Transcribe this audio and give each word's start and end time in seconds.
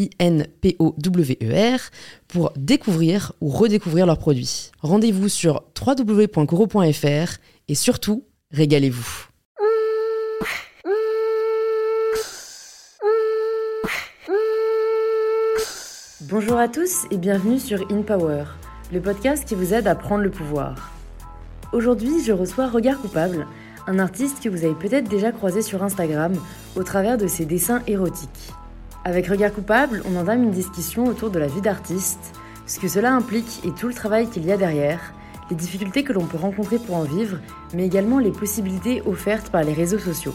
I-N-P-O-W-E-R, 0.00 1.80
pour 2.28 2.52
découvrir 2.56 3.32
ou 3.40 3.48
redécouvrir 3.48 4.06
leurs 4.06 4.18
produits. 4.18 4.70
Rendez-vous 4.80 5.28
sur 5.28 5.64
www.coro.fr 5.78 7.38
et 7.68 7.74
surtout, 7.74 8.24
régalez-vous. 8.50 9.26
Bonjour 16.22 16.58
à 16.58 16.68
tous 16.68 17.06
et 17.10 17.18
bienvenue 17.18 17.58
sur 17.58 17.90
In 17.90 18.02
Power, 18.02 18.44
le 18.92 19.00
podcast 19.00 19.44
qui 19.48 19.56
vous 19.56 19.74
aide 19.74 19.88
à 19.88 19.96
prendre 19.96 20.22
le 20.22 20.30
pouvoir. 20.30 20.92
Aujourd'hui, 21.72 22.22
je 22.24 22.32
reçois 22.32 22.68
Regard 22.68 23.00
Coupable, 23.00 23.46
un 23.86 23.98
artiste 23.98 24.40
que 24.40 24.48
vous 24.48 24.64
avez 24.64 24.74
peut-être 24.74 25.08
déjà 25.08 25.32
croisé 25.32 25.60
sur 25.60 25.82
Instagram 25.82 26.32
au 26.76 26.84
travers 26.84 27.18
de 27.18 27.26
ses 27.26 27.46
dessins 27.46 27.82
érotiques. 27.86 28.52
Avec 29.02 29.28
Regard 29.28 29.54
Coupable, 29.54 30.02
on 30.04 30.20
entame 30.20 30.42
une 30.42 30.50
discussion 30.50 31.06
autour 31.06 31.30
de 31.30 31.38
la 31.38 31.46
vie 31.46 31.62
d'artiste, 31.62 32.34
ce 32.66 32.78
que 32.78 32.86
cela 32.86 33.14
implique 33.14 33.62
et 33.64 33.70
tout 33.70 33.88
le 33.88 33.94
travail 33.94 34.28
qu'il 34.28 34.44
y 34.44 34.52
a 34.52 34.58
derrière, 34.58 35.14
les 35.48 35.56
difficultés 35.56 36.04
que 36.04 36.12
l'on 36.12 36.26
peut 36.26 36.36
rencontrer 36.36 36.78
pour 36.78 36.96
en 36.96 37.04
vivre, 37.04 37.38
mais 37.72 37.86
également 37.86 38.18
les 38.18 38.30
possibilités 38.30 39.02
offertes 39.06 39.48
par 39.48 39.62
les 39.62 39.72
réseaux 39.72 39.98
sociaux. 39.98 40.34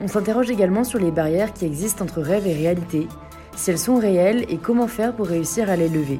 On 0.00 0.08
s'interroge 0.08 0.50
également 0.50 0.84
sur 0.84 0.98
les 0.98 1.10
barrières 1.10 1.52
qui 1.52 1.66
existent 1.66 2.04
entre 2.04 2.22
rêve 2.22 2.46
et 2.46 2.54
réalité, 2.54 3.08
si 3.56 3.70
elles 3.70 3.78
sont 3.78 3.96
réelles 3.96 4.46
et 4.48 4.56
comment 4.56 4.88
faire 4.88 5.14
pour 5.14 5.26
réussir 5.26 5.68
à 5.68 5.76
les 5.76 5.90
lever. 5.90 6.18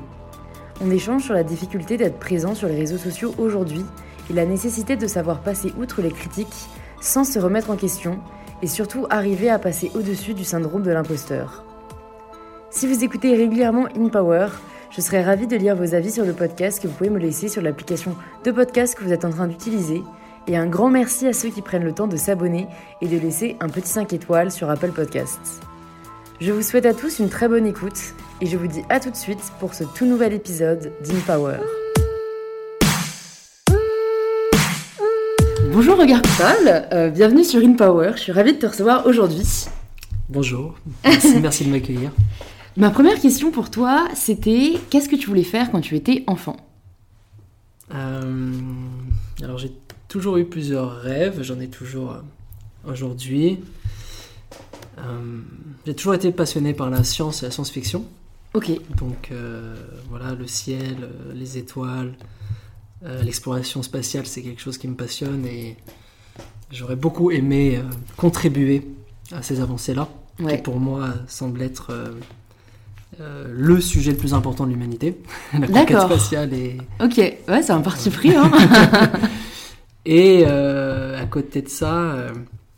On 0.83 0.91
échange 0.91 1.25
sur 1.25 1.35
la 1.35 1.43
difficulté 1.43 1.97
d'être 1.97 2.19
présent 2.19 2.55
sur 2.55 2.69
les 2.69 2.77
réseaux 2.77 2.99
sociaux 2.99 3.35
aujourd'hui 3.39 3.85
et 4.29 4.35
la 4.35 4.45
nécessité 4.45 4.97
de 4.97 5.07
savoir 5.07 5.41
passer 5.41 5.73
outre 5.79 6.03
les 6.03 6.13
critiques 6.13 6.69
sans 7.01 7.25
se 7.25 7.39
remettre 7.39 7.71
en 7.71 7.77
question 7.77 8.21
et 8.63 8.67
surtout 8.67 9.07
arriver 9.11 9.51
à 9.51 9.59
passer 9.59 9.91
au-dessus 9.95 10.35
du 10.35 10.45
syndrome 10.45 10.83
de 10.83 10.91
l'imposteur. 10.91 11.65
Si 12.71 12.87
vous 12.87 13.05
écoutez 13.05 13.35
régulièrement 13.35 13.87
In 13.97 14.09
Power, 14.09 14.49
je 14.91 15.01
serais 15.01 15.23
ravie 15.23 15.47
de 15.47 15.57
lire 15.57 15.77
vos 15.77 15.95
avis 15.95 16.11
sur 16.11 16.25
le 16.25 16.33
podcast 16.33 16.83
que 16.83 16.89
vous 16.89 16.95
pouvez 16.95 17.11
me 17.11 17.19
laisser 17.19 17.49
sur 17.49 17.63
l'application 17.63 18.17
de 18.45 18.51
podcast 18.51 18.95
que 18.95 19.05
vous 19.05 19.13
êtes 19.13 19.25
en 19.25 19.31
train 19.31 19.47
d'utiliser. 19.47 20.03
Et 20.47 20.57
un 20.57 20.67
grand 20.67 20.91
merci 20.91 21.27
à 21.27 21.33
ceux 21.33 21.49
qui 21.49 21.63
prennent 21.63 21.85
le 21.85 21.93
temps 21.93 22.07
de 22.07 22.17
s'abonner 22.17 22.69
et 23.01 23.09
de 23.09 23.19
laisser 23.19 23.57
un 23.61 23.69
petit 23.69 23.89
5 23.89 24.13
étoiles 24.13 24.53
sur 24.53 24.71
Apple 24.71 24.93
Podcasts. 24.93 25.61
Je 26.41 26.53
vous 26.53 26.63
souhaite 26.63 26.87
à 26.87 26.95
tous 26.95 27.19
une 27.19 27.31
très 27.31 27.49
bonne 27.49 27.67
écoute 27.67 28.15
et 28.41 28.47
je 28.47 28.57
vous 28.57 28.67
dis 28.67 28.83
à 28.89 29.01
tout 29.01 29.11
de 29.11 29.17
suite 29.17 29.53
pour 29.59 29.75
ce 29.75 29.85
tout 29.85 30.05
nouvel 30.05 30.35
épisode 30.35 30.93
d'In 31.03 31.21
Power. 31.27 31.86
Bonjour 35.77 35.99
Regard 35.99 36.23
Coupable, 36.23 36.89
euh, 36.93 37.11
bienvenue 37.11 37.45
sur 37.45 37.61
In 37.63 37.75
Power, 37.75 38.13
je 38.15 38.21
suis 38.23 38.33
ravie 38.33 38.55
de 38.55 38.59
te 38.59 38.65
recevoir 38.65 39.07
aujourd'hui. 39.07 39.67
Bonjour, 40.31 40.75
merci, 41.05 41.39
merci 41.39 41.67
de 41.67 41.71
m'accueillir. 41.71 42.13
Ma 42.79 42.89
première 42.89 43.21
question 43.21 43.51
pour 43.51 43.71
toi, 43.71 44.09
c'était 44.15 44.81
qu'est-ce 44.89 45.11
que 45.11 45.17
tu 45.17 45.27
voulais 45.27 45.43
faire 45.43 45.71
quand 45.71 45.83
tu 45.83 45.95
étais 45.95 46.25
enfant? 46.29 46.57
Euh, 47.95 48.55
alors 49.43 49.59
j'ai 49.59 49.71
toujours 50.09 50.39
eu 50.39 50.47
plusieurs 50.47 50.97
rêves, 50.97 51.43
j'en 51.43 51.61
ai 51.61 51.69
toujours 51.69 52.13
euh, 52.13 52.91
aujourd'hui. 52.91 53.59
Euh, 54.97 55.41
j'ai 55.85 55.95
toujours 55.95 56.15
été 56.15 56.33
passionné 56.33 56.73
par 56.73 56.89
la 56.89 57.05
science 57.05 57.43
et 57.43 57.47
la 57.47 57.53
science-fiction. 57.53 58.07
Ok, 58.55 58.71
Donc 58.97 59.31
voilà, 60.09 60.35
le 60.35 60.47
ciel, 60.47 61.11
les 61.35 61.59
étoiles, 61.59 62.15
l'exploration 63.23 63.83
spatiale, 63.83 64.27
c'est 64.27 64.43
quelque 64.43 64.61
chose 64.61 64.79
qui 64.79 64.89
me 64.89 64.95
passionne 64.95 65.47
et 65.47 65.77
j'aurais 66.71 66.97
beaucoup 66.97 67.31
aimé 67.31 67.77
euh, 67.77 67.83
contribuer 68.17 68.87
à 69.33 69.43
ces 69.43 69.61
avancées-là, 69.61 70.09
ouais. 70.41 70.57
qui 70.57 70.63
pour 70.63 70.79
moi 70.79 71.09
semble 71.27 71.63
être 71.63 71.91
euh, 71.91 72.13
euh, 73.21 73.47
le 73.49 73.81
sujet 73.81 74.11
le 74.13 74.17
plus 74.17 74.35
important 74.35 74.65
de 74.65 74.71
l'humanité, 74.71 75.19
la 75.59 75.67
conquête 75.67 76.01
spatiale 76.01 76.53
et, 76.53 76.79
Ok, 77.01 77.17
ouais, 77.19 77.63
c'est 77.63 77.73
un 77.73 77.81
parti 77.81 78.11
pris, 78.11 78.35
hein 78.35 78.51
Et 80.07 80.45
euh, 80.47 81.21
à 81.21 81.27
côté 81.27 81.63
de 81.63 81.69
ça, 81.69 82.13
euh, 82.13 82.31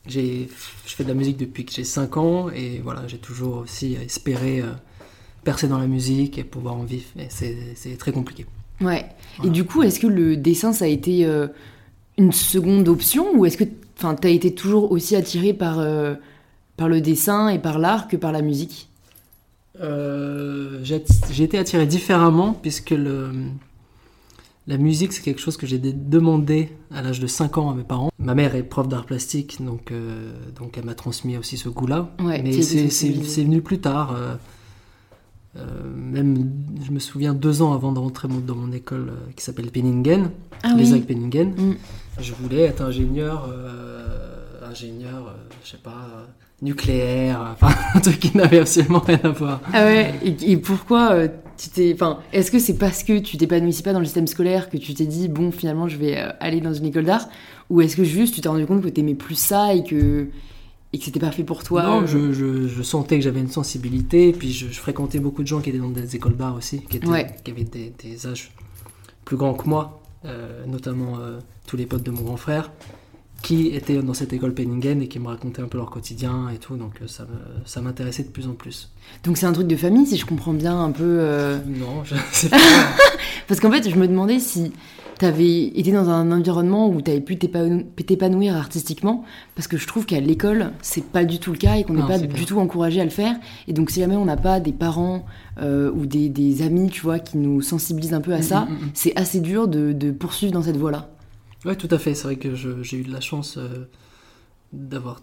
j'ai, 0.07 0.49
je 0.87 0.95
fais 0.95 1.05
de 1.05 1.09
la 1.09 1.15
musique 1.15 1.37
depuis 1.37 1.67
que 1.67 1.73
j'ai 1.73 1.85
5 1.85 2.17
ans 2.17 2.49
et 2.51 2.81
voilà, 2.83 3.07
j'ai 3.07 3.19
toujours 3.19 3.59
aussi 3.59 3.99
espéré 4.03 4.61
euh, 4.61 4.73
percer 5.45 5.69
dans 5.69 5.79
la 5.79 5.87
musique 5.87 6.39
et 6.39 6.45
pouvoir 6.45 6.77
en 6.77 6.85
vivre. 6.85 7.05
Et 7.19 7.27
c'est, 7.29 7.75
c'est 7.75 7.99
très 7.99 8.13
compliqué. 8.13 8.47
Ouais. 8.81 9.07
Et 9.45 9.51
du 9.51 9.65
coup, 9.65 9.83
est-ce 9.83 10.01
que 10.01 10.07
le 10.07 10.37
dessin, 10.37 10.73
ça 10.73 10.85
a 10.85 10.89
été 10.89 11.25
euh, 11.25 11.47
une 12.17 12.33
seconde 12.33 12.89
option 12.89 13.27
ou 13.37 13.47
est-ce 13.47 13.57
que 13.57 13.65
enfin, 13.97 14.15
t'as 14.15 14.31
été 14.31 14.55
toujours 14.55 14.91
aussi 14.93 15.17
attiré 15.17 15.53
par, 15.53 15.79
euh, 15.79 16.15
par 16.77 16.89
le 16.89 17.01
dessin 17.01 17.49
et 17.49 17.59
par 17.59 17.79
l'art 17.79 18.09
que 18.09 18.17
par 18.17 18.33
la 18.33 18.43
musique? 18.43 18.89
Euh, 19.81 20.81
j'ai, 20.83 21.03
été 21.45 21.57
attiré 21.57 21.87
différemment 21.87 22.53
puisque 22.53 22.91
le, 22.91 23.31
la 24.67 24.77
musique, 24.77 25.13
c'est 25.13 25.23
quelque 25.23 25.41
chose 25.41 25.57
que 25.57 25.69
j'ai 25.69 25.79
dé- 25.79 25.93
demandé 25.93 26.71
à 26.93 27.01
l'âge 27.01 27.21
de 27.21 27.29
5 27.29 27.59
ans 27.59 27.71
à 27.71 27.75
mes 27.75 27.85
parents. 27.85 28.11
Ma 28.19 28.35
mère 28.35 28.57
est 28.57 28.65
prof 28.65 28.89
d'art 28.89 29.07
plastique, 29.07 29.63
donc, 29.63 29.93
donc 30.57 30.77
elle 30.77 30.85
m'a 30.85 30.95
transmis 30.95 31.37
aussi 31.37 31.57
ce 31.57 31.69
goût-là. 31.69 32.11
Ouais, 32.21 32.43
Mais 32.43 32.61
c'est 32.61 33.43
venu 33.45 33.63
plus 33.63 33.79
tard. 33.79 34.17
Euh, 35.59 35.63
même, 35.95 36.51
je 36.85 36.91
me 36.93 36.99
souviens, 36.99 37.35
deux 37.35 37.63
ans 37.63 37.73
avant 37.73 37.93
de 37.93 37.99
rentrer 37.99 38.29
dans 38.29 38.55
mon 38.55 38.73
école 38.73 39.09
euh, 39.11 39.31
qui 39.37 39.45
s'appelle 39.45 39.71
Penningen, 39.71 40.31
Ah 40.63 40.75
les 40.77 40.93
oui. 40.93 41.01
Penningen, 41.01 41.51
Mm. 41.57 41.75
je 42.21 42.33
voulais 42.35 42.63
être 42.63 42.83
ingénieur, 42.83 43.49
euh, 43.51 44.69
ingénieur, 44.71 45.35
je 45.65 45.71
sais 45.71 45.77
pas, 45.83 46.27
nucléaire, 46.63 47.41
enfin, 47.53 47.75
un 47.95 48.01
truc 48.01 48.19
qui 48.19 48.37
n'avait 48.37 48.59
absolument 48.61 49.01
rien 49.01 49.21
à 49.23 49.29
voir. 49.29 49.61
Ah 49.73 49.85
ouais, 49.85 50.15
et, 50.25 50.53
et 50.53 50.57
pourquoi 50.57 51.13
euh, 51.13 51.29
tu 51.57 51.71
t'es. 51.71 51.93
Enfin, 51.95 52.19
est-ce 52.33 52.51
que 52.51 52.59
c'est 52.59 52.77
parce 52.79 53.03
que 53.03 53.19
tu 53.19 53.37
t'épanouissais 53.37 53.83
pas 53.83 53.93
dans 53.93 53.99
le 54.01 54.05
système 54.05 54.27
scolaire 54.27 54.69
que 54.71 54.77
tu 54.77 54.95
t'es 54.95 55.07
dit, 55.07 55.29
bon, 55.29 55.51
finalement, 55.51 55.89
je 55.89 55.97
vais 55.97 56.17
aller 56.41 56.61
dans 56.61 56.73
une 56.75 56.87
école 56.87 57.05
d'art? 57.05 57.29
Ou 57.71 57.81
est-ce 57.83 57.97
que 57.97 58.05
juste 58.05 58.35
tu 58.35 58.41
t'es 58.41 58.49
rendu 58.49 58.67
compte 58.67 58.83
que 58.83 58.89
t'aimais 58.89 59.15
plus 59.15 59.39
ça 59.39 59.75
et 59.75 59.85
que, 59.85 60.29
et 60.93 60.99
que 60.99 61.05
c'était 61.05 61.21
pas 61.21 61.31
fait 61.31 61.45
pour 61.45 61.63
toi 61.65 61.83
non, 61.83 62.03
euh, 62.03 62.07
je, 62.07 62.33
je- 62.33 62.69
je 62.69 62.83
sentais 62.83 63.19
que 63.19 63.25
j'avais 63.25 63.41
une 63.41 63.51
sensibilité, 63.51 64.29
et 64.29 64.33
puis 64.33 64.53
je, 64.53 64.69
je 64.69 64.79
fréquentais 64.81 65.19
beaucoup 65.19 65.43
de 65.43 65.49
gens 65.49 65.61
qui 65.61 65.69
étaient 65.71 65.79
dans 65.79 65.91
des 65.91 66.17
écoles 66.17 66.37
d'art 66.37 66.55
aussi, 66.57 66.81
qui, 66.83 66.97
étaient- 66.99 67.07
Ouais. 67.07 67.27
qui 67.45 67.51
avaient 67.51 67.65
des, 67.65 67.93
des 68.03 68.27
âges 68.27 68.53
plus 69.25 69.37
grands 69.37 69.55
que 69.55 69.69
moi, 69.69 70.01
euh, 70.25 70.65
notamment 70.67 71.19
euh, 71.21 71.39
tous 71.67 71.77
les 71.77 71.87
potes 71.87 72.03
de 72.03 72.11
mon 72.11 72.23
grand 72.23 72.37
frère, 72.39 72.71
qui 73.43 73.69
étaient 73.69 74.03
dans 74.03 74.15
cette 74.15 74.33
école 74.33 74.53
Penningen 74.53 75.01
et 75.01 75.07
qui 75.07 75.21
me 75.21 75.29
racontaient 75.29 75.63
un 75.63 75.69
peu 75.69 75.79
leur 75.79 75.91
quotidien 75.91 76.49
et 76.49 76.59
tout, 76.59 76.77
donc 76.77 76.95
ça, 77.07 77.23
me- 77.25 77.65
ça 77.67 77.81
m'intéressait 77.81 78.25
de 78.25 78.31
plus 78.31 78.49
en 78.49 78.55
plus. 78.55 78.91
Donc 79.25 79.37
c'est 79.37 79.47
un 79.47 79.53
truc 79.53 79.67
de 79.69 79.77
famille, 79.77 80.07
si 80.07 80.17
je 80.17 80.27
comprends 80.27 80.55
bien 80.55 80.81
un 80.83 80.91
peu. 80.91 81.05
euh, 81.05 81.59
Non, 81.67 82.03
je 82.05 82.15
sais 82.33 82.49
pas. 82.49 82.57
Parce 83.47 83.61
qu'en 83.61 83.71
fait, 83.71 83.89
je 83.89 83.95
me 83.97 84.09
demandais 84.09 84.41
si 84.41 84.73
t'avais 85.19 85.65
été 85.65 85.93
dans 85.93 86.09
un 86.09 86.31
environnement 86.33 86.89
où 86.89 87.01
t'avais 87.03 87.21
pu 87.21 87.37
t'épanou- 87.37 87.85
t'épanouir 88.07 88.57
artistiquement, 88.57 89.25
parce 89.55 89.67
que 89.69 89.77
je 89.77 89.87
trouve 89.87 90.07
qu'à 90.07 90.21
l'école, 90.21 90.73
c'est 90.81 91.05
pas 91.05 91.25
du 91.25 91.39
tout 91.39 91.53
le 91.53 91.59
cas 91.59 91.77
et 91.77 91.85
qu'on 91.85 91.95
n'est 91.95 92.07
pas 92.07 92.19
du 92.19 92.29
clair. 92.29 92.47
tout 92.47 92.59
encouragé 92.59 93.01
à 93.01 93.05
le 93.05 93.11
faire. 93.11 93.35
Et 93.67 93.73
donc, 93.73 93.91
si 93.91 94.01
jamais 94.01 94.17
on 94.17 94.25
n'a 94.25 94.37
pas 94.37 94.61
des 94.61 94.73
parents 94.73 95.27
euh, 95.61 95.91
ou 95.93 96.07
des, 96.07 96.29
des 96.29 96.63
amis, 96.63 96.89
tu 96.91 97.01
vois, 97.03 97.19
qui 97.19 97.37
nous 97.39 97.61
sensibilisent 97.63 98.15
un 98.15 98.21
peu 98.21 98.33
à 98.33 98.43
ça, 98.43 98.61
Mm, 98.67 98.71
mm, 98.71 98.75
mm. 98.75 98.91
c'est 98.95 99.17
assez 99.19 99.41
dur 99.41 99.69
de, 99.69 99.93
de 99.93 100.11
poursuivre 100.13 100.53
dans 100.53 100.63
cette 100.63 100.77
voie-là. 100.77 101.11
Ouais, 101.65 101.75
tout 101.77 101.89
à 101.91 101.99
fait. 101.99 102.15
C'est 102.15 102.25
vrai 102.25 102.37
que 102.37 102.55
j'ai 102.55 102.97
eu 102.99 103.03
de 103.03 103.13
la 103.13 103.21
chance 103.21 103.57
euh, 103.59 103.89
d'avoir 104.73 105.21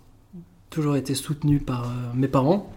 toujours 0.69 0.95
été 0.97 1.15
soutenu 1.15 1.59
par 1.59 1.85
euh, 1.85 1.91
mes 2.13 2.27
parents. 2.27 2.69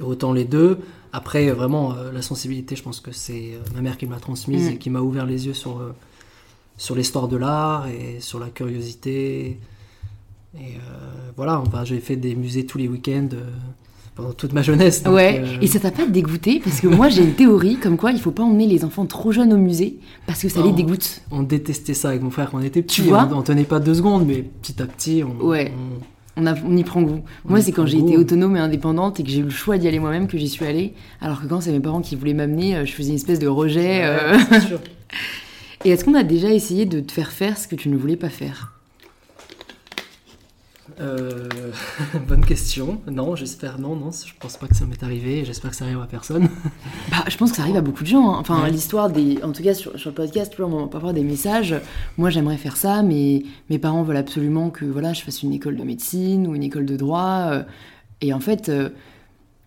Autant 0.00 0.32
les 0.32 0.44
deux. 0.44 0.78
Après, 1.12 1.50
vraiment, 1.50 1.94
euh, 1.94 2.12
la 2.12 2.20
sensibilité, 2.22 2.76
je 2.76 2.82
pense 2.82 3.00
que 3.00 3.12
c'est 3.12 3.52
euh, 3.54 3.58
ma 3.74 3.80
mère 3.80 3.96
qui 3.96 4.06
me 4.06 4.12
l'a 4.12 4.20
transmise 4.20 4.68
Mm. 4.68 4.72
et 4.72 4.76
qui 4.78 4.90
m'a 4.90 5.00
ouvert 5.00 5.24
les 5.26 5.46
yeux 5.46 5.54
sur, 5.54 5.78
euh, 5.80 5.94
sur 6.76 6.94
l'histoire 6.94 7.28
de 7.28 7.36
l'art 7.38 7.86
et 7.88 8.20
sur 8.20 8.38
la 8.38 8.48
curiosité. 8.50 9.58
Et 10.58 10.74
voilà, 11.36 11.60
enfin, 11.60 11.84
j'ai 11.84 12.00
fait 12.00 12.16
des 12.16 12.34
musées 12.34 12.64
tous 12.66 12.78
les 12.78 12.88
week-ends 12.88 13.28
pendant 14.14 14.32
toute 14.32 14.54
ma 14.54 14.62
jeunesse. 14.62 15.02
donc, 15.02 15.14
Ouais, 15.14 15.42
et 15.60 15.66
ça 15.66 15.78
t'a 15.80 15.90
pas 15.90 16.06
dégoûté? 16.06 16.60
Parce 16.64 16.80
que 16.80 16.86
moi 16.86 17.10
j'ai 17.10 17.22
une 17.22 17.34
théorie 17.34 17.76
comme 17.76 17.98
quoi 17.98 18.10
il 18.12 18.18
faut 18.20 18.30
pas 18.30 18.42
emmener 18.42 18.66
les 18.66 18.82
enfants 18.82 19.04
trop 19.04 19.32
jeunes 19.32 19.52
au 19.52 19.58
musée 19.58 19.98
parce 20.26 20.40
que 20.40 20.48
ça 20.48 20.62
les 20.62 20.70
Non. 20.70 20.74
dégoûte. 20.74 21.20
on 21.30 21.42
détestait 21.42 21.92
ça 21.92 22.08
avec 22.08 22.22
mon 22.22 22.30
frère 22.30 22.50
quand 22.50 22.56
on 22.58 22.62
était 22.62 22.80
petit. 22.80 23.02
Tu 23.02 23.08
vois? 23.08 23.28
On, 23.30 23.36
on 23.38 23.42
tenait 23.42 23.64
pas 23.64 23.80
deux 23.80 23.92
secondes, 23.94 24.26
mais 24.26 24.42
petit 24.62 24.80
à 24.82 24.86
petit, 24.86 25.22
on, 25.22 25.44
Ouais. 25.44 25.72
on- 25.76 26.02
On, 26.36 26.46
a- 26.46 26.54
on 26.66 26.76
y 26.76 26.84
prend 26.84 27.00
goût. 27.02 27.22
On 27.46 27.50
Moi 27.50 27.60
c'est 27.62 27.72
quand 27.72 27.86
j'ai 27.86 27.98
été 27.98 28.16
autonome 28.18 28.56
et 28.56 28.60
indépendante 28.60 29.20
et 29.20 29.22
que 29.22 29.30
j'ai 29.30 29.38
eu 29.40 29.44
le 29.44 29.50
choix 29.50 29.78
d'y 29.78 29.88
aller 29.88 29.98
moi-même 29.98 30.26
que 30.26 30.36
j'y 30.36 30.48
suis 30.48 30.66
allée. 30.66 30.92
Alors 31.22 31.40
que 31.40 31.46
quand 31.46 31.60
c'est 31.62 31.72
mes 31.72 31.80
parents 31.80 32.02
qui 32.02 32.14
voulaient 32.14 32.34
m'amener, 32.34 32.76
euh, 32.76 32.84
je 32.84 32.92
faisais 32.92 33.08
une 33.10 33.14
espèce 33.16 33.38
de 33.38 33.48
rejet. 33.48 34.04
euh. 34.04 34.38
Sûr. 34.60 34.80
Et 35.84 35.90
est-ce 35.90 36.04
qu'on 36.04 36.14
a 36.14 36.24
déjà 36.24 36.50
essayé 36.52 36.84
de 36.84 37.00
te 37.00 37.12
faire 37.12 37.30
faire 37.32 37.56
ce 37.58 37.68
que 37.68 37.76
tu 37.76 37.88
ne 37.88 37.96
voulais 37.96 38.16
pas 38.16 38.28
faire? 38.28 38.72
Euh, 41.00 41.48
bonne 42.28 42.44
question. 42.44 43.00
Non, 43.10 43.36
j'espère 43.36 43.78
non, 43.78 43.94
non. 43.96 44.10
Je 44.12 44.32
pense 44.40 44.56
pas 44.56 44.66
que 44.66 44.74
ça 44.74 44.86
m'est 44.86 45.02
arrivé. 45.02 45.44
J'espère 45.44 45.70
que 45.70 45.76
ça 45.76 45.84
arrive 45.84 46.00
à 46.00 46.06
personne. 46.06 46.48
Bah, 47.10 47.24
je 47.28 47.36
pense 47.36 47.50
que 47.50 47.56
ça 47.56 47.62
arrive 47.62 47.76
à 47.76 47.80
beaucoup 47.82 48.02
de 48.02 48.08
gens. 48.08 48.32
hein. 48.34 48.38
Enfin, 48.40 48.62
Ouais. 48.62 48.70
l'histoire 48.70 49.10
des. 49.10 49.38
En 49.42 49.52
tout 49.52 49.62
cas, 49.62 49.74
sur, 49.74 49.98
sur 49.98 50.10
le 50.10 50.14
podcast, 50.14 50.54
on 50.58 50.86
va 50.86 50.96
avoir 50.96 51.12
des 51.12 51.22
messages. 51.22 51.74
Moi, 52.18 52.30
j'aimerais 52.30 52.56
faire 52.56 52.76
ça, 52.76 53.02
mais 53.02 53.42
mes 53.70 53.78
parents 53.78 54.02
veulent 54.02 54.16
absolument 54.16 54.70
que 54.70 54.84
voilà, 54.84 55.12
je 55.12 55.22
fasse 55.22 55.42
une 55.42 55.52
école 55.52 55.76
de 55.76 55.82
médecine 55.84 56.46
ou 56.46 56.54
une 56.54 56.62
école 56.62 56.86
de 56.86 56.96
droit. 56.96 57.48
euh, 57.52 57.62
Et 58.22 58.32
en 58.32 58.40
fait, 58.40 58.68
euh, 58.68 58.88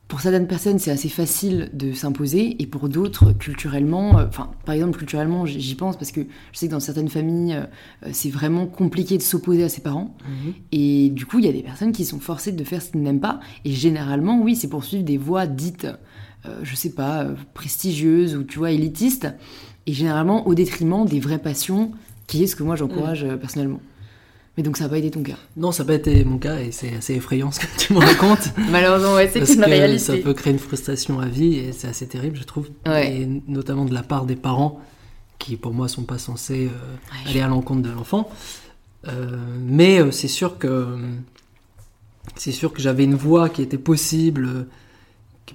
pour 0.10 0.20
certaines 0.22 0.48
personnes, 0.48 0.80
c'est 0.80 0.92
assez 0.92 1.08
facile 1.08 1.70
de 1.72 1.94
s'imposer, 1.94 2.62
et 2.62 2.66
pour 2.66 2.90
d'autres, 2.90 3.32
culturellement, 3.32 4.18
euh, 4.18 4.26
enfin, 4.28 4.50
par 4.66 4.76
exemple, 4.76 4.98
culturellement, 4.98 5.46
j'y 5.46 5.76
pense 5.76 5.98
parce 5.98 6.12
que 6.12 6.22
je 6.52 6.58
sais 6.58 6.66
que 6.66 6.72
dans 6.72 6.80
certaines 6.82 7.10
familles, 7.10 7.54
euh, 7.54 8.10
c'est 8.12 8.32
vraiment 8.32 8.66
compliqué 8.66 9.18
de 9.18 9.22
s'opposer 9.22 9.64
à 9.64 9.70
ses 9.70 9.82
parents. 9.82 10.18
Et 10.72 11.10
du 11.12 11.28
coup, 11.28 11.40
il 11.40 11.46
y 11.46 11.48
a 11.48 11.54
des 11.54 11.62
personnes 11.62 11.92
qui 11.92 12.06
sont 12.06 12.20
forcées 12.20 12.52
de 12.52 12.64
faire 12.64 12.82
ce 12.82 12.90
qu'ils 12.92 13.04
n'aiment 13.04 13.22
pas. 13.22 13.40
Et 13.66 13.72
généralement, 13.72 14.42
oui, 14.42 14.56
c'est 14.56 14.68
pour 14.68 14.84
suivre 14.84 15.04
des 15.04 15.18
voies 15.18 15.46
dites, 15.46 15.88
euh, 16.46 16.60
je 16.64 16.76
sais 16.76 16.92
pas, 16.92 17.24
euh, 17.24 17.36
prestigieuses 17.54 18.36
ou 18.36 18.44
tu 18.44 18.58
vois, 18.58 18.72
élitistes. 18.72 19.28
Et 19.86 19.94
généralement 19.94 20.48
au 20.48 20.56
détriment 20.56 21.06
des 21.06 21.20
vraies 21.20 21.40
passions, 21.40 21.92
qui 22.28 22.44
est 22.44 22.48
ce 22.48 22.56
que 22.56 22.64
moi 22.64 22.76
j'encourage 22.76 23.24
euh, 23.24 23.38
personnellement. 23.38 23.80
Mais 24.58 24.64
donc 24.64 24.76
ça 24.78 24.86
n'a 24.86 24.90
pas 24.90 24.98
été 24.98 25.10
ton 25.12 25.24
cas. 25.24 25.38
Non, 25.56 25.72
ça 25.72 25.84
n'a 25.84 25.88
pas 25.88 25.94
été 25.94 26.24
mon 26.26 26.38
cas 26.38 26.60
et 26.60 26.72
c'est 26.72 26.96
assez 26.96 27.16
effrayant 27.16 27.50
ce 27.52 27.62
que 27.62 27.68
tu 27.78 27.94
me 27.94 28.00
racontes. 28.00 28.50
Malheureusement, 28.70 29.14
ouais, 29.16 29.30
c'est 29.32 29.40
une 29.40 29.62
que 29.62 29.66
réalité. 29.66 30.00
ça 30.00 30.18
peut 30.18 30.34
créer 30.34 30.52
une 30.54 30.60
frustration 30.60 31.20
à 31.20 31.28
vie 31.28 31.56
et 31.56 31.72
c'est 31.72 31.88
assez 31.88 32.08
terrible, 32.08 32.36
je 32.38 32.44
trouve. 32.44 32.70
Ouais. 32.86 33.22
Et 33.22 33.42
notamment 33.48 33.86
de 33.86 33.94
la 33.94 34.04
part 34.04 34.26
des 34.26 34.36
parents 34.36 34.82
qui, 35.38 35.56
pour 35.56 35.74
moi, 35.74 35.88
sont 35.88 36.04
pas 36.04 36.18
censés 36.18 36.66
euh, 36.68 36.96
Ouais, 37.24 37.30
aller 37.30 37.40
à 37.42 37.48
l'encontre 37.48 37.84
de 37.84 37.90
l'enfant. 37.92 38.30
Euh, 39.08 39.38
mais 39.62 40.02
euh, 40.02 40.12
c'est 40.12 40.28
sûr 40.28 40.58
que 40.58 40.88
c'est 42.36 42.52
sûr 42.52 42.74
que 42.74 42.82
j'avais 42.82 43.06
une 43.06 43.16
voie 43.16 43.48
qui 43.50 43.62
était 43.62 43.78
possible 43.78 44.68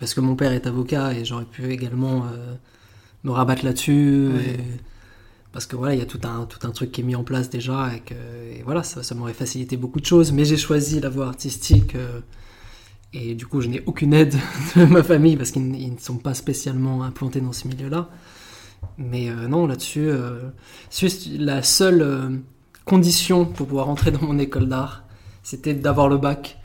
parce 0.01 0.15
que 0.15 0.21
mon 0.21 0.35
père 0.35 0.53
est 0.53 0.67
avocat 0.67 1.13
et 1.13 1.25
j'aurais 1.27 1.45
pu 1.45 1.71
également 1.71 2.25
me 3.23 3.31
rabattre 3.31 3.65
là-dessus. 3.65 4.31
Et- 4.47 4.61
Parce 5.55 5.67
que 5.67 5.77
voilà, 5.77 5.95
il 5.95 6.01
y 6.01 6.03
a 6.03 6.07
tout 6.07 6.19
un, 6.25 6.47
tout 6.47 6.67
un 6.67 6.73
truc 6.73 6.91
qui 6.91 7.01
est 7.01 7.05
mis 7.05 7.15
en 7.15 7.23
place 7.23 7.49
déjà 7.49 7.95
et, 7.95 8.01
que, 8.01 8.15
voilà, 8.65 8.83
ça, 8.83 9.15
m'aurait 9.15 9.33
facilité 9.33 9.77
beaucoup 9.77 10.01
de 10.01 10.05
choses. 10.05 10.33
Mais 10.33 10.45
j'ai 10.45 10.57
choisi 10.57 10.99
la 10.99 11.09
voie 11.09 11.29
artistique 11.29 11.95
euh, 11.95 12.19
et 13.13 13.37
du 13.37 13.47
coup, 13.47 13.61
je 13.61 13.69
n'ai 13.69 13.81
aucune 13.87 14.15
aide 14.15 14.35
de 14.77 14.85
ma 14.87 15.05
famille 15.05 15.37
parce 15.37 15.53
qu'ils 15.53 15.71
ne 15.71 15.99
sont 16.01 16.17
pas 16.17 16.35
spécialement 16.35 17.05
implantés 17.05 17.41
dans 17.41 17.53
ce 17.53 17.69
milieu-là. 17.69 18.11
Mais 18.99 19.31
euh, 19.31 19.47
non, 19.47 19.69
là-dessus, 19.69 20.09
euh, 20.09 20.41
la 21.39 21.63
seule 21.63 22.43
condition 22.85 23.45
pour 23.45 23.69
pouvoir 23.69 23.89
entrer 23.89 24.11
dans 24.11 24.23
mon 24.23 24.41
école 24.41 24.69
d'art, 24.69 25.05
c'était 25.45 25.75
d'avoir 25.75 26.09
le 26.09 26.19
bac 26.19 26.59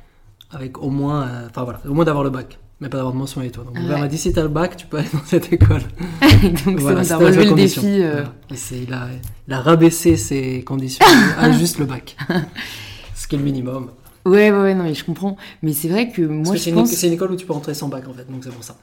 avec 0.50 0.80
au 0.80 0.90
moins, 0.90 1.46
enfin 1.46 1.64
voilà, 1.64 1.80
au 1.88 1.94
moins 1.94 2.06
d'avoir 2.06 2.24
le 2.24 2.32
bac, 2.32 2.58
mais 2.82 2.90
pas 2.90 2.98
d'avoir 2.98 3.14
de 3.14 3.20
mention 3.20 3.42
et 3.42 3.50
tout. 3.50 3.62
Donc 3.64 3.76
Ouais. 3.76 3.88
père 3.88 4.00
m'a 4.00 4.08
dit 4.08 4.18
si 4.18 4.32
t'as 4.34 4.42
le 4.44 4.48
bac, 4.50 4.78
tu 4.78 4.88
peux 4.88 4.98
aller 4.98 5.10
dans 5.14 5.24
cette 5.26 5.52
école. 5.52 5.82
donc 6.66 6.80
Voilà, 6.80 7.04
ça, 7.04 7.18
la 7.20 7.26
relevé 7.28 7.44
le 7.46 7.50
condition. 7.52 7.82
défi. 7.82 8.02
euh, 8.04 8.12
Voilà. 8.12 8.34
Et 8.52 8.84
il, 8.84 8.94
a, 8.94 9.08
il 9.48 9.54
a 9.54 9.62
rabaissé 9.62 10.16
ses 10.18 10.64
conditions 10.64 11.06
à 11.38 11.52
juste 11.58 11.78
le 11.80 11.86
bac, 11.86 12.16
ce 13.16 13.28
qui 13.28 13.36
est 13.36 13.38
le 13.38 13.44
minimum. 13.44 13.92
Ouais, 14.26 14.52
ouais, 14.52 14.62
ouais, 14.62 14.76
non, 14.76 14.84
mais 14.84 14.94
je 14.94 15.04
comprends. 15.06 15.38
Mais 15.64 15.74
c'est 15.74 15.88
vrai 15.88 16.10
que 16.12 16.22
Parce 16.22 16.48
moi, 16.48 16.54
que 16.56 16.62
je 16.62 16.70
pense. 16.72 16.90
c'est 16.92 17.08
une 17.08 17.14
école 17.14 17.32
où 17.32 17.36
tu 17.36 17.46
peux 17.46 17.54
rentrer 17.54 17.74
sans 17.74 17.88
bac 17.88 18.04
en 18.08 18.14
fait, 18.14 18.30
donc 18.32 18.44
c'est 18.44 18.52
pour 18.54 18.64
ça. 18.64 18.76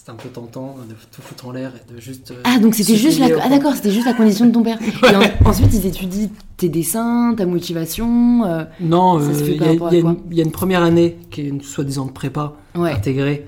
C'était 0.00 0.12
un 0.12 0.14
peu 0.14 0.30
tentant 0.30 0.76
de 0.88 0.94
tout 1.14 1.20
foutre 1.20 1.46
en 1.46 1.52
l'air 1.52 1.72
et 1.76 1.92
de 1.92 2.00
juste. 2.00 2.30
euh, 2.30 2.40
Ah, 2.44 2.58
donc 2.58 2.74
c'était 2.74 2.96
juste 2.96 3.18
la... 3.18 3.26
Ah, 3.42 3.50
d'accord, 3.50 3.74
c'était 3.74 3.90
juste 3.90 4.06
la 4.06 4.14
condition 4.14 4.46
de 4.46 4.50
ton 4.50 4.62
père. 4.62 4.78
Et 5.12 5.14
en- 5.14 5.46
ensuite, 5.46 5.74
ils 5.74 5.84
étudient 5.84 6.30
tes 6.56 6.70
dessins, 6.70 7.34
ta 7.36 7.44
motivation. 7.44 8.42
euh, 8.46 8.64
Non, 8.80 9.20
euh, 9.20 9.30
il 9.46 9.58
par 9.78 9.92
y, 9.92 9.96
a- 9.96 9.98
y 9.98 10.00
une- 10.00 10.16
il 10.30 10.36
y 10.38 10.40
a 10.40 10.44
une 10.44 10.52
première 10.52 10.82
année 10.82 11.18
qui 11.30 11.42
est 11.42 11.48
une 11.48 11.60
soi-disant 11.60 12.06
de 12.06 12.12
prépa 12.12 12.54
Ouais. 12.74 12.92
intégrée, 12.92 13.46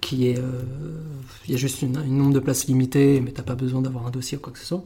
qui 0.00 0.26
est. 0.26 0.38
euh, 0.40 0.62
Il 1.46 1.52
y 1.52 1.54
a 1.54 1.58
juste 1.58 1.80
une, 1.82 1.96
un 1.96 2.02
nombre 2.06 2.32
de 2.34 2.40
places 2.40 2.66
limitées, 2.66 3.20
mais 3.24 3.30
t'as 3.30 3.44
pas 3.44 3.54
besoin 3.54 3.80
d'avoir 3.80 4.04
un 4.08 4.10
dossier 4.10 4.36
ou 4.36 4.40
quoi 4.40 4.52
que 4.52 4.58
ce 4.58 4.66
soit. 4.66 4.82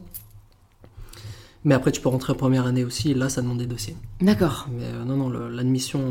Mais 1.63 1.73
après, 1.73 1.91
tu 1.91 2.01
peux 2.01 2.09
rentrer 2.09 2.33
en 2.33 2.35
première 2.35 2.67
année 2.67 2.83
aussi, 2.83 3.09
et 3.09 3.13
là, 3.15 3.29
ça 3.29 3.41
demande 3.41 3.57
des 3.57 3.65
dossiers. 3.65 3.95
D'accord. 4.21 4.67
Mais 4.71 4.83
euh, 4.85 5.03
non, 5.05 5.17
non, 5.17 5.29
l'admission 5.49 6.01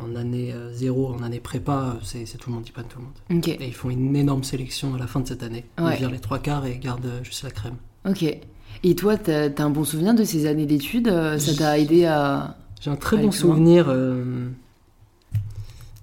en, 0.00 0.16
année 0.16 0.52
euh, 0.52 0.72
zéro, 0.72 1.12
en 1.12 1.22
année 1.22 1.40
prépa, 1.40 1.96
c'est 2.02 2.26
c'est 2.26 2.38
tout 2.38 2.50
le 2.50 2.56
monde, 2.56 2.64
ils 2.66 2.72
prennent 2.72 2.86
tout 2.86 2.98
le 2.98 3.04
monde. 3.04 3.42
Ok. 3.42 3.48
Et 3.48 3.66
ils 3.66 3.74
font 3.74 3.90
une 3.90 4.16
énorme 4.16 4.44
sélection 4.44 4.94
à 4.94 4.98
la 4.98 5.06
fin 5.06 5.20
de 5.20 5.28
cette 5.28 5.42
année. 5.42 5.64
Ouais. 5.78 5.94
Ils 5.94 5.98
virent 5.98 6.10
les 6.10 6.20
trois 6.20 6.38
quarts 6.38 6.66
et 6.66 6.78
gardent 6.78 7.06
euh, 7.06 7.24
juste 7.24 7.42
la 7.42 7.50
crème. 7.50 7.76
Ok. 8.08 8.24
Et 8.84 8.94
toi, 8.96 9.16
t'as 9.16 9.48
as 9.48 9.62
un 9.62 9.70
bon 9.70 9.84
souvenir 9.84 10.14
de 10.14 10.24
ces 10.24 10.46
années 10.46 10.66
d'études 10.66 11.08
euh, 11.08 11.38
Ça 11.38 11.54
t'a 11.54 11.78
aidé 11.78 12.06
à. 12.06 12.56
J'ai 12.80 12.90
un 12.90 12.96
très 12.96 13.16
bon 13.16 13.30
souvenir 13.30 13.86
euh, 13.88 14.48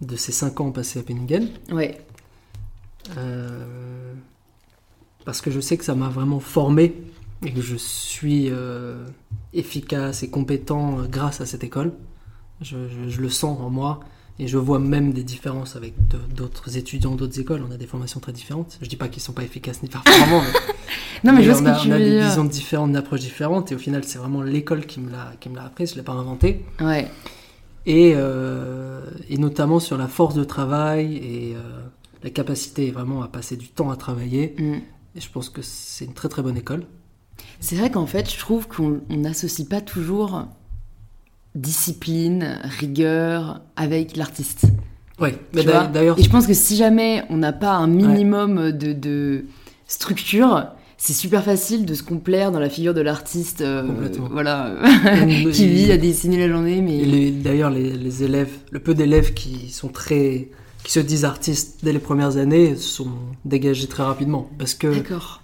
de 0.01 0.15
ces 0.15 0.31
cinq 0.31 0.61
ans 0.61 0.71
passés 0.71 0.99
à 0.99 1.03
Penningen. 1.03 1.49
Ouais. 1.71 1.99
Euh, 3.17 4.13
parce 5.25 5.41
que 5.41 5.51
je 5.51 5.59
sais 5.59 5.77
que 5.77 5.85
ça 5.85 5.95
m'a 5.95 6.09
vraiment 6.09 6.39
formé 6.39 6.95
et 7.45 7.51
que 7.51 7.61
je 7.61 7.75
suis 7.75 8.49
euh, 8.49 9.05
efficace 9.53 10.23
et 10.23 10.29
compétent 10.29 10.99
euh, 10.99 11.07
grâce 11.07 11.41
à 11.41 11.45
cette 11.45 11.63
école. 11.63 11.93
Je, 12.61 12.75
je- 12.89 13.09
je 13.09 13.21
le 13.21 13.29
sens 13.29 13.59
en 13.61 13.69
moi 13.69 13.99
et 14.37 14.47
je 14.47 14.57
vois 14.57 14.79
même 14.79 15.11
des 15.13 15.23
différences 15.23 15.75
avec 15.75 15.93
d'autres 16.35 16.77
étudiants 16.77 17.15
d'autres 17.15 17.39
écoles. 17.39 17.63
On 17.67 17.71
a 17.73 17.77
des 17.77 17.87
formations 17.87 18.19
très 18.19 18.31
différentes. 18.33 18.77
Je 18.81 18.87
dis 18.87 18.95
pas 18.95 19.07
qu'ils 19.09 19.21
sont 19.21 19.33
pas 19.33 19.43
efficaces 19.43 19.81
ni 19.83 19.89
performants, 19.89 20.41
mais, 20.41 20.59
Non, 21.23 21.33
mais 21.33 21.43
je 21.43 21.51
vois 21.51 21.61
on 21.61 21.65
a, 21.65 21.85
on 21.87 21.91
a 21.91 21.97
des 21.97 22.19
visions 22.21 22.45
différentes, 22.45 22.89
une 22.89 22.95
approche 22.95 23.19
différente 23.21 23.71
et 23.71 23.75
au 23.75 23.77
final 23.77 24.03
c'est 24.05 24.17
vraiment 24.19 24.41
l'école 24.41 24.85
qui 24.85 24.99
me 25.01 25.11
l'a 25.11 25.33
qui 25.39 25.49
me 25.49 25.55
l'a 25.55 25.63
appris. 25.65 25.85
Je 25.87 25.95
l'ai 25.95 26.01
pas 26.01 26.13
inventé 26.13 26.65
Ouais. 26.81 27.09
et, 27.85 28.13
euh, 28.15 29.01
et 29.29 29.37
notamment 29.37 29.79
sur 29.79 29.97
la 29.97 30.07
force 30.07 30.35
de 30.35 30.43
travail 30.45 31.15
et 31.17 31.55
euh, 31.55 31.59
la 32.23 32.29
capacité 32.29 32.91
vraiment 32.91 33.21
à 33.21 33.27
passer 33.27 33.57
du 33.57 33.67
temps 33.67 33.89
à 33.91 33.95
travailler. 33.97 34.55
Mm. 34.57 34.73
Et 35.15 35.21
je 35.21 35.29
pense 35.29 35.49
que 35.49 35.61
c'est 35.61 36.05
une 36.05 36.13
très 36.13 36.29
très 36.29 36.41
bonne 36.41 36.57
école. 36.57 36.85
C'est 37.61 37.75
vrai 37.75 37.89
qu'en 37.89 38.05
fait, 38.05 38.29
je 38.31 38.37
trouve 38.37 38.67
qu'on 38.67 39.01
on 39.09 39.17
n'associe 39.17 39.67
pas 39.67 39.81
toujours 39.81 40.45
discipline, 41.55 42.59
rigueur 42.63 43.61
avec 43.75 44.15
l'artiste. 44.15 44.65
Oui, 45.19 45.29
Tu 45.53 45.61
vois 45.63 45.87
d'ailleurs, 45.87 46.17
Et 46.17 46.23
je 46.23 46.29
pense 46.29 46.47
que 46.47 46.53
si 46.53 46.75
jamais 46.77 47.23
on 47.29 47.37
n'a 47.37 47.51
pas 47.51 47.73
un 47.73 47.87
minimum 47.87 48.71
de, 48.71 48.93
de 48.93 49.45
structure, 49.87 50.67
c'est 50.97 51.13
super 51.13 51.43
facile 51.43 51.85
de 51.85 51.93
se 51.93 52.03
complaire 52.03 52.51
dans 52.51 52.59
la 52.59 52.69
figure 52.69 52.93
de 52.93 53.01
l'artiste, 53.01 53.61
euh, 53.61 53.83
voilà, 54.31 54.75
qui 55.51 55.67
vit 55.67 55.91
à 55.91 55.97
dessiner 55.97 56.37
la 56.39 56.49
journée, 56.53 56.81
mais 56.81 57.31
d'ailleurs 57.31 57.69
les, 57.69 57.91
les 57.97 58.23
élèves, 58.23 58.51
le 58.71 58.79
peu 58.79 58.93
d'élèves 58.93 59.33
qui 59.33 59.69
sont 59.71 59.89
très, 59.89 60.49
qui 60.83 60.91
se 60.93 60.99
disent 61.01 61.25
artistes 61.25 61.79
dès 61.83 61.91
les 61.91 61.99
premières 61.99 62.37
années 62.37 62.75
sont 62.77 63.11
dégagés 63.43 63.87
très 63.87 64.03
rapidement 64.03 64.49
parce 64.57 64.73
que 64.73 64.93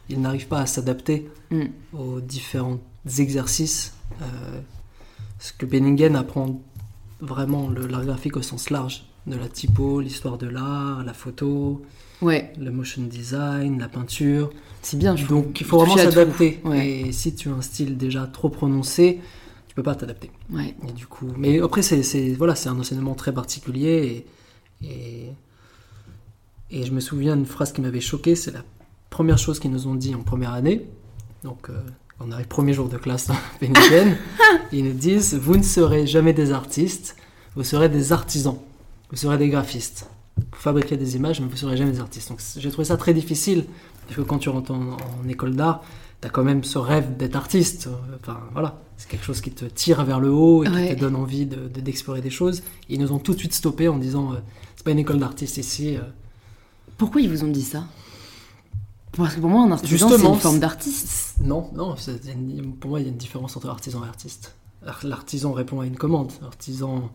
ils 0.09 0.21
n'arrivent 0.21 0.47
pas 0.47 0.59
à 0.59 0.65
s'adapter 0.65 1.27
Mm. 1.51 1.65
aux 1.93 2.21
différents 2.21 2.79
exercices. 3.19 3.93
Euh, 4.21 4.25
ce 5.39 5.54
que 5.54 5.65
Benningen 5.65 6.15
apprend 6.15 6.62
vraiment 7.22 7.70
l'art 7.70 8.06
graphique 8.06 8.38
au 8.38 8.42
sens 8.42 8.70
large, 8.70 9.06
de 9.27 9.36
la 9.36 9.48
typo, 9.48 10.01
l'histoire 10.01 10.38
de 10.38 10.48
l'art, 10.48 11.04
la 11.04 11.13
photo, 11.13 11.82
Ouais, 12.22 12.54
le 12.58 12.72
motion 12.72 13.01
design, 13.04 13.77
la 13.77 13.89
peinture. 13.89 14.50
c'est 14.82 14.98
bien. 14.98 15.18
Je. 15.18 15.27
Donc 15.27 15.60
il 15.60 15.65
faut 15.65 15.77
vraiment 15.80 15.98
s'adapter. 15.98 16.62
Ouais. 16.63 16.88
Et 16.88 17.12
si 17.12 17.36
tu 17.36 17.50
as 17.50 17.54
un 17.54 17.62
style 17.62 17.98
déjà 17.98 18.25
trop 18.25 18.48
prononcé, 18.48 19.20
tu 19.68 19.75
peux 19.75 19.84
pas 19.84 19.96
t'adapter. 19.96 20.32
Ouais. 20.50 20.75
Et 20.88 20.94
du 20.94 21.08
coup, 21.08 21.27
mais 21.38 21.60
après 21.60 21.82
c'est 21.82 22.34
voilà, 22.36 22.56
c'est 22.56 22.70
un 22.70 22.80
enseignement 22.80 23.15
très 23.15 23.34
particulier 23.34 24.25
et, 24.82 24.88
et 24.88 25.32
et 26.72 26.84
je 26.84 26.92
me 26.94 27.00
souviens 27.01 27.36
d'une 27.36 27.46
phrase 27.46 27.74
qui 27.74 27.82
m'avait 27.82 28.00
choqué, 28.01 28.36
c'est 28.36 28.51
la 28.51 28.63
première 29.10 29.38
chose 29.38 29.60
qu'ils 29.60 29.72
nous 29.72 29.88
ont 29.88 29.96
dit 29.96 30.15
en 30.15 30.24
première 30.24 30.54
année. 30.54 30.88
Donc 31.44 31.70
euh, 31.70 31.80
on 32.19 32.31
arrive 32.31 32.48
premier 32.48 32.74
jour 32.74 32.88
de 32.89 32.98
classe 32.98 33.27
dans 33.27 33.36
ils 34.72 34.84
nous 34.84 34.93
disent 34.93 35.36
vous 35.36 35.57
ne 35.57 35.63
serez 35.63 36.07
jamais 36.07 36.34
des 36.34 36.51
artistes, 36.51 37.15
vous 37.55 37.63
serez 37.63 37.89
des 37.89 38.13
artisans, 38.13 38.57
vous 39.12 39.17
serez 39.17 39.38
des 39.38 39.50
graphistes. 39.50 40.07
Vous 40.38 40.60
fabriquerez 40.60 40.98
des 40.98 41.15
images, 41.15 41.39
mais 41.39 41.48
vous 41.48 41.55
serez 41.55 41.77
jamais 41.77 41.91
des 41.91 42.01
artistes. 42.01 42.29
Donc 42.29 42.41
j'ai 42.57 42.69
trouvé 42.69 42.86
ça 42.86 42.98
très 42.98 43.13
difficile 43.13 43.65
parce 44.05 44.17
que 44.17 44.22
quand 44.22 44.38
tu 44.38 44.50
rentres 44.50 44.72
en, 44.72 44.98
en 44.98 45.29
école 45.29 45.55
d'art, 45.55 45.81
as 46.25 46.29
quand 46.29 46.43
même 46.43 46.63
ce 46.63 46.77
rêve 46.77 47.17
d'être 47.17 47.36
artiste. 47.36 47.89
Enfin, 48.19 48.39
voilà, 48.53 48.81
c'est 48.98 49.07
quelque 49.07 49.25
chose 49.25 49.41
qui 49.41 49.51
te 49.51 49.65
tire 49.65 50.03
vers 50.03 50.19
le 50.19 50.29
haut 50.31 50.63
et 50.63 50.67
qui 50.67 50.95
te 50.95 51.00
donne 51.00 51.15
envie 51.15 51.45
d'explorer 51.45 51.69
de, 51.69 51.81
d'explorer 51.81 52.22
des 52.22 52.29
choses. 52.29 52.63
ils 52.89 53.00
nous 53.00 53.12
ont 53.12 53.19
tout 53.19 53.34
de 53.34 53.39
suite 53.39 53.53
stoppé 53.53 53.88
en 53.88 53.98
disant 53.98 54.34
c'est 54.75 54.84
pas 54.84 54.91
une 54.91 55.00
école 55.00 55.19
d'artiste 55.19 55.57
ici. 55.57 55.98
Pourquoi 56.98 57.22
ils 57.22 57.29
vous 57.29 57.43
ont 57.43 57.51
dit 57.51 57.63
ça? 57.63 57.86
Parce 59.12 59.36
que 59.36 59.39
pour 59.39 59.50
moi, 59.50 59.63
un 59.63 59.72
artisan, 59.72 60.10
c'est 60.10 60.25
une 60.25 60.36
forme 60.36 60.60
d'artiste. 60.60 61.25
Non, 61.42 61.70
non, 61.74 61.96
pour 62.80 62.89
moi, 62.89 63.00
il 63.00 63.04
y 63.04 63.06
a 63.08 63.12
une 63.12 63.18
différence 63.18 63.56
entre 63.58 63.70
artisan 63.70 64.04
et 64.04 64.08
artiste. 64.08 64.56
L'artisan 65.04 65.51
répond 65.51 65.80
à 65.80 65.86
une 65.86 65.98
commande. 65.98 66.32
L'artisan 66.42 67.10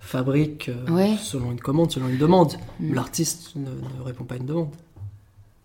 fabrique 0.00 0.68
euh, 0.68 1.16
selon 1.16 1.52
une 1.52 1.60
commande, 1.60 1.90
selon 1.90 2.08
une 2.08 2.18
demande. 2.18 2.54
Mm. 2.80 2.94
L'artiste 2.94 3.56
ne, 3.56 3.70
répond 4.04 4.24
pas 4.24 4.34
à 4.36 4.38
une 4.38 4.46
demande. 4.46 4.70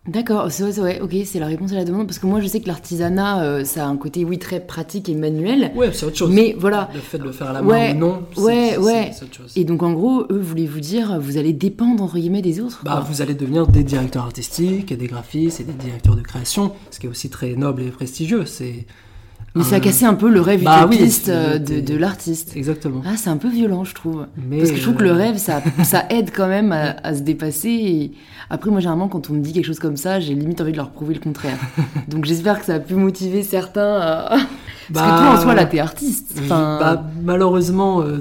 D'accord, 0.08 0.51
c'est 0.51 0.63
ouais, 0.79 1.00
ok, 1.00 1.15
c'est 1.25 1.38
la 1.38 1.46
réponse 1.46 1.74
à 1.74 1.75
la 1.75 1.86
demande 1.86 2.08
parce 2.08 2.17
que 2.17 2.25
moi 2.25 2.41
je 2.41 2.48
sais 2.48 2.60
que 2.60 2.67
l'artisanat 2.67 3.43
euh, 3.43 3.63
ça 3.63 3.86
a 3.86 3.88
un 3.88 3.98
côté 3.98 4.25
oui 4.25 4.39
très 4.39 4.60
pratique 4.60 5.10
et 5.10 5.13
manuel. 5.13 5.72
Ouais, 5.75 5.91
c'est 5.93 6.08
autre 6.08 6.17
chose. 6.17 6.31
Mais 6.31 6.55
voilà. 6.58 6.89
Le 6.96 7.00
fait 7.00 7.20
de 7.20 7.24
le 7.24 7.31
faire 7.31 7.51
à 7.51 7.53
la 7.53 7.62
main 7.62 7.93
ou 7.93 7.98
non, 8.00 8.24
ouais, 8.38 8.77
ouais. 8.77 9.12
autre 9.22 9.36
chose. 9.36 9.53
Et 9.55 9.63
donc 9.63 9.84
en 9.84 9.93
gros, 9.93 10.25
eux, 10.31 10.39
voulez-vous 10.41 10.79
dire, 10.79 11.20
vous 11.22 11.38
allez 11.38 11.53
dépendre 11.53 12.03
entre 12.03 12.15
guillemets 12.15 12.41
des 12.41 12.62
autres 12.62 12.81
Bah, 12.84 13.05
vous 13.08 13.22
allez 13.22 13.36
devenir 13.36 13.67
des 13.67 13.84
directeurs 13.84 14.24
artistiques, 14.24 14.91
et 14.91 14.96
des 14.96 15.05
graphistes 15.05 15.60
et 15.60 15.63
des 15.63 15.74
directeurs 15.74 16.15
de 16.15 16.22
création, 16.22 16.72
ce 16.89 17.00
qui 17.00 17.05
est 17.05 17.10
aussi 17.10 17.29
très 17.29 17.53
noble 17.53 17.84
et 17.84 17.91
prestigieux. 17.91 18.46
C'est 18.46 18.88
mais 19.55 19.63
ça 19.63 19.75
a 19.75 19.79
cassé 19.81 20.05
un 20.05 20.13
peu 20.13 20.29
le 20.29 20.39
rêve 20.39 20.63
bah 20.63 20.79
utopiste 20.79 21.27
euh, 21.27 21.60
de, 21.60 21.96
l'artiste. 21.96 22.55
Exactement. 22.55 23.01
Ah, 23.05 23.17
c'est 23.17 23.29
un 23.29 23.38
peu 23.38 23.50
violent, 23.50 23.84
je 23.84 23.93
trouve. 23.93 24.27
Parce 24.50 24.72
que 24.72 24.77
je 24.77 24.81
trouve 24.81 24.96
que 24.96 25.03
le 25.03 25.12
rêve, 25.12 25.38
ça, 25.38 25.62
ça 25.84 26.05
aide 26.10 26.31
quand 26.34 26.48
même 26.48 26.72
à, 26.72 27.13
se 27.13 27.22
dépasser. 27.22 27.70
Et 27.70 28.12
après, 28.50 28.70
moi, 28.70 28.79
généralement, 28.79 29.10
quand 29.10 29.29
on 29.29 29.34
me 29.34 29.39
dit 29.39 29.51
quelque 29.51 29.65
chose 29.65 29.79
comme 29.79 29.98
ça, 29.98 30.20
j'ai 30.20 30.36
limite 30.36 30.62
envie 30.62 30.72
de 30.72 30.77
leur 30.77 30.91
prouver 30.91 31.13
le 31.13 31.20
contraire. 31.20 31.58
Donc 32.08 32.25
j'espère 32.25 32.60
que 32.60 32.65
ça 32.65 32.75
a 32.75 32.79
pu 32.79 32.96
motiver 32.96 33.43
certains 33.43 34.00
à... 34.00 34.38
Parce 34.93 35.10
que 35.10 35.17
toi, 35.17 35.38
en 35.38 35.41
soi, 35.41 35.55
là, 35.55 35.65
t'es 35.65 35.79
artiste. 35.79 36.38
Enfin... 36.43 36.77
Bah, 36.79 37.05
malheureusement, 37.22 38.01
euh, 38.01 38.17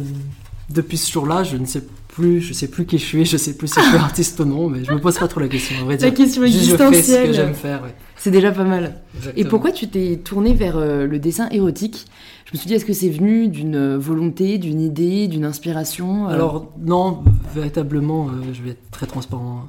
depuis 0.69 0.99
ce 0.99 1.11
jour-là, 1.11 1.43
je 1.43 1.57
ne 1.57 1.65
sais 1.65 1.83
plus, 2.09 2.41
je 2.41 2.53
sais 2.53 2.69
plus 2.69 2.87
qui 2.87 2.99
je 2.99 3.05
suis, 3.05 3.25
je 3.25 3.37
sais 3.37 3.55
plus 3.55 3.69
si 3.69 3.81
je 3.81 3.87
suis 3.87 3.97
artiste 3.97 4.39
ou 4.41 4.45
non, 4.45 4.69
mais 4.69 4.85
je 4.85 4.93
me 4.93 4.99
pose 4.99 5.19
pas 5.19 5.29
trop 5.29 5.41
la 5.41 5.49
question, 5.49 5.77
en 5.81 5.85
vrai 5.85 5.97
La 5.97 6.11
question 6.11 6.45
existentielle. 6.45 6.93
Je 6.93 6.97
fais 6.97 7.03
ce 7.03 7.27
que 7.27 7.33
j'aime 7.33 7.55
faire, 7.55 7.83
C'est 8.21 8.31
déjà 8.31 8.53
pas 8.53 8.65
mal. 8.65 9.01
Et 9.35 9.45
pourquoi 9.45 9.73
tu 9.73 9.89
t'es 9.89 10.21
tourné 10.23 10.53
vers 10.53 10.77
euh, 10.77 11.07
le 11.07 11.19
dessin 11.19 11.49
érotique? 11.49 12.07
Je 12.45 12.53
me 12.53 12.59
suis 12.59 12.69
dit, 12.69 12.75
est-ce 12.75 12.85
que 12.85 12.93
c'est 12.93 13.09
venu 13.09 13.49
d'une 13.49 13.97
volonté, 13.97 14.59
d'une 14.59 14.81
idée, 14.81 15.27
d'une 15.27 15.45
inspiration 15.45 16.29
euh? 16.29 16.33
Alors, 16.33 16.71
non, 16.79 17.25
véritablement, 17.55 18.29
euh, 18.29 18.53
je 18.53 18.63
vais 18.63 18.71
être 18.71 18.91
très 18.91 19.07
transparent 19.07 19.69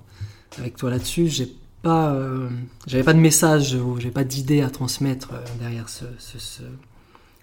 avec 0.60 0.75
toi 0.75 0.89
là-dessus. 0.89 1.27
J'ai 1.29 1.50
pas, 1.81 2.15
j'avais 2.86 3.03
pas 3.03 3.13
de 3.13 3.20
message 3.20 3.74
ou 3.74 4.00
j'ai 4.00 4.12
pas 4.12 4.24
d'idée 4.24 4.62
à 4.62 4.70
transmettre 4.70 5.29
derrière 5.60 5.89
ce, 5.89 6.05
ce, 6.20 6.38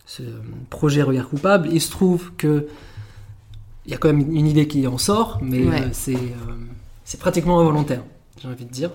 ce 0.05 0.23
projet 0.71 1.03
Regard 1.03 1.29
Coupable. 1.29 1.71
Il 1.73 1.81
se 1.81 1.91
trouve 1.91 2.33
que 2.37 2.69
il 3.89 3.93
y 3.93 3.95
a 3.95 3.97
quand 3.97 4.13
même 4.13 4.31
une 4.37 4.47
idée 4.47 4.69
qui 4.69 4.87
en 4.87 4.99
sort, 4.99 5.39
mais 5.41 5.67
euh, 5.67 5.89
c'est, 5.93 6.15
euh, 6.15 6.53
c'est 7.05 7.19
pratiquement 7.19 7.59
involontaire, 7.59 8.03
j'ai 8.39 8.47
envie 8.47 8.67
de 8.67 8.71
dire. 8.71 8.91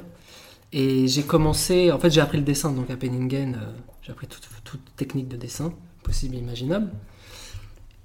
Et 0.73 1.07
j'ai 1.07 1.23
commencé, 1.23 1.91
en 1.91 1.99
fait 1.99 2.09
j'ai 2.09 2.19
appris 2.19 2.37
le 2.37 2.43
dessin 2.43 2.71
donc 2.71 2.89
à 2.89 2.97
Penningen, 2.97 3.55
euh, 3.55 3.65
j'ai 4.01 4.11
appris 4.11 4.27
toute, 4.27 4.49
toute, 4.63 4.81
technique 4.95 5.27
de 5.27 5.37
dessin 5.37 5.73
possible 6.03 6.35
et 6.35 6.39
imaginable. 6.39 6.91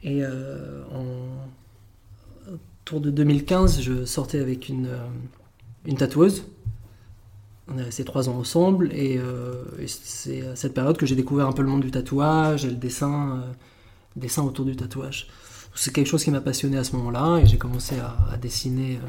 Et 0.05 0.25
en 0.25 1.05
autour 2.55 3.01
de 3.01 3.11
2015, 3.11 3.81
je 3.81 4.05
sortais 4.05 4.39
avec 4.39 4.69
une, 4.69 4.91
une 5.85 5.97
tatoueuse. 5.97 6.45
On 7.67 7.77
est 7.79 7.83
resté 7.83 8.05
trois 8.05 8.29
ans 8.29 8.37
ensemble 8.37 8.93
et, 8.93 9.19
c'est 9.89 10.47
à 10.47 10.55
cette 10.55 10.73
période 10.73 10.97
que 10.97 11.05
j'ai 11.05 11.17
découvert 11.17 11.49
un 11.49 11.53
peu 11.53 11.63
le 11.63 11.69
monde 11.69 11.81
du 11.81 11.91
tatouage 11.91 12.65
et 12.65 12.71
le 12.71 12.77
dessin, 12.77 13.43
dessin 14.15 14.45
autour 14.45 14.65
du 14.65 14.77
tatouage 14.77 15.27
c'est 15.79 15.93
quelque 15.93 16.07
chose 16.07 16.25
qui 16.25 16.31
m'a 16.31 16.41
passionné 16.41 16.77
à 16.77 16.85
ce 16.85 16.97
moment-là 16.97 17.39
et 17.39 17.47
j'ai 17.47 17.57
commencé 17.57 17.97
à, 18.01 18.37
dessiner 18.37 18.97
euh, 18.97 19.07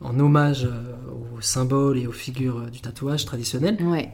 en 0.00 0.18
hommage 0.18 0.64
euh, 0.64 0.94
aux 1.36 1.40
symboles 1.40 1.98
et 1.98 2.06
aux 2.06 2.12
figures 2.12 2.58
euh, 2.58 2.70
du 2.70 2.80
tatouage 2.80 3.24
traditionnel. 3.24 3.78
Ouais. 3.82 4.12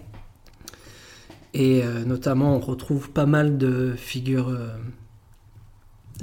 Et 1.53 1.83
notamment, 2.07 2.55
on 2.55 2.61
retrouve 2.61 3.11
pas 3.11 3.27
mal 3.27 3.59
de 3.59 3.95
figures 3.97 4.57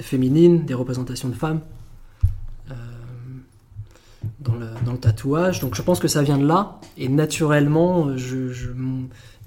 féminines, 0.00 0.64
des 0.64 0.72
représentations 0.72 1.28
de 1.28 1.34
femmes 1.34 1.60
dans 4.40 4.54
le, 4.54 4.68
dans, 4.86 4.92
le, 4.92 4.98
tatouage. 4.98 5.60
Donc 5.60 5.74
je 5.74 5.82
pense 5.82 5.98
que 6.00 6.08
ça 6.08 6.22
vient 6.22 6.38
de 6.38 6.46
là. 6.46 6.80
Et 6.96 7.10
naturellement, 7.10 8.16
je, 8.16 8.70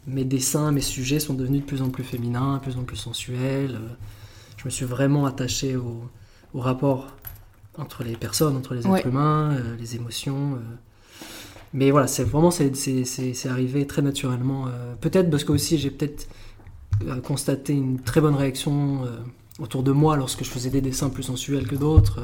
mes 0.05 0.23
dessins, 0.23 0.71
mes 0.71 0.81
sujets 0.81 1.19
sont 1.19 1.33
devenus 1.33 1.61
de 1.61 1.65
plus 1.65 1.81
en 1.81 1.89
plus 1.89 2.03
féminins, 2.03 2.57
de 2.57 2.61
plus 2.61 2.77
en 2.77 2.83
plus 2.83 2.97
sensuels 2.97 3.79
je 4.61 4.67
me 4.67 4.69
suis 4.69 4.85
vraiment 4.85 5.25
attaché 5.25 5.75
au, 5.75 6.07
rapport 6.53 7.07
entre 7.77 8.03
les 8.03 8.15
personnes, 8.15 8.55
entre 8.55 8.73
les 8.73 8.85
êtres 8.85 9.07
humains, 9.07 9.53
euh, 9.53 9.75
les 9.79 9.95
émotions. 9.95 10.55
Euh. 10.55 10.75
Mais 11.73 11.91
voilà, 11.91 12.07
c'est 12.07 12.23
vraiment 12.23 12.51
c'est, 12.51 12.71
arrivé 13.49 13.87
très 13.87 14.01
naturellement. 14.01 14.67
Euh. 14.67 14.93
peut-être 14.99 15.29
parce 15.29 15.43
que 15.43 15.53
aussi 15.53 15.77
j'ai 15.77 15.89
peut-être 15.89 16.27
constaté 17.23 17.73
une 17.73 17.99
très 17.99 18.21
bonne 18.21 18.35
réaction 18.35 19.01
autour 19.59 19.81
de 19.81 19.91
moi 19.91 20.17
lorsque 20.17 20.43
je 20.43 20.49
faisais 20.49 20.69
des 20.69 20.81
dessins 20.81 21.09
plus 21.09 21.23
sensuels 21.23 21.67
que 21.67 21.75
d'autres. 21.75 22.19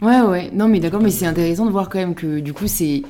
Ouais, 0.00 0.22
ouais. 0.22 0.50
Non, 0.54 0.68
mais 0.68 0.80
d'accord, 0.80 1.02
mais 1.02 1.10
c'est 1.10 1.26
intéressant 1.26 1.66
de 1.66 1.70
voir 1.70 1.90
quand 1.90 1.98
même 1.98 2.14
que 2.14 2.38
du 2.38 2.54
coup 2.54 2.68
c'est 2.68 3.02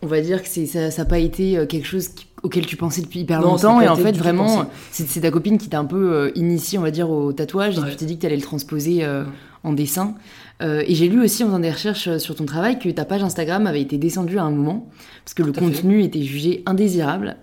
on 0.00 0.06
va 0.06 0.20
dire 0.20 0.42
que 0.42 0.48
ça 0.66 0.88
n'a 0.88 1.04
pas 1.04 1.18
été 1.18 1.66
quelque 1.68 1.86
chose 1.86 2.08
qui 2.08 2.28
auquel 2.42 2.66
tu 2.66 2.76
pensais 2.76 3.00
depuis 3.00 3.20
hyper 3.20 3.40
longtemps 3.40 3.80
et 3.80 3.88
en 3.88 3.96
fait 3.96 4.16
vraiment 4.16 4.66
c'est 4.90 5.20
ta 5.20 5.30
copine 5.30 5.58
qui 5.58 5.68
t'a 5.68 5.78
un 5.78 5.84
peu 5.84 6.12
euh, 6.12 6.30
initié 6.34 6.78
on 6.78 6.82
va 6.82 6.90
dire 6.90 7.10
au 7.10 7.32
tatouage 7.32 7.78
et 7.78 7.90
tu 7.90 7.96
t'es 7.96 8.06
dit 8.06 8.16
que 8.16 8.20
tu 8.20 8.26
allais 8.26 8.36
le 8.36 8.42
transposer 8.42 9.04
euh, 9.04 9.24
en 9.64 9.72
dessin 9.72 10.14
euh, 10.60 10.82
et 10.86 10.94
j'ai 10.94 11.08
lu 11.08 11.22
aussi 11.22 11.44
en 11.44 11.46
faisant 11.46 11.58
des 11.58 11.70
recherches 11.70 12.18
sur 12.18 12.34
ton 12.34 12.44
travail 12.44 12.78
que 12.78 12.88
ta 12.88 13.04
page 13.04 13.22
Instagram 13.22 13.66
avait 13.66 13.80
été 13.80 13.98
descendue 13.98 14.38
à 14.38 14.44
un 14.44 14.50
moment 14.50 14.88
parce 15.24 15.34
que 15.34 15.42
le 15.42 15.52
contenu 15.52 16.02
était 16.02 16.22
jugé 16.22 16.62
indésirable. 16.66 17.36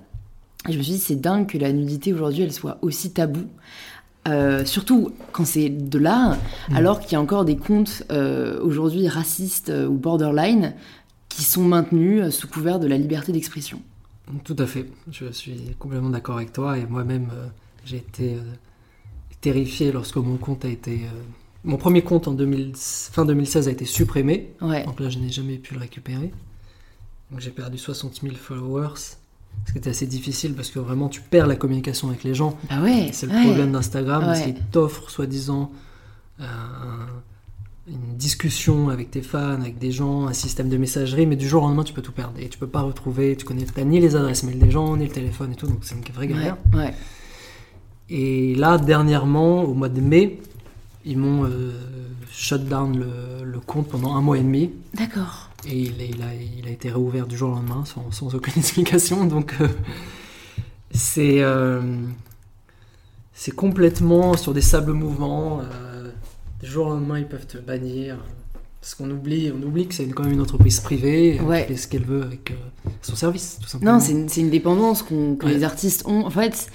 Et 0.67 0.73
je 0.73 0.77
me 0.77 0.83
suis 0.83 0.93
dit 0.93 0.99
c'est 0.99 1.15
dingue 1.15 1.47
que 1.47 1.57
la 1.57 1.71
nudité 1.71 2.11
aujourd'hui 2.11 2.43
elle 2.43 2.53
soit 2.53 2.77
aussi 2.81 3.11
taboue. 3.11 3.47
Surtout 4.65 5.11
quand 5.31 5.45
c'est 5.45 5.69
de 5.69 5.99
l'art, 5.99 6.37
mm. 6.69 6.75
alors 6.75 6.99
qu'il 6.99 7.13
y 7.13 7.15
a 7.15 7.21
encore 7.21 7.45
des 7.45 7.57
comptes 7.57 8.03
aujourd'hui 8.61 9.07
racistes 9.07 9.71
ou 9.87 9.93
borderline 9.93 10.73
qui 11.29 11.43
sont 11.43 11.63
maintenus 11.63 12.29
sous 12.33 12.47
couvert 12.47 12.79
de 12.79 12.87
la 12.87 12.97
liberté 12.97 13.31
d'expression. 13.31 13.81
Tout 14.43 14.55
à 14.57 14.65
fait, 14.65 14.85
je 15.11 15.31
suis 15.31 15.75
complètement 15.77 16.09
d'accord 16.09 16.37
avec 16.37 16.51
toi. 16.51 16.77
Et 16.77 16.85
moi-même 16.85 17.29
euh, 17.33 17.47
j'ai 17.85 17.97
été 17.97 18.35
euh, 18.35 18.41
terrifié 19.41 19.91
lorsque 19.91 20.17
mon 20.17 20.37
compte 20.37 20.65
a 20.65 20.69
été... 20.69 21.01
Euh, 21.65 21.69
mon 21.69 21.77
premier 21.77 22.01
compte 22.01 22.27
en 22.27 22.33
2000, 22.33 22.73
fin 22.75 23.25
2016 23.25 23.67
a 23.67 23.71
été 23.71 23.85
supprimé, 23.85 24.51
donc 24.61 24.99
là 24.99 25.09
je 25.09 25.19
n'ai 25.19 25.29
jamais 25.29 25.57
pu 25.57 25.73
le 25.73 25.79
récupérer. 25.79 26.31
Donc 27.31 27.39
j'ai 27.39 27.51
perdu 27.51 27.77
60 27.77 28.21
000 28.21 28.35
followers, 28.35 29.17
ce 29.65 29.71
qui 29.71 29.77
était 29.77 29.89
assez 29.89 30.05
difficile 30.05 30.53
parce 30.53 30.69
que 30.69 30.79
vraiment 30.79 31.09
tu 31.09 31.21
perds 31.21 31.47
la 31.47 31.55
communication 31.55 32.09
avec 32.09 32.23
les 32.23 32.33
gens. 32.33 32.57
Ah 32.69 32.81
ouais, 32.81 33.09
c'est 33.13 33.25
le 33.25 33.43
problème 33.43 33.71
d'Instagram, 33.71 34.33
c'est 34.35 34.53
qu'il 34.53 34.63
t'offre 34.65 35.09
soi-disant 35.09 35.71
un 36.39 37.07
une 37.87 38.17
discussion 38.17 38.89
avec 38.89 39.11
tes 39.11 39.21
fans, 39.21 39.61
avec 39.61 39.77
des 39.77 39.91
gens, 39.91 40.27
un 40.27 40.33
système 40.33 40.69
de 40.69 40.77
messagerie, 40.77 41.27
mais 41.27 41.35
du 41.35 41.47
jour 41.47 41.63
au 41.63 41.67
lendemain, 41.67 41.83
tu 41.83 41.93
peux 41.93 42.01
tout 42.01 42.11
perdre. 42.11 42.33
Et 42.39 42.49
tu 42.49 42.57
peux 42.57 42.67
pas 42.67 42.81
retrouver, 42.81 43.35
tu 43.35 43.45
connais 43.45 43.65
ni 43.85 43.99
les 43.99 44.15
adresses 44.15 44.43
mail 44.43 44.57
des 44.57 44.71
gens, 44.71 44.97
ni 44.97 45.05
le 45.05 45.11
téléphone 45.11 45.51
et 45.51 45.55
tout, 45.55 45.67
donc 45.67 45.79
c'est 45.81 45.95
une 45.95 46.01
vraie 46.13 46.27
galère. 46.27 46.57
Ouais, 46.73 46.93
Et 48.09 48.55
là, 48.55 48.77
dernièrement, 48.79 49.63
au 49.63 49.73
mois 49.75 49.89
de 49.89 50.01
mai, 50.01 50.39
ils 51.05 51.17
m'ont 51.17 51.45
euh, 51.45 51.71
shut 52.31 52.65
down 52.65 52.97
le, 52.97 53.59
compte 53.59 53.87
pendant 53.87 54.15
un 54.15 54.21
mois 54.21 54.37
et 54.37 54.41
demi. 54.41 54.71
D'accord. 54.93 55.49
Et 55.67 55.79
il, 55.79 56.01
il, 56.01 56.21
a, 56.21 56.33
il, 56.35 56.67
a, 56.67 56.71
été 56.71 56.89
réouvert 56.89 57.25
du 57.25 57.37
jour 57.37 57.51
au 57.51 57.53
lendemain 57.53 57.83
sans, 57.85 58.11
sans 58.11 58.35
aucune 58.35 58.53
explication. 58.57 59.25
Donc, 59.25 59.55
euh, 59.61 59.67
c'est 60.91 61.41
euh, 61.41 61.81
c'est 63.33 63.51
complètement 63.51 64.37
sur 64.37 64.53
des 64.53 64.61
sables 64.61 64.93
mouvants 64.93 65.61
du 66.61 66.69
jour 66.69 66.87
au 66.87 66.89
lendemain, 66.91 67.19
ils 67.19 67.27
peuvent 67.27 67.47
te 67.47 67.57
bannir. 67.57 68.17
Parce 68.85 68.93
qu'on 68.93 69.09
oublie, 69.09 69.51
on 69.51 69.65
oublie 69.65 69.87
que 69.87 69.95
c'est 69.95 70.05
quand 70.09 70.23
même 70.23 70.33
une 70.33 70.41
entreprise 70.41 70.79
privée, 70.79 71.39
ouais. 71.41 71.65
fait 71.65 71.75
ce 71.75 71.87
qu'elle 71.87 72.03
veut 72.03 72.21
avec 72.21 72.51
euh, 72.51 72.89
son 73.01 73.15
service, 73.15 73.57
tout 73.59 73.67
simplement. 73.67 73.93
Non, 73.93 73.99
c'est 73.99 74.11
une, 74.11 74.29
une, 74.37 74.51
dépendance 74.51 75.01
que 75.01 75.47
les 75.47 75.63
artistes 75.63 76.03
ont. 76.05 76.23
En 76.23 76.29
fait, 76.29 76.67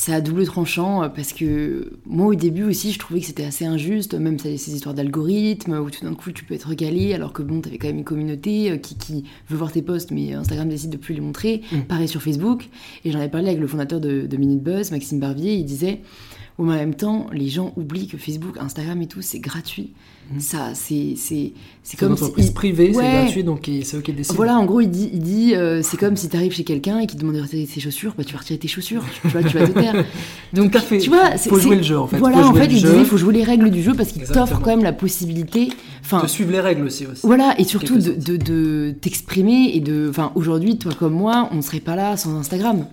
c'est 0.00 0.14
à 0.14 0.22
double 0.22 0.46
tranchant 0.46 1.02
euh, 1.02 1.08
parce 1.10 1.34
que 1.34 1.92
moi 2.06 2.28
au 2.28 2.34
début 2.34 2.62
aussi 2.62 2.90
je 2.90 2.98
trouvais 2.98 3.20
que 3.20 3.26
c'était 3.26 3.44
assez 3.44 3.66
injuste, 3.66 4.14
même 4.14 4.38
ces, 4.38 4.74
histoires 4.74 4.94
d'algorithmes 4.94 5.74
où 5.74 5.90
tout 5.90 6.06
d'un 6.06 6.14
coup 6.14 6.32
tu 6.32 6.42
peux 6.42 6.54
être 6.54 6.68
régalé 6.68 7.12
alors 7.12 7.34
que 7.34 7.42
bon 7.42 7.60
t'avais 7.60 7.76
quand 7.76 7.88
même 7.88 7.98
une 7.98 8.04
communauté 8.04 8.70
euh, 8.70 8.76
qui, 8.78 8.96
qui, 8.96 9.24
veut 9.50 9.58
voir 9.58 9.70
tes 9.70 9.82
posts 9.82 10.10
mais 10.10 10.32
Instagram 10.32 10.70
décide 10.70 10.88
de 10.88 10.96
plus 10.96 11.12
les 11.12 11.20
montrer. 11.20 11.60
Mm. 11.70 11.80
Pareil 11.80 12.08
sur 12.08 12.22
Facebook 12.22 12.70
et 13.04 13.10
j'en 13.10 13.18
avais 13.18 13.28
parlé 13.28 13.48
avec 13.48 13.60
le 13.60 13.66
fondateur 13.66 14.00
de, 14.00 14.22
de 14.22 14.36
Minute 14.38 14.62
Buzz, 14.62 14.90
Maxime 14.90 15.20
Barbier, 15.20 15.56
il 15.56 15.66
disait 15.66 16.00
Ou 16.60 16.64
en 16.64 16.74
même 16.74 16.94
temps, 16.94 17.26
les 17.32 17.48
gens 17.48 17.72
oublient 17.78 18.06
que 18.06 18.18
Facebook, 18.18 18.58
Instagram 18.58 19.00
et 19.00 19.06
tout, 19.06 19.22
c'est 19.22 19.38
gratuit. 19.38 19.94
Mhm. 20.30 20.40
Ça, 20.40 20.72
c'est 20.74 21.14
c'est 21.16 21.96
comme 21.98 22.08
une 22.08 22.12
entreprise 22.12 22.50
privée, 22.50 22.92
c'est 22.92 23.00
gratuit, 23.00 23.44
donc 23.44 23.62
c'est 23.82 23.96
eux 23.96 24.02
qui 24.02 24.12
décident. 24.12 24.36
Voilà, 24.36 24.58
en 24.58 24.66
gros, 24.66 24.82
il 24.82 24.90
dit, 24.90 25.08
il 25.10 25.20
dit 25.20 25.54
euh, 25.54 25.80
c'est 25.82 25.96
comme 25.96 26.16
si 26.16 26.28
tu 26.28 26.36
arrives 26.36 26.52
chez 26.52 26.64
quelqu'un 26.64 26.98
et 26.98 27.06
qu'il 27.06 27.16
te 27.16 27.22
demande 27.22 27.36
de 27.36 27.40
retirer 27.40 27.64
ses 27.64 27.80
chaussures, 27.80 28.12
bah 28.14 28.24
tu 28.24 28.34
vas 28.34 28.40
retirer 28.40 28.58
tes 28.58 28.68
chaussures, 28.68 29.02
tu, 29.10 29.22
tu 29.22 29.28
vois, 29.28 29.42
tu 29.42 29.56
vas 29.56 29.66
te 29.66 29.72
taire. 29.72 30.04
Donc, 30.52 30.76
fait. 30.76 30.98
tu 30.98 31.08
vois, 31.08 31.30
Faut 31.38 31.58
jouer 31.58 31.76
le 31.76 31.82
jeu, 31.82 31.98
en 31.98 32.06
fait. 32.06 32.18
Voilà, 32.18 32.46
en 32.46 32.52
fait, 32.52 32.66
il 32.66 32.74
disait, 32.74 32.98
il 32.98 33.06
faut 33.06 33.16
jouer 33.16 33.32
les 33.32 33.44
règles 33.44 33.70
du 33.70 33.82
jeu 33.82 33.94
parce 33.94 34.12
qu'il 34.12 34.24
t'offre 34.24 34.60
quand 34.60 34.70
même 34.70 34.84
la 34.84 34.92
possibilité. 34.92 35.70
Enfin, 36.02 36.22
de 36.22 36.28
suivre 36.28 36.52
les 36.52 36.60
règles 36.60 36.84
aussi. 36.84 37.06
aussi. 37.06 37.22
voilà, 37.24 37.54
et 37.58 37.64
surtout 37.64 37.96
de, 37.96 38.12
de, 38.12 38.36
de 38.36 38.94
t'exprimer 39.00 39.70
et 39.74 39.80
de. 39.80 40.08
Enfin, 40.10 40.30
aujourd'hui, 40.34 40.76
toi 40.76 40.92
comme 40.92 41.14
moi, 41.14 41.48
on 41.52 41.62
serait 41.62 41.80
pas 41.80 41.96
là 41.96 42.18
sans 42.18 42.36
Instagram. 42.36 42.84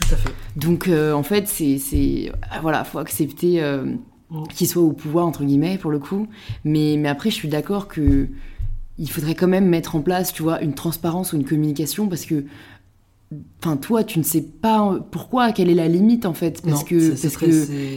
Tout 0.00 0.14
à 0.14 0.16
fait. 0.16 0.30
Donc, 0.56 0.88
euh, 0.88 1.12
en 1.12 1.22
fait, 1.22 1.48
c'est. 1.48 2.32
ah, 2.50 2.60
Voilà, 2.60 2.84
faut 2.84 2.98
accepter 2.98 3.62
euh, 3.62 3.84
Mm. 4.30 4.44
qu'il 4.54 4.66
soit 4.66 4.82
au 4.82 4.92
pouvoir, 4.92 5.26
entre 5.26 5.44
guillemets, 5.44 5.76
pour 5.78 5.90
le 5.90 5.98
coup. 5.98 6.26
Mais, 6.64 6.96
mais 6.98 7.08
après, 7.08 7.30
je 7.30 7.34
suis 7.34 7.48
d'accord 7.48 7.88
que. 7.88 8.28
Il 8.98 9.10
faudrait 9.10 9.34
quand 9.34 9.48
même 9.48 9.66
mettre 9.66 9.96
en 9.96 10.00
place, 10.02 10.32
tu 10.32 10.42
vois, 10.42 10.62
une 10.62 10.72
transparence 10.74 11.32
ou 11.32 11.36
une 11.36 11.44
communication 11.44 12.08
parce 12.08 12.24
que. 12.24 12.44
Enfin, 13.60 13.76
toi, 13.76 14.04
tu 14.04 14.18
ne 14.20 14.24
sais 14.24 14.42
pas 14.42 14.96
pourquoi, 15.10 15.50
quelle 15.50 15.68
est 15.68 15.74
la 15.74 15.88
limite 15.88 16.24
en 16.24 16.34
fait. 16.34 16.62
Parce 16.62 16.80
Non, 16.80 16.84
que. 16.86 17.08
Parce 17.20 17.36
que 17.36 17.46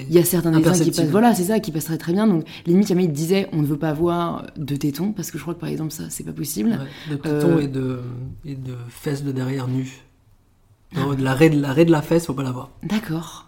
il 0.07 0.11
y 0.11 0.17
a 0.17 0.23
certains 0.23 0.51
dessins 0.51 0.83
qui 0.83 0.89
passent, 0.91 1.09
voilà, 1.09 1.35
c'est 1.35 1.43
ça, 1.43 1.59
qui 1.59 1.71
passeraient 1.71 1.97
très 1.99 2.13
bien. 2.13 2.25
Donc, 2.25 2.43
limite, 2.65 2.89
il 2.89 3.11
disait, 3.11 3.47
on 3.53 3.61
ne 3.61 3.67
veut 3.67 3.77
pas 3.77 3.93
voir 3.93 4.47
de 4.57 4.75
tétons, 4.75 5.11
parce 5.11 5.29
que 5.29 5.37
je 5.37 5.43
crois 5.43 5.53
que 5.53 5.59
par 5.59 5.69
exemple, 5.69 5.91
ça, 5.91 6.03
c'est 6.09 6.23
pas 6.23 6.31
possible. 6.33 6.71
Ouais, 6.71 7.11
de 7.11 7.15
tétons 7.17 7.57
Euh, 7.57 7.59
et, 7.59 7.67
de, 7.67 7.99
et 8.45 8.55
de 8.55 8.73
fesses 8.89 9.23
de 9.23 9.31
derrière 9.31 9.67
nues. 9.67 9.99
Non, 10.95 11.13
de 11.13 11.23
la 11.23 11.33
raie 11.33 11.49
de 11.49 11.55
de 11.57 11.91
la 11.91 12.01
fesse, 12.01 12.25
faut 12.27 12.33
pas 12.33 12.43
la 12.43 12.51
voir. 12.51 12.69
D'accord. 12.83 13.45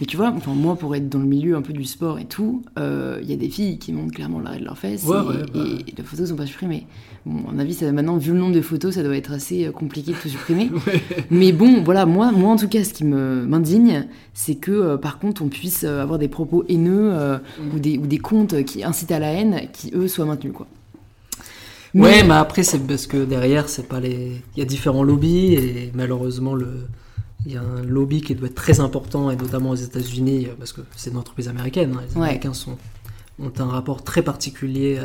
Mais 0.00 0.06
tu 0.06 0.16
vois, 0.16 0.32
enfin, 0.36 0.52
moi, 0.52 0.74
pour 0.76 0.94
être 0.96 1.08
dans 1.08 1.20
le 1.20 1.26
milieu 1.26 1.56
un 1.56 1.62
peu 1.62 1.72
du 1.72 1.84
sport 1.84 2.18
et 2.18 2.24
tout, 2.24 2.62
euh, 2.78 3.20
il 3.22 3.30
y 3.30 3.32
a 3.32 3.36
des 3.36 3.48
filles 3.48 3.78
qui 3.78 3.92
montrent 3.92 4.12
clairement 4.14 4.40
l'arrêt 4.40 4.58
de 4.58 4.64
Ouais, 4.68 4.74
et, 4.74 5.20
ouais, 5.28 5.44
bah 5.54 5.60
et 5.88 5.94
les 5.96 6.02
photos 6.02 6.28
sont 6.28 6.36
pas 6.36 6.46
supprimées. 6.46 6.86
Bon, 7.24 7.48
à 7.48 7.52
mon 7.52 7.58
avis, 7.60 7.74
ça, 7.74 7.90
maintenant, 7.92 8.16
vu 8.16 8.32
le 8.32 8.38
nombre 8.38 8.54
de 8.54 8.60
photos, 8.60 8.94
ça 8.94 9.02
doit 9.04 9.16
être 9.16 9.32
assez 9.32 9.66
euh, 9.66 9.70
compliqué 9.70 10.12
de 10.12 10.16
tout 10.16 10.28
supprimer. 10.28 10.70
Mais 11.30 11.52
bon, 11.52 11.82
voilà, 11.84 12.04
moi, 12.04 12.32
moi, 12.32 12.50
en 12.52 12.56
tout 12.56 12.68
cas, 12.68 12.82
ce 12.82 12.92
qui 12.92 13.04
me 13.04 13.44
m'indigne, 13.46 14.06
c'est 14.34 14.56
que, 14.56 14.72
euh, 14.72 14.96
par 14.96 15.18
contre, 15.20 15.42
on 15.42 15.48
puisse 15.48 15.84
euh, 15.84 16.02
avoir 16.02 16.18
des 16.18 16.28
propos 16.28 16.64
haineux 16.68 17.12
euh, 17.12 17.38
Mm. 17.38 17.74
ou, 17.74 17.78
des, 17.78 17.98
ou 17.98 18.06
des 18.06 18.18
comptes 18.18 18.64
qui 18.64 18.82
incitent 18.82 19.12
à 19.12 19.18
la 19.20 19.32
haine, 19.32 19.68
qui, 19.72 19.92
eux, 19.94 20.08
soient 20.08 20.24
maintenus, 20.26 20.52
quoi. 20.52 20.66
Ouais, 22.02 22.22
mais 22.24 22.34
après, 22.34 22.62
c'est 22.62 22.78
parce 22.86 23.06
que 23.06 23.24
derrière, 23.24 23.68
c'est 23.68 23.88
pas 23.88 24.00
les. 24.00 24.42
Il 24.54 24.58
y 24.58 24.62
a 24.62 24.64
différents 24.64 25.02
lobbies 25.02 25.54
et 25.54 25.90
malheureusement, 25.94 26.54
le. 26.54 26.86
Il 27.44 27.52
y 27.52 27.56
a 27.56 27.62
un 27.62 27.82
lobby 27.82 28.22
qui 28.22 28.34
doit 28.34 28.48
être 28.48 28.54
très 28.56 28.80
important 28.80 29.30
et 29.30 29.36
notamment 29.36 29.70
aux 29.70 29.74
États-Unis 29.76 30.48
parce 30.58 30.72
que 30.72 30.80
c'est 30.96 31.10
une 31.10 31.16
entreprise 31.16 31.48
américaine. 31.48 31.92
hein. 31.96 32.02
Les 32.08 32.14
Ouais. 32.16 32.22
Américains 32.24 32.54
sont, 32.54 32.76
ont 33.40 33.52
un 33.58 33.66
rapport 33.66 34.02
très 34.02 34.22
particulier 34.22 34.98
euh, 34.98 35.04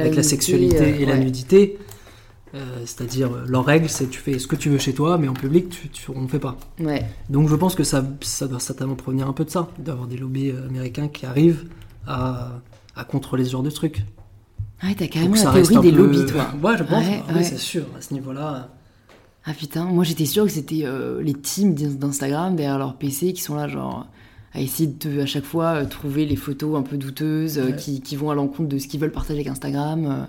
avec 0.00 0.14
la 0.16 0.22
sexualité 0.22 0.80
euh, 0.80 0.98
et 1.00 1.04
la 1.04 1.18
nudité. 1.18 1.76
Euh, 2.54 2.64
C'est-à-dire, 2.86 3.32
euh, 3.34 3.44
leur 3.46 3.66
règle, 3.66 3.88
c'est 3.90 4.08
tu 4.08 4.18
fais 4.18 4.38
ce 4.38 4.46
que 4.46 4.56
tu 4.56 4.70
veux 4.70 4.78
chez 4.78 4.94
toi, 4.94 5.18
mais 5.18 5.28
en 5.28 5.34
public, 5.34 5.68
tu, 5.68 5.88
tu- 5.90 6.10
on 6.14 6.22
ne 6.22 6.28
fait 6.28 6.38
pas. 6.38 6.56
Ouais. 6.80 7.04
Donc 7.28 7.48
je 7.50 7.54
pense 7.56 7.74
que 7.74 7.84
ça, 7.84 8.02
ça 8.22 8.46
doit 8.48 8.60
certainement 8.60 8.94
provenir 8.94 9.28
un 9.28 9.32
peu 9.34 9.44
de 9.44 9.50
ça, 9.50 9.68
d'avoir 9.78 10.06
des 10.06 10.16
lobbies 10.16 10.50
euh, 10.52 10.66
américains 10.68 11.08
qui 11.08 11.26
arrivent 11.26 11.64
à, 12.06 12.52
à 12.96 13.04
contrôler 13.04 13.44
ce 13.44 13.50
genre 13.50 13.62
de 13.62 13.70
trucs. 13.70 14.02
Ah 14.82 14.88
Ouais, 14.88 14.94
t'as 14.96 15.06
carrément 15.06 15.34
la 15.34 15.42
théorie 15.62 15.78
des 15.80 15.92
peu- 15.92 15.96
lobbies, 16.02 16.26
toi. 16.26 16.46
Ouais, 16.62 16.76
je 16.76 16.82
pense. 16.84 17.04
Ouais, 17.06 17.22
Ah 17.28 17.34
ouais. 17.34 17.42
c'est 17.44 17.58
sûr. 17.58 17.84
À 17.96 18.00
ce 18.00 18.12
niveau-là. 18.14 18.68
Ah 19.46 19.52
putain, 19.52 19.84
moi 19.84 20.04
j'étais 20.04 20.24
sûre 20.24 20.44
que 20.44 20.50
c'était 20.50 20.82
euh, 20.84 21.22
les 21.22 21.34
teams 21.34 21.74
d'In- 21.74 21.90
d'Instagram 21.94 22.56
derrière 22.56 22.78
leur 22.78 22.96
PC 22.96 23.32
qui 23.34 23.42
sont 23.42 23.54
là, 23.54 23.68
genre, 23.68 24.06
à 24.54 24.60
essayer 24.60 24.88
de 24.88 25.20
à 25.20 25.26
chaque 25.26 25.44
fois 25.44 25.66
euh, 25.74 25.84
trouver 25.84 26.24
les 26.24 26.36
photos 26.36 26.78
un 26.78 26.82
peu 26.82 26.96
douteuses 26.96 27.58
euh, 27.58 27.66
Ouais. 27.66 27.76
qui, 27.76 28.00
qui 28.00 28.16
vont 28.16 28.30
à 28.30 28.34
l'encontre 28.34 28.70
de 28.70 28.78
ce 28.78 28.88
qu'ils 28.88 29.00
veulent 29.00 29.12
partager 29.12 29.40
avec 29.40 29.48
Instagram. 29.48 30.06
euh. 30.06 30.24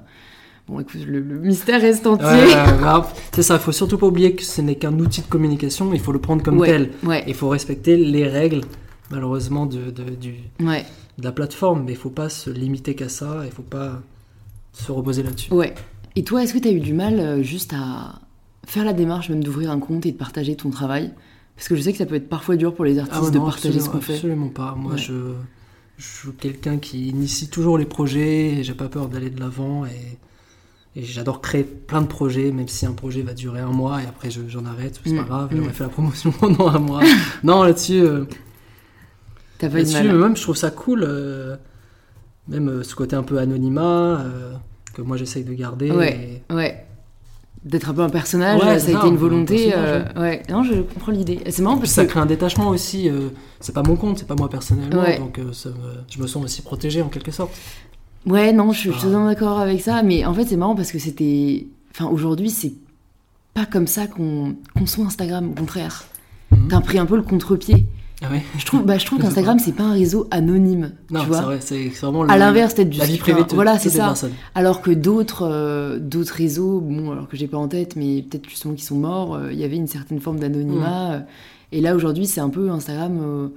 Bon, 0.67 0.79
écoute, 0.79 1.01
le, 1.05 1.19
le 1.21 1.39
mystère 1.39 1.79
reste 1.79 2.07
entier. 2.07 2.25
C'est 3.31 3.43
ça. 3.43 3.53
Il 3.55 3.59
faut 3.59 3.71
surtout 3.71 3.97
pas 3.99 4.07
oublier 4.07 4.33
que 4.35 4.43
ce 4.43 4.61
n'est 4.61 4.75
qu'un 4.75 4.97
outil 4.99 5.21
de 5.21 5.27
communication. 5.27 5.93
Il 5.93 5.99
faut 5.99 6.11
le 6.11 6.19
prendre 6.19 6.41
comme 6.43 6.61
tel. 6.63 6.91
ouais, 7.03 7.23
Il 7.27 7.35
faut 7.35 7.49
respecter 7.49 7.95
les 7.97 8.27
règles, 8.27 8.61
malheureusement, 9.11 9.65
de, 9.67 9.91
de, 9.91 10.03
du- 10.15 10.33
ouais, 10.61 10.83
de 11.19 11.23
la 11.23 11.31
plateforme. 11.31 11.83
Mais 11.85 11.91
il 11.91 11.97
faut 11.97 12.09
pas 12.09 12.29
se 12.29 12.49
limiter 12.49 12.95
qu'à 12.95 13.09
ça. 13.09 13.41
Il 13.45 13.51
faut 13.51 13.61
pas 13.61 14.01
se 14.75 14.91
reposer 14.91 15.23
là-dessus. 15.23 15.51
ouais. 15.53 15.73
Et 16.17 16.23
toi, 16.23 16.43
est-ce 16.43 16.53
que 16.53 16.59
t'as 16.59 16.71
eu 16.71 16.79
du 16.79 16.93
mal 16.93 17.19
euh, 17.19 17.43
juste 17.43 17.73
à 17.73 18.21
faire 18.65 18.85
la 18.85 18.93
démarche 18.93 19.29
même 19.29 19.43
d'ouvrir 19.43 19.69
un 19.69 19.79
compte 19.79 20.05
et 20.05 20.13
de 20.13 20.17
partager 20.17 20.55
ton 20.55 20.69
travail? 20.69 21.11
Parce 21.57 21.67
que 21.67 21.75
je 21.75 21.81
sais 21.81 21.91
que 21.91 21.97
ça 21.97 22.05
peut 22.05 22.15
être 22.15 22.29
parfois 22.29 22.55
dur 22.55 22.73
pour 22.73 22.85
les 22.85 22.99
artistes 22.99 23.19
Ah 23.21 23.25
ouais, 23.25 23.31
de 23.31 23.39
partager 23.39 23.79
ce 23.81 23.89
qu'on 23.89 23.99
fait. 23.99 24.13
Absolument 24.15 24.47
pas. 24.47 24.75
Moi, 24.77 24.93
Ouais. 24.93 24.97
je, 24.97 25.33
je 25.97 26.05
suis 26.05 26.31
quelqu'un 26.39 26.77
qui 26.77 27.09
initie 27.09 27.49
toujours 27.49 27.77
les 27.77 27.85
projets. 27.85 28.59
et 28.59 28.63
J'ai 28.63 28.73
pas 28.73 28.87
peur 28.87 29.09
d'aller 29.09 29.29
de 29.29 29.39
l'avant 29.41 29.85
et, 29.85 30.17
et 30.99 31.03
j'adore 31.03 31.41
créer 31.41 31.63
plein 31.65 32.01
de 32.01 32.07
projets, 32.07 32.51
même 32.53 32.69
si 32.69 32.85
un 32.85 32.93
projet 32.93 33.21
va 33.21 33.33
durer 33.33 33.59
un 33.59 33.71
mois 33.71 34.01
et 34.01 34.05
après 34.05 34.31
je- 34.31 34.47
j'en 34.47 34.63
arrête. 34.65 34.99
C'est 35.03 35.13
pas 35.15 35.21
Mm, 35.21 35.25
grave. 35.25 35.53
mm. 35.53 35.57
J'aurais 35.57 35.73
fait 35.73 35.83
la 35.83 35.89
promotion 35.89 36.31
pendant 36.39 36.67
un 36.69 36.79
mois. 36.79 37.01
non, 37.43 37.63
là-dessus, 37.63 37.99
euh, 38.01 38.23
T'as 39.57 39.67
pas 39.69 39.79
eu 39.79 39.83
de 39.83 39.91
là-dessus, 39.91 40.13
même 40.13 40.35
je 40.37 40.41
trouve 40.41 40.55
ça 40.55 40.71
cool. 40.71 41.03
euh, 41.05 41.55
même 42.47 42.69
euh, 42.69 42.83
ce 42.83 42.95
côté 42.95 43.15
un 43.15 43.23
peu 43.23 43.37
anonymat 43.39 44.21
euh, 44.21 44.53
que 44.93 45.01
moi 45.01 45.17
j'essaye 45.17 45.43
de 45.43 45.53
garder. 45.53 45.91
Ouais. 45.91 46.41
Ouais. 46.49 46.85
D'être 47.63 47.89
un 47.89 47.93
peu 47.95 48.01
un 48.01 48.09
personnage, 48.09 48.61
Ouais, 48.61 48.77
ça 48.79 48.87
a 48.87 48.99
été 48.99 49.07
une 49.07 49.13
un 49.15 49.17
volonté. 49.17 49.73
euh, 49.75 50.03
ouais, 50.17 50.43
non, 50.49 50.61
je 50.63 50.81
comprends 50.81 51.11
l'idée. 51.11 51.39
C'est 51.49 51.63
marrant 51.63 51.77
parce 51.79 51.89
ça 51.91 52.05
que. 52.05 52.11
crée 52.11 52.19
un 52.19 52.27
détachement 52.27 52.67
aussi. 52.67 53.09
c'est 53.59 53.73
pas 53.73 53.81
mon 53.81 53.95
compte, 53.95 54.19
c'est 54.19 54.27
pas 54.27 54.35
moi 54.35 54.49
personnellement. 54.49 55.01
Ouais. 55.01 55.17
Donc 55.17 55.39
ça 55.51 55.69
me- 55.69 55.75
je 56.07 56.21
me 56.21 56.27
sens 56.27 56.43
aussi 56.43 56.61
protégé 56.61 57.01
en 57.01 57.07
quelque 57.09 57.31
sorte. 57.31 57.51
Ouais, 58.27 58.53
non, 58.53 58.71
je 58.71 58.79
suis 58.79 58.91
Ah. 58.95 59.01
totalement 59.01 59.25
d'accord 59.25 59.59
avec 59.59 59.81
ça, 59.81 60.03
mais 60.03 60.25
en 60.25 60.33
fait, 60.35 60.45
c'est 60.45 60.57
marrant 60.57 60.75
parce 60.75 60.91
que 60.91 60.99
c'était. 60.99 61.65
Enfin, 61.91 62.05
aujourd'hui, 62.11 62.51
c'est 62.51 62.73
pas 63.55 63.65
comme 63.65 63.87
ça 63.87 64.05
qu'on 64.05 64.55
conçoit 64.77 65.05
Instagram, 65.05 65.49
au 65.49 65.53
contraire. 65.53 66.05
Mhm. 66.51 66.67
T'as 66.69 66.81
pris 66.81 66.99
un 66.99 67.05
peu 67.07 67.15
le 67.15 67.21
contre-pied. 67.23 67.85
Ah 68.27 68.31
ouais. 68.31 68.43
Je 68.57 68.65
trouve, 68.65 68.83
bah, 68.85 68.97
je 68.97 69.05
trouve 69.05 69.19
qu'Instagram, 69.19 69.59
c'est 69.59 69.71
pas 69.73 69.83
un 69.83 69.93
réseau 69.93 70.27
anonyme. 70.31 70.91
Non, 71.11 71.19
tu 71.19 71.25
c'est 71.25 71.31
vois 71.31 71.41
vrai, 71.41 71.57
c'est 71.61 71.87
vraiment 71.89 72.23
le- 72.23 72.31
À 72.31 72.37
l'inverse, 72.37 72.73
peut-être 72.73 72.89
du 72.89 72.97
la 72.99 73.05
vie 73.05 73.17
privée 73.17 73.43
de 73.43 73.53
Voilà, 73.53 73.77
c'est 73.79 73.89
ça. 73.89 74.05
personnes. 74.07 74.31
Alors 74.55 74.81
que 74.81 74.91
d'autres 74.91 75.47
euh, 75.49 75.99
d'autres 75.99 76.33
réseaux, 76.33 76.79
bon, 76.81 77.11
alors 77.11 77.27
que 77.27 77.37
j'ai 77.37 77.47
pas 77.47 77.57
en 77.57 77.67
tête, 77.67 77.95
mais 77.95 78.21
peut-être 78.23 78.49
justement 78.49 78.73
qui 78.73 78.83
sont 78.83 78.95
morts, 78.97 79.35
euh, 79.35 79.51
il 79.53 79.59
y 79.59 79.63
avait 79.63 79.75
une 79.77 79.87
certaine 79.87 80.19
forme 80.19 80.39
d'anonymat. 80.39 81.13
euh, 81.13 81.19
Et 81.71 81.81
là, 81.81 81.95
aujourd'hui, 81.95 82.25
c'est 82.25 82.41
un 82.41 82.49
peu 82.49 82.69
Instagram, 82.69 83.51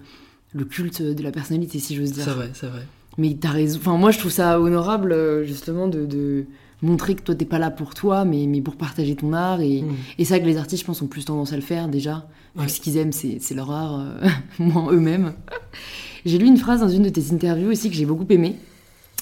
le 0.55 0.65
culte 0.65 1.03
de 1.03 1.23
la 1.23 1.31
personnalité, 1.31 1.79
si 1.79 1.95
j'ose 1.95 2.13
dire. 2.13 2.25
C'est 2.25 2.31
vrai, 2.31 2.51
c'est 2.55 2.67
vrai. 2.69 2.83
Mais 3.19 3.37
t'as 3.41 3.51
raison. 3.51 3.79
Enfin, 3.81 3.97
moi, 3.97 4.11
je 4.11 4.19
trouve 4.19 4.31
ça 4.31 4.61
honorable, 4.61 5.15
justement, 5.45 5.89
de, 5.89 6.07
de 6.07 6.45
montrer 6.83 7.15
que 7.17 7.23
toi, 7.23 7.35
t'es 7.35 7.45
pas 7.45 7.59
là 7.59 7.71
pour 7.71 7.95
toi, 7.95 8.25
mais, 8.25 8.47
mais 8.47 8.61
pour 8.61 8.77
partager 8.77 9.15
ton 9.17 9.33
art. 9.33 9.61
Et, 9.61 9.83
Mm. 9.83 9.95
et 10.19 10.25
c'est 10.25 10.35
vrai 10.35 10.41
que 10.43 10.47
les 10.47 10.57
artistes, 10.57 10.83
je 10.83 10.87
pense, 10.87 11.03
ont 11.03 11.07
plus 11.09 11.25
tendance 11.25 11.53
à 11.53 11.57
le 11.57 11.63
faire 11.63 11.89
déjà. 11.89 12.27
Ouais. 12.59 12.69
ce 12.69 12.81
qu'ils 12.81 12.97
aiment, 12.97 13.13
c'est 13.13 13.55
leur 13.55 13.71
art, 13.71 14.01
euh, 14.01 14.29
moins 14.59 14.93
eux-mêmes. 14.93 15.33
J'ai 16.25 16.39
lu 16.39 16.47
une 16.47 16.57
phrase 16.57 16.81
dans 16.81 16.89
une 16.89 17.05
de 17.05 17.09
tes 17.09 17.33
interviews 17.33 17.71
aussi 17.71 17.89
que 17.89 17.97
j'ai 17.97 18.07
beaucoup 18.07 18.27
aimée. 18.31 18.57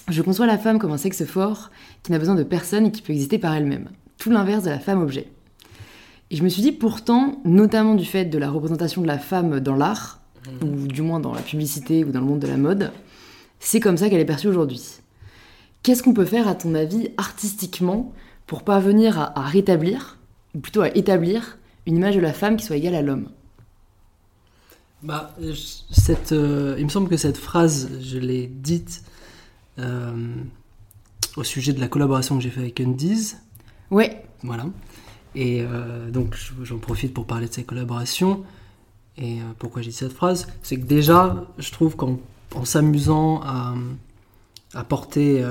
Je 0.09 0.22
conçois 0.22 0.46
la 0.46 0.59
femme 0.59 0.79
comme 0.79 0.92
un 0.92 0.99
sexe 0.99 1.25
fort 1.25 1.70
qui 2.03 2.12
n'a 2.12 2.18
besoin 2.18 2.35
de 2.35 2.42
personne 2.42 2.87
et 2.87 2.92
qui 2.92 3.03
peut 3.03 3.12
exister 3.12 3.38
par 3.38 3.55
elle-même. 3.55 3.88
Tout 4.18 4.31
l'inverse 4.31 4.64
de 4.64 4.70
la 4.70 4.79
femme 4.79 5.03
objet. 5.03 5.29
Et 6.31 6.37
je 6.37 6.42
me 6.42 6.49
suis 6.49 6.62
dit 6.62 6.72
pourtant, 6.72 7.40
notamment 7.44 7.94
du 7.94 8.05
fait 8.05 8.25
de 8.25 8.38
la 8.38 8.51
représentation 8.51 9.03
de 9.03 9.07
la 9.07 9.18
femme 9.18 9.61
dans 9.61 9.77
l'art, 9.77 10.20
ou 10.62 10.87
du 10.87 11.03
moins 11.03 11.20
dans 11.20 11.35
la 11.35 11.42
publicité 11.42 12.05
ou 12.05 12.12
dans 12.12 12.20
le 12.20 12.27
monde 12.27 12.40
de 12.40 12.46
la 12.46 12.57
mode, 12.57 12.92
c'est 13.61 13.81
comme 13.81 13.96
ça 13.96 14.09
qu'elle 14.09 14.20
est 14.20 14.25
perçue 14.25 14.49
aujourd'hui. 14.49 14.83
Qu'est-ce 15.83 16.03
qu'on 16.03 16.14
peut 16.14 16.25
faire, 16.25 16.49
à 16.49 16.55
ton 16.55 16.75
avis, 16.75 17.11
artistiquement, 17.16 18.12
pour 18.46 18.62
parvenir 18.62 19.18
à, 19.18 19.38
à 19.38 19.42
rétablir, 19.42 20.18
ou 20.55 20.61
plutôt 20.61 20.83
à 20.83 20.96
établir, 20.96 21.59
une 21.87 21.96
image 21.96 22.14
de 22.16 22.20
la 22.20 22.33
femme 22.33 22.57
qui 22.57 22.64
soit 22.64 22.77
égale 22.77 22.94
à 22.94 23.03
l'homme 23.03 23.29
Bah, 25.03 25.35
cette, 25.90 26.33
euh, 26.33 26.75
il 26.79 26.85
me 26.85 26.90
semble 26.90 27.09
que 27.09 27.16
cette 27.16 27.37
phrase, 27.37 27.90
je 28.01 28.18
l'ai 28.18 28.46
dite 28.46 29.03
euh, 29.79 30.35
au 31.37 31.44
sujet 31.44 31.72
de 31.72 31.81
la 31.81 31.88
collaboration 31.88 32.37
que 32.37 32.42
j'ai 32.42 32.51
fait 32.51 32.61
avec 32.61 32.81
Undies. 32.81 33.35
Ouais, 33.90 34.25
Voilà. 34.42 34.66
Et 35.35 35.61
euh, 35.62 36.11
donc, 36.11 36.35
je- 36.35 36.64
j'en 36.64 36.79
profite 36.79 37.12
pour 37.12 37.27
parler 37.27 37.46
de 37.46 37.53
ces 37.53 37.62
collaborations. 37.64 38.42
Et 39.18 39.38
pourquoi 39.59 39.83
j'ai 39.83 39.90
dit 39.90 39.96
cette 39.96 40.12
phrase? 40.12 40.46
C'est 40.62 40.77
que 40.79 40.85
déjà, 40.87 41.44
je 41.59 41.70
trouve 41.72 41.94
qu'en 41.96 42.18
en 42.55 42.64
s'amusant 42.64 43.40
à, 43.42 43.75
à 44.75 44.85
porter 44.85 45.42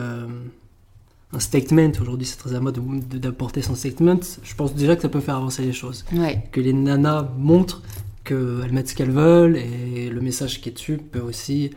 un 1.35 1.39
statement, 1.39 1.91
aujourd'hui 2.01 2.25
c'est 2.25 2.37
très 2.37 2.53
à 2.55 2.59
mode 2.59 2.79
de- 3.09 3.17
d'apporter 3.17 3.61
son 3.61 3.75
statement, 3.75 4.19
je 4.43 4.55
pense 4.55 4.73
déjà 4.73 4.95
que 4.95 5.01
ça 5.01 5.09
peut 5.09 5.19
faire 5.19 5.35
avancer 5.37 5.63
les 5.63 5.73
choses. 5.73 6.05
ouais, 6.13 6.43
Que 6.51 6.61
les 6.61 6.73
nanas 6.73 7.27
montrent 7.37 7.81
qu'elles 8.23 8.71
mettent 8.71 8.89
ce 8.89 8.95
qu'elles 8.95 9.11
veulent 9.11 9.57
et 9.57 10.09
le 10.09 10.21
message 10.21 10.61
qui 10.61 10.69
est 10.69 10.71
dessus 10.71 10.97
peut 10.97 11.19
aussi 11.19 11.71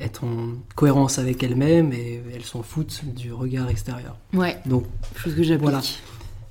être 0.00 0.22
en 0.24 0.50
cohérence 0.76 1.18
avec 1.18 1.42
elles-mêmes 1.42 1.92
et 1.92 2.22
elles 2.34 2.44
s'en 2.44 2.62
foutent 2.62 3.00
du 3.16 3.32
regard 3.32 3.68
extérieur. 3.68 4.16
ouais, 4.34 4.58
Donc 4.66 4.84
chose 5.16 5.34
que 5.34 5.42
j'applique. 5.42 5.62
Voilà. 5.68 5.80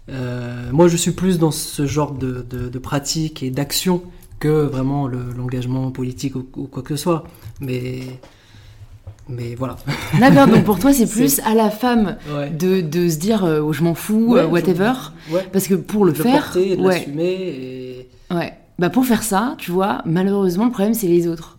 Euh, 0.10 0.70
moi, 0.72 0.88
je 0.88 0.98
suis 0.98 1.12
plus 1.12 1.38
dans 1.38 1.52
ce 1.52 1.86
genre 1.86 2.14
de, 2.14 2.46
de, 2.50 2.70
de 2.70 2.80
pratique 2.80 3.44
et 3.44 3.50
d'action 3.52 4.04
que 4.40 4.66
vraiment 4.66 5.08
le- 5.08 5.32
l'engagement 5.36 5.92
politique 5.92 6.36
ou, 6.36 6.46
ou 6.56 6.68
quoi 6.68 6.82
que 6.84 6.96
ce 6.96 7.02
soit. 7.04 7.24
Mais, 7.60 8.02
mais 9.30 9.56
voilà. 9.56 9.76
D'accord, 10.20 10.48
donc 10.48 10.64
pour 10.64 10.80
toi, 10.80 10.94
c'est 10.94 11.08
plus 11.12 11.40
à 11.42 11.54
la 11.56 11.70
femme 11.70 12.18
Ouais. 12.36 12.50
de, 12.50 12.82
de 12.82 13.10
se 13.10 13.18
dire 13.18 13.44
euh, 13.44 13.60
oh, 13.62 13.74
je 13.74 13.84
m'en 13.84 13.94
fous, 13.94 14.34
Ouais, 14.34 14.42
euh, 14.42 14.48
whatever. 14.48 14.94
ouais. 15.32 15.48
Parce 15.52 15.68
que 15.68 15.76
pour 15.76 16.06
le 16.06 16.12
De 16.14 16.22
faire, 16.22 16.44
porter, 16.46 16.76
de 16.78 16.82
ouais, 16.82 16.96
l'assumer 17.00 17.32
et 17.34 18.10
ouais. 18.34 18.54
Bah 18.80 18.90
pour 18.92 19.06
faire 19.06 19.24
ça, 19.24 19.56
tu 19.58 19.72
vois, 19.72 20.02
malheureusement, 20.06 20.66
le 20.66 20.72
problème, 20.72 20.94
c'est 20.94 21.08
les 21.08 21.28
autres. 21.28 21.58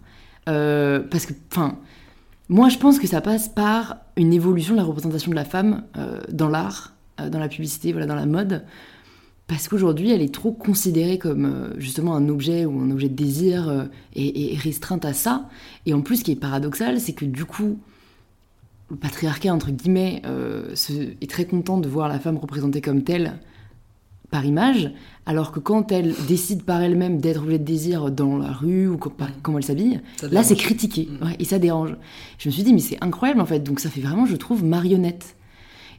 Euh, 0.48 1.00
parce 1.10 1.26
que, 1.26 1.32
enfin, 1.52 1.76
moi, 2.48 2.68
je 2.68 2.78
pense 2.78 2.98
que 2.98 3.06
ça 3.08 3.20
passe 3.20 3.48
par 3.48 3.96
une 4.16 4.32
évolution 4.32 4.74
de 4.74 4.78
la 4.78 4.84
représentation 4.84 5.30
de 5.30 5.36
la 5.36 5.44
femme 5.44 5.82
euh, 5.98 6.20
dans 6.30 6.48
l'art, 6.48 6.92
euh, 7.20 7.28
dans 7.28 7.38
la 7.40 7.48
publicité, 7.48 7.90
voilà, 7.92 8.06
dans 8.06 8.14
la 8.14 8.24
mode. 8.26 8.62
Parce 9.48 9.66
qu'aujourd'hui, 9.66 10.10
elle 10.12 10.22
est 10.22 10.32
trop 10.32 10.52
considérée 10.52 11.18
comme 11.18 11.46
euh, 11.46 11.80
justement 11.80 12.14
un 12.14 12.28
objet 12.28 12.64
ou 12.66 12.78
un 12.80 12.90
objet 12.90 13.08
de 13.08 13.14
désir 13.14 13.68
euh, 13.68 13.84
et, 14.14 14.52
et 14.52 14.56
restreinte 14.56 15.04
à 15.04 15.12
ça. 15.14 15.48
Et 15.86 15.94
en 15.94 16.02
plus, 16.02 16.18
ce 16.18 16.24
qui 16.24 16.32
est 16.32 16.36
paradoxal, 16.36 17.00
c'est 17.00 17.14
que 17.14 17.24
du 17.24 17.44
coup, 17.46 17.78
le 18.90 18.96
patriarcat, 18.96 19.52
entre 19.52 19.70
guillemets, 19.70 20.22
euh, 20.26 20.74
se- 20.74 20.92
est 21.20 21.30
très 21.30 21.46
content 21.46 21.78
de 21.78 21.88
voir 21.88 22.08
la 22.08 22.18
femme 22.18 22.36
représentée 22.36 22.80
comme 22.82 23.02
telle 23.02 23.38
par 24.30 24.44
image, 24.44 24.90
alors 25.24 25.52
que 25.52 25.58
quand 25.60 25.90
elle 25.90 26.14
décide 26.26 26.62
par 26.64 26.82
elle-même 26.82 27.18
d'être 27.18 27.42
objet 27.42 27.58
de 27.58 27.64
désir 27.64 28.10
dans 28.10 28.36
la 28.36 28.52
rue 28.52 28.86
ou 28.86 28.98
par- 28.98 29.30
comment 29.42 29.56
elle 29.56 29.64
s'habille, 29.64 30.00
là 30.30 30.42
c'est 30.42 30.54
critiqué 30.56 31.08
Mm. 31.10 31.24
ouais, 31.24 31.36
et 31.38 31.44
ça 31.46 31.58
dérange. 31.58 31.96
Je 32.38 32.50
me 32.50 32.52
suis 32.52 32.62
dit, 32.62 32.74
mais 32.74 32.80
c'est 32.80 33.02
incroyable 33.02 33.40
en 33.40 33.46
fait, 33.46 33.60
donc 33.60 33.80
ça 33.80 33.88
fait 33.88 34.02
vraiment, 34.02 34.26
je 34.26 34.36
trouve, 34.36 34.62
marionnette. 34.62 35.34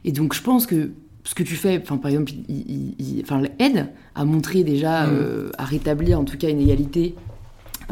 Et 0.04 0.12
donc 0.12 0.32
je 0.34 0.42
pense 0.42 0.66
que 0.66 0.92
ce 1.24 1.34
que 1.34 1.42
tu 1.42 1.54
fais, 1.56 1.80
enfin, 1.82 1.96
par 1.96 2.10
exemple, 2.10 2.32
il, 2.32 2.44
il- 2.56 2.94
il- 2.98 3.22
enfin, 3.22 3.42
aide 3.58 3.88
à 4.14 4.24
montrer 4.24 4.64
déjà, 4.64 5.06
Mm. 5.06 5.10
euh, 5.12 5.50
à 5.58 5.64
rétablir 5.64 6.18
en 6.18 6.24
tout 6.24 6.36
cas 6.38 6.48
une 6.48 6.60
égalité. 6.60 7.14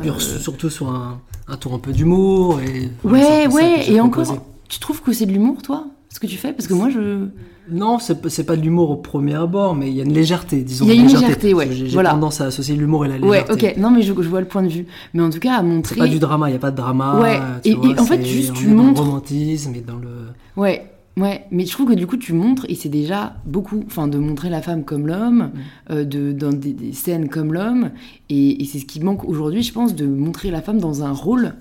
Euh, 0.04 0.12
surtout 0.18 0.70
sur 0.70 0.88
un, 0.90 1.20
un 1.48 1.56
tour 1.56 1.74
un 1.74 1.78
peu 1.78 1.92
d'humour. 1.92 2.60
Et, 2.60 2.88
Ouais, 3.06 3.20
ça, 3.20 3.26
c'est 3.26 3.42
ça 3.42 3.48
que 3.48 3.54
ouais, 3.54 3.90
et 3.90 4.00
encore, 4.00 4.38
tu 4.68 4.78
trouves 4.78 5.02
que 5.02 5.12
c'est 5.12 5.26
de 5.26 5.32
l'humour, 5.32 5.60
toi, 5.62 5.86
ce 6.08 6.20
que 6.20 6.26
tu 6.26 6.36
fais? 6.36 6.52
Parce 6.52 6.66
que 6.68 6.74
moi, 6.74 6.88
je. 6.90 7.26
Non, 7.70 7.98
c'est 7.98 8.22
pas- 8.22 8.30
c'est 8.30 8.44
pas 8.44 8.56
de 8.56 8.62
l'humour 8.62 8.90
au 8.90 8.96
premier 8.96 9.34
abord, 9.34 9.74
mais 9.74 9.88
il 9.90 9.94
y 9.96 10.00
a 10.00 10.04
une 10.04 10.12
légèreté, 10.14 10.62
disons. 10.62 10.86
Il 10.86 10.94
y 10.94 10.98
a 10.98 11.02
une 11.02 11.08
légèreté, 11.08 11.52
ouais, 11.52 11.68
J'ai 11.70 11.88
voilà. 11.88 12.10
tendance 12.12 12.40
à 12.40 12.46
associer 12.46 12.76
l'humour 12.76 13.04
et 13.04 13.08
la 13.08 13.16
Ouais, 13.18 13.40
légèreté. 13.42 13.72
ok, 13.72 13.76
non, 13.76 13.90
mais 13.90 14.00
je, 14.02 14.14
je 14.14 14.28
vois 14.28 14.40
le 14.40 14.46
point 14.46 14.62
de 14.62 14.68
vue. 14.68 14.86
Mais 15.12 15.22
en 15.22 15.28
tout 15.28 15.38
cas, 15.40 15.54
à 15.54 15.58
C'est 15.58 15.64
montrer. 15.64 15.96
pas 15.96 16.06
du 16.06 16.18
drama, 16.18 16.48
il 16.48 16.52
n'y 16.52 16.56
a 16.56 16.60
pas 16.60 16.70
de 16.70 16.76
drama. 16.76 17.20
Ouais, 17.20 17.38
tu 17.62 17.70
et- 17.70 17.74
vois, 17.74 17.90
et 17.90 17.98
en 18.00 18.04
fait, 18.06 18.16
c'est- 18.18 18.24
juste, 18.24 18.54
tu 18.54 18.64
est 18.64 18.70
dans 18.70 18.84
montres- 18.84 19.02
le 19.02 19.08
romantisme 19.08 19.74
et 19.74 19.80
dans 19.80 19.96
le. 19.96 20.08
Ouais, 20.56 20.86
ouais, 21.18 21.44
mais 21.50 21.66
je 21.66 21.70
trouve 21.72 21.88
que 21.90 21.94
du 21.94 22.06
coup 22.06 22.16
tu 22.16 22.32
montres, 22.32 22.64
et 22.68 22.74
c'est 22.74 22.88
déjà 22.88 23.36
beaucoup, 23.44 23.82
enfin 23.86 24.08
de 24.08 24.18
montrer 24.18 24.48
la 24.50 24.62
femme 24.62 24.84
comme 24.84 25.06
l'homme, 25.06 25.50
Mm. 25.54 25.92
euh, 25.92 26.04
de, 26.04 26.32
dans 26.32 26.52
des, 26.52 26.72
des 26.72 26.92
scènes 26.92 27.28
comme 27.28 27.52
l'homme, 27.52 27.90
et, 28.28 28.62
et 28.62 28.64
c'est 28.64 28.78
ce 28.78 28.84
qui 28.86 29.00
manque 29.00 29.24
aujourd'hui, 29.24 29.62
je 29.62 29.72
pense, 29.72 29.94
de 29.94 30.06
montrer 30.06 30.50
la 30.50 30.62
femme 30.62 30.78
dans 30.78 31.02
un 31.04 31.12
rôle 31.12 31.54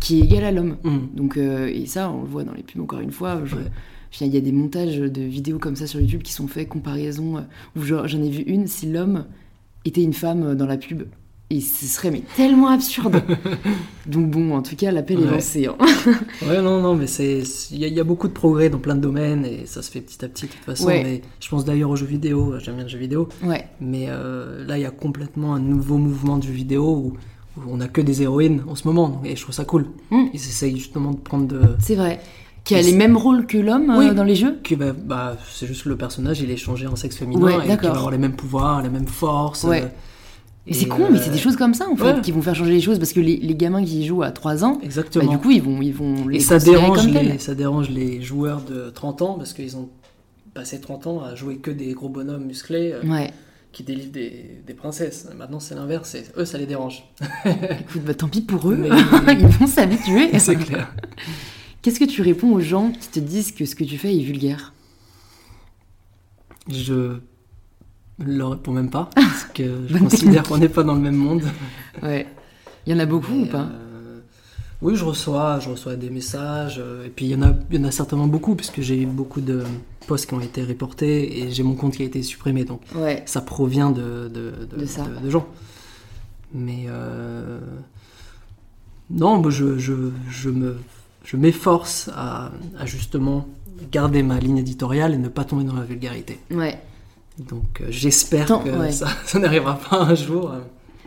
qui 0.00 0.18
est 0.20 0.24
égal 0.24 0.44
à 0.44 0.52
l'homme. 0.52 0.76
Hum. 0.84 1.08
Donc, 1.14 1.36
euh, 1.36 1.66
et 1.68 1.84
ça, 1.86 2.10
on 2.10 2.22
le 2.22 2.26
voit 2.28 2.44
dans 2.44 2.54
les 2.54 2.62
pubs 2.62 2.80
encore 2.80 3.00
une 3.00 3.10
fois. 3.12 3.42
je- 3.44 3.56
Ouais. 3.56 3.62
je- 4.10 4.24
Il 4.24 4.34
y 4.34 4.36
a 4.38 4.40
des 4.40 4.52
montages 4.52 4.96
de 4.98 5.22
vidéos 5.22 5.58
comme 5.58 5.76
ça 5.76 5.86
sur 5.86 6.00
YouTube 6.00 6.22
qui 6.22 6.32
sont 6.32 6.46
faits, 6.48 6.68
comparaison, 6.68 7.36
euh, 7.36 7.40
où 7.76 7.82
j'en 7.82 8.22
ai 8.22 8.30
vu 8.30 8.42
une, 8.44 8.66
si 8.66 8.86
l'homme 8.90 9.26
était 9.84 10.02
une 10.02 10.12
femme 10.14 10.54
dans 10.54 10.66
la 10.66 10.76
pub. 10.78 11.02
Et 11.52 11.60
ce 11.60 11.84
serait 11.86 12.12
mais 12.12 12.22
tellement 12.36 12.68
absurde. 12.68 13.22
Donc 14.06 14.30
bon, 14.30 14.54
en 14.56 14.62
tout 14.62 14.76
cas, 14.76 14.92
l'appel 14.92 15.18
est 15.18 15.24
Ouais. 15.24 15.30
lancé. 15.32 15.66
hein. 15.66 15.76
Ouais, 16.46 16.62
non, 16.62 16.80
non, 16.80 16.94
mais 16.94 17.08
c'est 17.08 17.42
il 17.72 17.78
y, 17.78 17.84
a- 17.84 17.88
il 17.88 17.94
y 17.94 17.98
a 17.98 18.04
beaucoup 18.04 18.28
de 18.28 18.32
progrès 18.32 18.70
dans 18.70 18.78
plein 18.78 18.94
de 18.94 19.00
domaines 19.00 19.44
et 19.44 19.66
ça 19.66 19.82
se 19.82 19.90
fait 19.90 20.00
petit 20.00 20.24
à 20.24 20.28
petit 20.28 20.46
de 20.46 20.52
toute 20.52 20.60
façon. 20.64 20.86
Ouais. 20.86 21.02
Mais 21.02 21.22
je 21.40 21.48
pense 21.48 21.64
d'ailleurs 21.64 21.90
aux 21.90 21.96
jeux 21.96 22.06
vidéo, 22.06 22.54
j'aime 22.60 22.76
bien 22.76 22.84
le 22.84 22.88
jeu 22.88 22.98
vidéo, 22.98 23.28
Ouais, 23.42 23.66
mais 23.80 24.06
euh, 24.08 24.64
là 24.64 24.78
il 24.78 24.82
y 24.82 24.86
a 24.86 24.90
complètement 24.92 25.54
un 25.54 25.60
nouveau 25.60 25.98
mouvement 25.98 26.38
du 26.38 26.52
vidéo 26.52 26.84
où, 26.88 27.12
où 27.58 27.62
on 27.68 27.80
a 27.80 27.88
que 27.88 28.00
des 28.00 28.22
héroïnes 28.22 28.62
en 28.68 28.76
ce 28.76 28.86
moment 28.86 29.20
et 29.24 29.34
je 29.34 29.42
trouve 29.42 29.54
ça 29.54 29.64
cool. 29.64 29.86
Mm. 30.12 30.26
Ils 30.32 30.36
essayent 30.40 30.76
justement 30.76 31.10
de 31.10 31.16
prendre 31.18 31.46
de. 31.48 31.60
c'est 31.80 31.96
vrai. 31.96 32.20
Qui 32.62 32.74
a 32.76 32.82
les 32.82 32.92
mêmes 32.94 33.16
rôles 33.16 33.46
que 33.46 33.58
l'homme 33.58 33.90
euh, 33.90 34.14
dans 34.14 34.22
les 34.22 34.36
jeux 34.36 34.60
Qui 34.62 34.76
va, 34.76 34.92
bah, 34.92 35.36
c'est 35.50 35.66
juste 35.66 35.82
que 35.82 35.88
le 35.88 35.96
personnage 35.96 36.40
il 36.42 36.50
est 36.52 36.56
changé 36.58 36.86
en 36.86 36.94
sexe 36.94 37.16
féminin 37.16 37.40
Ouais, 37.42 37.54
et 37.56 37.76
qui 37.76 37.86
va 37.86 37.90
avoir 37.90 38.10
les 38.12 38.18
mêmes 38.18 38.36
pouvoirs, 38.36 38.82
les 38.82 38.90
mêmes 38.90 39.08
forces. 39.08 39.64
Ouais. 39.64 39.82
euh, 39.82 39.88
Et 40.70 40.74
c'est 40.74 40.86
con, 40.86 41.08
mais 41.10 41.18
c'est 41.18 41.30
des 41.30 41.36
euh, 41.36 41.40
choses 41.40 41.56
comme 41.56 41.74
ça 41.74 41.88
en 41.88 41.96
fait 41.96 42.04
ouais. 42.04 42.20
qui 42.20 42.30
vont 42.30 42.42
faire 42.42 42.54
changer 42.54 42.70
les 42.70 42.80
choses 42.80 43.00
parce 43.00 43.12
que 43.12 43.18
les, 43.18 43.38
les 43.38 43.54
gamins 43.56 43.84
qui 43.84 44.06
jouent 44.06 44.22
à 44.22 44.30
3 44.30 44.64
ans, 44.64 44.80
bah, 44.80 45.26
du 45.26 45.38
coup 45.38 45.50
ils 45.50 45.60
vont, 45.60 45.82
ils 45.82 45.92
vont 45.92 46.28
les 46.28 46.36
Et 46.36 46.40
ça 46.40 46.60
dérange, 46.60 46.96
comme 46.96 47.12
les, 47.12 47.38
ça 47.38 47.56
dérange 47.56 47.90
les 47.90 48.22
joueurs 48.22 48.62
de 48.62 48.88
30 48.88 49.22
ans 49.22 49.34
parce 49.34 49.52
qu'ils 49.52 49.76
ont 49.76 49.88
passé 50.54 50.80
30 50.80 51.08
ans 51.08 51.24
à 51.24 51.34
jouer 51.34 51.56
que 51.56 51.72
des 51.72 51.92
gros 51.92 52.08
bonhommes 52.08 52.44
musclés 52.44 52.92
euh, 52.92 53.02
Ouais, 53.04 53.32
qui 53.72 53.82
délivrent 53.82 54.12
des, 54.12 54.62
des 54.64 54.74
princesses. 54.74 55.28
Maintenant, 55.36 55.58
c'est 55.60 55.74
l'inverse. 55.74 56.16
Eux, 56.36 56.44
ça 56.44 56.56
les 56.56 56.66
dérange. 56.66 57.04
écoute, 57.44 58.02
bah, 58.04 58.14
tant 58.14 58.28
pis 58.28 58.40
pour 58.40 58.70
eux, 58.70 58.76
Mais- 58.76 58.88
ils 59.40 59.46
vont 59.46 59.66
s'habituer. 59.66 60.30
c'est 60.38 60.54
clair. 60.56 60.94
Qu'est-ce 61.82 61.98
que 61.98 62.04
tu 62.04 62.22
réponds 62.22 62.52
aux 62.52 62.60
gens 62.60 62.92
qui 62.92 63.08
te 63.08 63.18
disent 63.20 63.52
que 63.52 63.64
ce 63.64 63.74
que 63.74 63.84
tu 63.84 63.98
fais 63.98 64.14
est 64.14 64.22
vulgaire? 64.22 64.72
Je 66.68 67.18
leur 68.24 68.50
réponds 68.50 68.72
même 68.72 68.90
pas 68.90 69.08
parce 69.14 69.44
que 69.54 69.86
je 69.88 69.98
considère 69.98 70.42
qu'on 70.44 70.58
n'est 70.58 70.68
pas 70.68 70.82
dans 70.82 70.94
le 70.94 71.00
même 71.00 71.16
monde. 71.16 71.42
Ouais. 72.02 72.26
Il 72.86 72.92
y 72.92 72.96
en 72.96 72.98
a 72.98 73.06
beaucoup 73.06 73.32
ou 73.42 73.46
pas 73.46 73.62
euh, 73.70 74.20
Oui, 74.82 74.96
je 74.96 75.04
reçois, 75.04 75.58
je 75.60 75.68
reçois 75.70 75.96
des 75.96 76.10
messages. 76.10 76.76
euh, 76.78 77.06
et 77.06 77.10
puis, 77.10 77.26
il 77.26 77.30
y, 77.32 77.34
en 77.34 77.42
a, 77.42 77.52
il 77.70 77.80
y 77.80 77.84
en 77.84 77.88
a 77.88 77.90
certainement 77.90 78.26
beaucoup 78.26 78.54
puisque 78.54 78.80
j'ai 78.80 79.00
eu 79.02 79.06
beaucoup 79.06 79.40
de 79.40 79.62
posts 80.06 80.26
qui 80.26 80.34
ont 80.34 80.40
été 80.40 80.62
reportés 80.64 81.40
et 81.42 81.50
j'ai 81.50 81.62
mon 81.62 81.74
compte 81.74 81.94
qui 81.96 82.02
a 82.02 82.06
été 82.06 82.22
supprimé. 82.22 82.64
Donc, 82.64 82.80
Ouais. 82.94 83.22
ça 83.26 83.40
provient 83.42 83.90
de, 83.90 84.28
de, 84.28 84.52
de- 84.76 84.86
ça. 84.86 85.04
gens. 85.28 85.46
Mais 86.52 86.84
euh, 86.88 87.60
non, 89.10 89.48
je, 89.50 89.78
je, 89.78 89.92
je 90.30 90.50
me, 90.50 90.76
je 91.24 91.36
m'efforce 91.36 92.10
à, 92.14 92.50
à 92.78 92.86
justement 92.86 93.46
garder 93.92 94.22
ma 94.22 94.38
ligne 94.38 94.58
éditoriale 94.58 95.14
et 95.14 95.18
ne 95.18 95.28
pas 95.28 95.44
tomber 95.44 95.64
dans 95.64 95.74
la 95.76 95.84
vulgarité. 95.84 96.38
Ouais. 96.50 96.78
Donc 97.48 97.80
euh, 97.80 97.86
j'espère 97.90 98.46
Tant- 98.46 98.60
que 98.60 98.70
ouais. 98.70 98.92
ça, 98.92 99.08
ça 99.24 99.38
n'arrivera 99.38 99.78
pas 99.78 99.96
un 99.98 100.14
jour. 100.14 100.52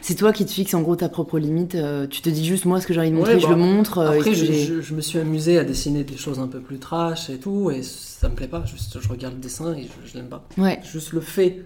C'est 0.02 0.16
toi 0.16 0.34
qui 0.34 0.46
te 0.46 0.52
fixes 0.52 0.74
en 0.74 0.82
gros 0.82 0.96
ta 0.98 1.08
propre 1.08 1.40
limite. 1.40 1.76
euh, 1.76 2.08
tu 2.08 2.22
te 2.22 2.30
dis 2.30 2.44
juste 2.46 2.66
moi 2.66 2.82
ce 2.82 2.88
que 2.88 2.94
j'ai 2.94 3.00
envie 3.00 3.12
de 3.12 3.16
montrer, 3.16 3.36
Ouais, 3.36 3.40
je 3.40 3.46
bah, 3.48 3.54
le 3.54 3.58
montre. 3.60 4.00
euh, 4.00 4.12
Après, 4.18 4.34
je, 4.34 4.94
me 4.94 5.00
suis 5.02 5.18
amusé 5.20 5.58
à 5.58 5.64
dessiner 5.64 6.04
des 6.04 6.18
choses 6.18 6.40
un 6.40 6.48
peu 6.48 6.60
plus 6.60 6.78
trash 6.80 7.30
et 7.30 7.38
tout, 7.38 7.72
et 7.72 7.82
ça 7.84 8.28
me 8.28 8.36
plaît 8.36 8.50
pas. 8.50 8.66
Juste, 8.66 9.00
je 9.00 9.08
regarde 9.08 9.36
le 9.36 9.40
dessin 9.40 9.74
et 9.76 9.84
je, 9.84 10.10
je 10.10 10.16
l'aime 10.18 10.28
pas. 10.28 10.46
Ouais. 10.58 10.80
Juste 10.84 11.14
le 11.14 11.22
fait 11.22 11.64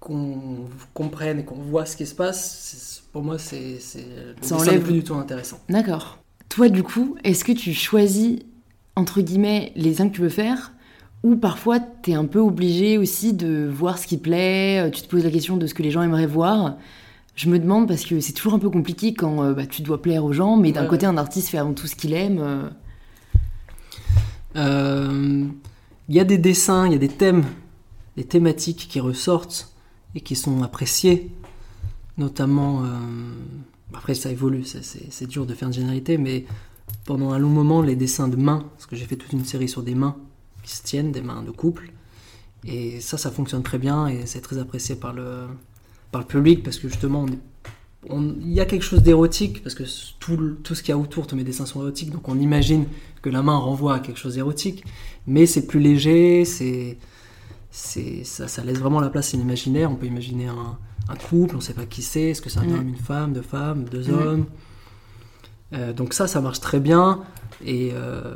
qu'on 0.00 0.66
comprenne 0.92 1.38
et 1.40 1.44
qu'on 1.44 1.54
voit 1.56 1.86
ce 1.86 1.96
qui 1.96 2.04
se 2.06 2.14
passe, 2.14 3.02
pour 3.12 3.22
moi, 3.22 3.38
c'est 3.38 3.78
c'est- 3.80 4.00
le 4.00 4.34
Ça 4.46 4.56
enlève- 4.56 4.82
plus 4.82 4.92
du 4.92 5.04
tout 5.04 5.14
intéressant. 5.14 5.58
D'accord. 5.68 6.18
Toi, 6.50 6.68
du 6.68 6.82
coup, 6.82 7.16
est-ce 7.24 7.44
que 7.44 7.52
tu 7.52 7.72
choisis, 7.72 8.40
entre 8.96 9.20
guillemets, 9.22 9.72
les 9.76 9.90
dessins 9.90 10.08
que 10.08 10.14
tu 10.14 10.20
veux 10.20 10.28
faire 10.28 10.72
Ou 11.22 11.36
parfois, 11.36 11.80
t'es 11.80 12.14
un 12.14 12.24
peu 12.26 12.38
obligé 12.38 12.98
aussi 12.98 13.32
de 13.32 13.68
voir 13.72 13.98
ce 13.98 14.06
qui 14.06 14.16
plaît, 14.16 14.86
euh, 14.86 14.90
tu 14.90 15.02
te 15.02 15.08
poses 15.08 15.24
la 15.24 15.30
question 15.30 15.56
de 15.56 15.66
ce 15.66 15.74
que 15.74 15.82
les 15.82 15.90
gens 15.90 16.02
aimeraient 16.02 16.26
voir 16.26 16.76
Je 17.34 17.48
me 17.50 17.58
demande 17.58 17.88
parce 17.88 18.04
que 18.04 18.20
c'est 18.20 18.32
toujours 18.32 18.54
un 18.54 18.58
peu 18.60 18.70
compliqué 18.70 19.12
quand 19.14 19.42
euh, 19.42 19.52
bah, 19.54 19.66
tu 19.66 19.82
dois 19.82 20.00
plaire 20.02 20.24
aux 20.24 20.32
gens, 20.32 20.56
mais 20.56 20.72
d'un 20.72 20.82
Ouais, 20.82 20.88
côté, 20.88 21.06
un 21.06 21.16
artiste 21.16 21.48
fait 21.48 21.58
avant 21.58 21.74
tout 21.74 21.86
ce 21.86 21.96
qu'il 21.96 22.12
aime. 22.12 22.38
euh, 22.40 22.68
Euh, 24.56 25.44
Il 26.08 26.14
y 26.14 26.20
a 26.20 26.24
des 26.24 26.38
dessins, 26.38 26.86
il 26.86 26.92
y 26.92 26.94
a 26.94 26.98
des 26.98 27.08
thèmes, 27.08 27.44
des 28.16 28.24
thématiques 28.24 28.86
qui 28.88 29.00
ressortent 29.00 29.72
et 30.14 30.20
qui 30.20 30.36
sont 30.36 30.62
appréciés, 30.62 31.30
notamment. 32.18 32.84
euh, 32.84 32.86
après, 33.94 34.14
ça 34.14 34.30
évolue, 34.30 34.64
c'est 34.64 35.26
dur 35.26 35.46
de 35.46 35.54
faire 35.54 35.68
une 35.68 35.74
généralité, 35.74 36.18
mais 36.18 36.44
pendant 37.06 37.32
un 37.32 37.38
long 37.38 37.48
moment, 37.48 37.82
les 37.82 37.96
dessins 37.96 38.28
de 38.28 38.36
mains, 38.36 38.64
parce 38.76 38.86
que 38.86 38.94
j'ai 38.96 39.06
fait 39.06 39.16
toute 39.16 39.32
une 39.32 39.44
série 39.44 39.68
sur 39.68 39.82
des 39.82 39.94
mains 39.94 40.16
qui 40.66 40.74
se 40.76 40.82
tiennent, 40.82 41.12
des 41.12 41.22
mains 41.22 41.42
de 41.42 41.50
couple, 41.52 41.92
et 42.64 43.00
ça, 43.00 43.16
ça 43.16 43.30
fonctionne 43.30 43.62
très 43.62 43.78
bien 43.78 44.08
et 44.08 44.26
c'est 44.26 44.40
très 44.40 44.58
apprécié 44.58 44.96
par 44.96 45.12
le, 45.12 45.46
par 46.12 46.20
le 46.22 46.26
public 46.26 46.62
parce 46.64 46.78
que 46.78 46.88
justement, 46.88 47.24
il 48.10 48.52
y 48.52 48.60
a 48.60 48.64
quelque 48.66 48.82
chose 48.90 49.02
d'érotique 49.02 49.62
parce 49.62 49.74
que 49.74 49.84
tout, 50.20 50.36
le- 50.36 50.56
tout 50.64 50.74
ce 50.74 50.82
qu'il 50.82 50.90
y 50.90 50.92
a 50.92 50.98
autour, 50.98 51.26
tous 51.28 51.36
mes 51.36 51.44
dessins 51.44 51.66
sont 51.66 51.80
érotiques, 51.82 52.10
donc 52.10 52.28
on 52.28 52.38
imagine 52.38 52.84
que 53.22 53.30
la 53.30 53.42
main 53.42 53.56
renvoie 53.56 53.94
à 53.96 54.00
quelque 54.00 54.18
chose 54.18 54.34
d'érotique, 54.34 54.84
mais 55.26 55.46
c'est 55.46 55.66
plus 55.66 55.80
léger, 55.80 56.44
c'est, 56.44 56.98
c'est, 57.70 58.24
ça, 58.24 58.48
ça 58.48 58.64
laisse 58.64 58.78
vraiment 58.78 59.00
la 59.00 59.10
place 59.10 59.34
à 59.34 59.36
l'imaginaire. 59.36 59.90
On 59.90 59.96
peut 59.96 60.06
imaginer 60.06 60.46
un, 60.46 60.78
un 61.08 61.16
couple, 61.16 61.54
on 61.54 61.58
ne 61.58 61.62
sait 61.62 61.74
pas 61.74 61.86
qui 61.86 62.02
c'est, 62.02 62.30
est-ce 62.30 62.42
que 62.42 62.50
c'est 62.50 62.58
un 62.60 62.64
Mm. 62.66 62.74
homme, 62.74 62.88
une 62.88 62.96
femme, 62.96 63.32
deux 63.32 63.42
femmes, 63.42 63.84
deux 63.84 64.08
Mm. 64.10 64.14
hommes? 64.18 64.46
Euh, 65.72 65.92
donc 65.92 66.14
ça, 66.14 66.26
ça 66.28 66.40
marche 66.40 66.60
très 66.60 66.78
bien. 66.80 67.20
Et, 67.64 67.90
euh, 67.94 68.34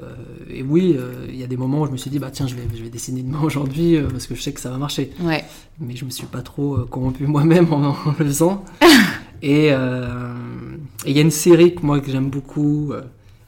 et 0.48 0.62
oui, 0.62 0.96
euh, 0.98 1.26
il 1.28 1.36
y 1.36 1.44
a 1.44 1.46
des 1.46 1.56
moments 1.56 1.82
où 1.82 1.86
je 1.86 1.92
me 1.92 1.96
suis 1.96 2.10
dit, 2.10 2.18
bah 2.18 2.30
tiens, 2.32 2.46
je 2.46 2.54
vais, 2.54 2.62
je 2.74 2.82
vais 2.82 2.88
dessiner 2.90 3.20
une 3.20 3.28
main 3.30 3.40
aujourd'hui 3.42 3.98
parce 4.10 4.26
que 4.26 4.34
je 4.34 4.42
sais 4.42 4.52
que 4.52 4.60
ça 4.60 4.70
va 4.70 4.78
marcher 4.78 5.12
Ouais. 5.22 5.44
mais 5.78 5.94
je 5.96 6.04
me 6.04 6.10
suis 6.10 6.26
pas 6.26 6.42
trop 6.42 6.78
corrompu 6.86 7.26
moi-même 7.26 7.72
en, 7.72 7.90
en 8.06 8.14
le 8.18 8.24
faisant. 8.24 8.64
et 9.42 9.66
il 9.68 11.12
y 11.16 11.18
a 11.18 11.22
une 11.22 11.30
série 11.30 11.74
que 11.74 11.84
moi 11.84 12.00
que 12.00 12.10
j'aime 12.10 12.30
beaucoup 12.30 12.92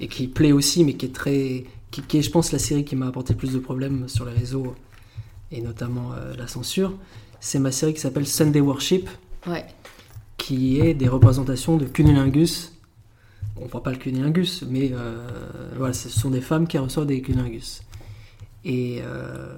et 0.00 0.08
qui 0.08 0.26
plaît 0.28 0.52
aussi, 0.52 0.84
mais 0.84 0.94
qui 0.94 1.06
est 1.06 1.14
très, 1.14 1.64
qui, 1.90 2.02
qui 2.02 2.18
est, 2.18 2.22
je 2.22 2.30
pense, 2.30 2.52
la 2.52 2.58
série 2.58 2.84
qui 2.84 2.96
m'a 2.96 3.06
apporté 3.08 3.32
le 3.34 3.38
plus 3.38 3.52
de 3.52 3.58
problèmes 3.58 4.08
sur 4.08 4.24
les 4.24 4.32
réseaux 4.32 4.74
et 5.50 5.60
notamment 5.60 6.10
la 6.38 6.46
censure. 6.46 6.92
C'est 7.40 7.58
ma 7.58 7.72
série 7.72 7.92
qui 7.94 8.00
s'appelle 8.00 8.26
Sunday 8.26 8.60
Worship, 8.60 9.08
Ouais. 9.46 9.64
qui 10.38 10.80
est 10.80 10.94
des 10.94 11.08
représentations 11.08 11.76
de 11.76 11.84
cunilingus. 11.86 12.71
On 13.62 13.66
voit 13.66 13.82
pas 13.82 13.90
le 13.90 13.96
cunilingus, 13.96 14.64
mais 14.68 14.90
euh, 14.92 15.26
voilà, 15.76 15.92
ce 15.92 16.08
sont 16.08 16.30
des 16.30 16.40
femmes 16.40 16.66
qui 16.66 16.78
reçoivent 16.78 17.06
des 17.06 17.20
cunilingus. 17.20 17.82
Et, 18.64 19.00
euh, 19.04 19.56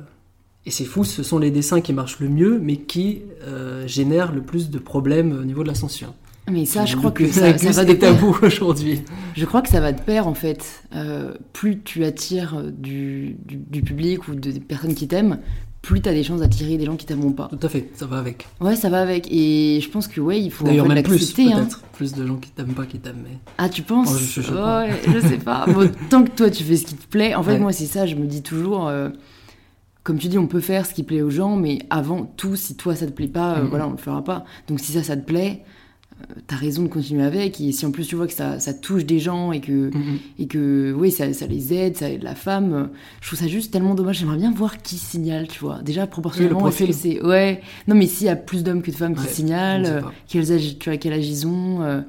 et 0.67 0.71
c'est 0.71 0.85
fou, 0.85 1.05
ce 1.05 1.23
sont 1.23 1.39
les 1.39 1.51
dessins 1.51 1.81
qui 1.81 1.93
marchent 1.93 2.21
le 2.21 2.29
mieux, 2.29 2.59
mais 2.59 2.77
qui 2.77 3.23
euh, 3.43 3.87
génèrent 3.87 4.33
le 4.33 4.43
plus 4.43 4.71
de 4.71 4.79
problèmes 4.79 5.33
au 5.33 5.45
niveau 5.45 5.63
de 5.63 5.69
l'ascension. 5.69 6.15
Mais 6.51 6.67
ça, 6.67 6.85
je 6.85 6.97
crois 6.97 7.11
que 7.11 7.27
ça, 7.27 7.57
ça 7.57 7.71
va 7.71 7.85
de 7.87 7.95
pair. 7.95 8.15
tabou 8.15 8.37
aujourd'hui. 8.43 9.03
Je 9.35 9.47
crois 9.47 9.63
que 9.63 9.71
ça 9.71 9.81
va 9.81 9.93
de 9.93 10.01
pair 10.01 10.29
en 10.29 10.35
fait. 10.35 10.83
Euh, 10.95 11.33
plus 11.55 11.81
tu 11.81 12.05
attires 12.05 12.63
du, 12.71 13.37
du, 13.47 13.57
du, 13.57 13.83
public 13.83 14.29
ou 14.29 14.35
des 14.35 14.61
personnes 14.61 14.95
qui 14.95 15.09
t'aiment, 15.09 15.39
plus 15.85 16.01
tu 16.01 16.09
as 16.09 16.13
des 16.13 16.23
chances 16.25 16.41
d'attirer 16.41 16.77
des 16.79 16.85
gens 16.87 16.97
qui 16.97 17.07
t'aimeront 17.07 17.33
pas. 17.33 17.49
Tout 17.49 17.67
à 17.67 17.69
fait, 17.69 17.91
ça 17.95 18.07
va 18.07 18.19
avec. 18.19 18.47
Ouais, 18.61 18.75
ça 18.77 18.89
va 18.89 19.01
avec. 19.01 19.29
Et 19.31 19.81
je 19.83 19.89
pense 19.91 20.09
que 20.09 20.21
ouais, 20.21 20.41
il 20.41 20.51
faut 20.51 20.65
D'ailleurs, 20.65 20.87
en 20.87 20.89
fait, 20.89 20.95
même 20.95 21.05
plus. 21.05 21.35
Hein. 21.39 21.57
peut-être. 21.59 21.83
Plus 21.93 22.13
de 22.15 22.27
gens 22.27 22.37
qui 22.37 22.51
t'aiment 22.51 22.75
pas 22.75 22.87
qui 22.87 22.99
t'aiment. 22.99 23.23
Mais... 23.25 23.39
Ah, 23.59 23.69
tu 23.69 23.83
penses 23.83 24.09
Oh, 24.13 24.19
je- 24.19 24.41
je 24.41 24.47
sais 24.47 24.53
Ouais, 24.53 24.57
pas. 24.57 24.89
je 25.13 25.19
sais 25.21 25.37
pas. 25.39 25.67
Bon, 25.67 25.91
tant 26.11 26.25
que 26.25 26.31
toi 26.31 26.51
tu 26.51 26.65
fais 26.65 26.77
ce 26.77 26.87
qui 26.87 26.95
te 26.97 27.07
plaît. 27.07 27.35
En 27.35 27.43
fait, 27.43 27.53
Ouais. 27.53 27.59
moi 27.59 27.73
c'est 27.73 27.87
ça, 27.87 28.07
je 28.07 28.15
me 28.17 28.27
dis 28.27 28.43
toujours. 28.43 28.89
euh, 28.89 29.11
comme 30.03 30.19
tu 30.19 30.29
dis, 30.29 30.37
on 30.39 30.47
peut 30.47 30.61
faire 30.61 30.85
ce 30.85 30.93
qui 30.93 31.03
plaît 31.03 31.23
aux 31.23 31.31
gens, 31.31 31.57
mais 31.57 31.79
avant 31.89 32.25
tout, 32.37 32.57
si 32.57 32.77
toi 32.77 32.95
ça 32.95 33.07
te 33.07 33.13
plaît 33.13 33.29
pas, 33.29 33.55
euh, 33.59 33.63
Mhm. 33.63 33.69
voilà, 33.71 33.89
on 33.89 33.93
le 33.93 33.97
fera 33.97 34.23
pas. 34.23 34.45
Donc 34.69 34.81
si 34.81 34.93
ça, 34.93 35.03
ça 35.03 35.17
te 35.17 35.25
plaît, 35.25 35.63
t'as 36.47 36.57
raison 36.57 36.83
de 36.83 36.89
continuer 36.89 37.23
avec. 37.25 37.61
Et 37.61 37.73
si 37.73 37.85
en 37.87 37.91
plus 37.91 38.07
tu 38.07 38.17
vois 38.17 38.27
que 38.27 38.33
ça, 38.33 38.59
ça 38.61 38.73
touche 38.75 39.05
des 39.05 39.19
gens 39.19 39.53
et 39.53 39.61
que, 39.61 39.91
Mhm. 39.95 40.19
et 40.39 40.47
que 40.47 40.93
oui, 40.97 41.11
ça, 41.11 41.33
ça 41.33 41.47
les 41.47 41.73
aide, 41.75 41.97
ça 41.97 42.09
aide 42.11 42.23
la 42.23 42.35
femme, 42.35 42.73
euh, 42.73 42.85
je 43.21 43.27
trouve 43.29 43.39
ça 43.39 43.47
juste 43.49 43.73
tellement 43.73 43.95
dommage. 43.95 44.19
J'aimerais 44.19 44.37
bien 44.39 44.53
voir 44.53 44.81
qui 44.83 44.97
signale, 44.97 45.49
tu 45.49 45.61
vois. 45.61 45.81
Déjà, 45.83 46.07
proportionnellement, 46.07 46.69
est-ce 46.69 46.85
que 46.85 46.93
c'est. 46.93 47.23
Ouais. 47.23 47.61
Non, 47.89 47.95
mais 47.95 48.07
s'il 48.07 48.27
y 48.27 48.31
a 48.31 48.37
plus 48.37 48.63
d'hommes 48.63 48.83
que 48.83 48.91
de 48.91 48.97
femmes 48.97 49.15
qui 49.15 49.27
signalent, 49.27 49.87
euh, 49.87 50.01
quels 50.29 50.53
âges, 50.53 50.77
tu 50.79 50.89
vois, 50.91 50.97
quel 50.99 51.13
âge 51.13 51.27
ils 51.29 51.47
ont. 51.47 51.83
euh, 51.83 52.01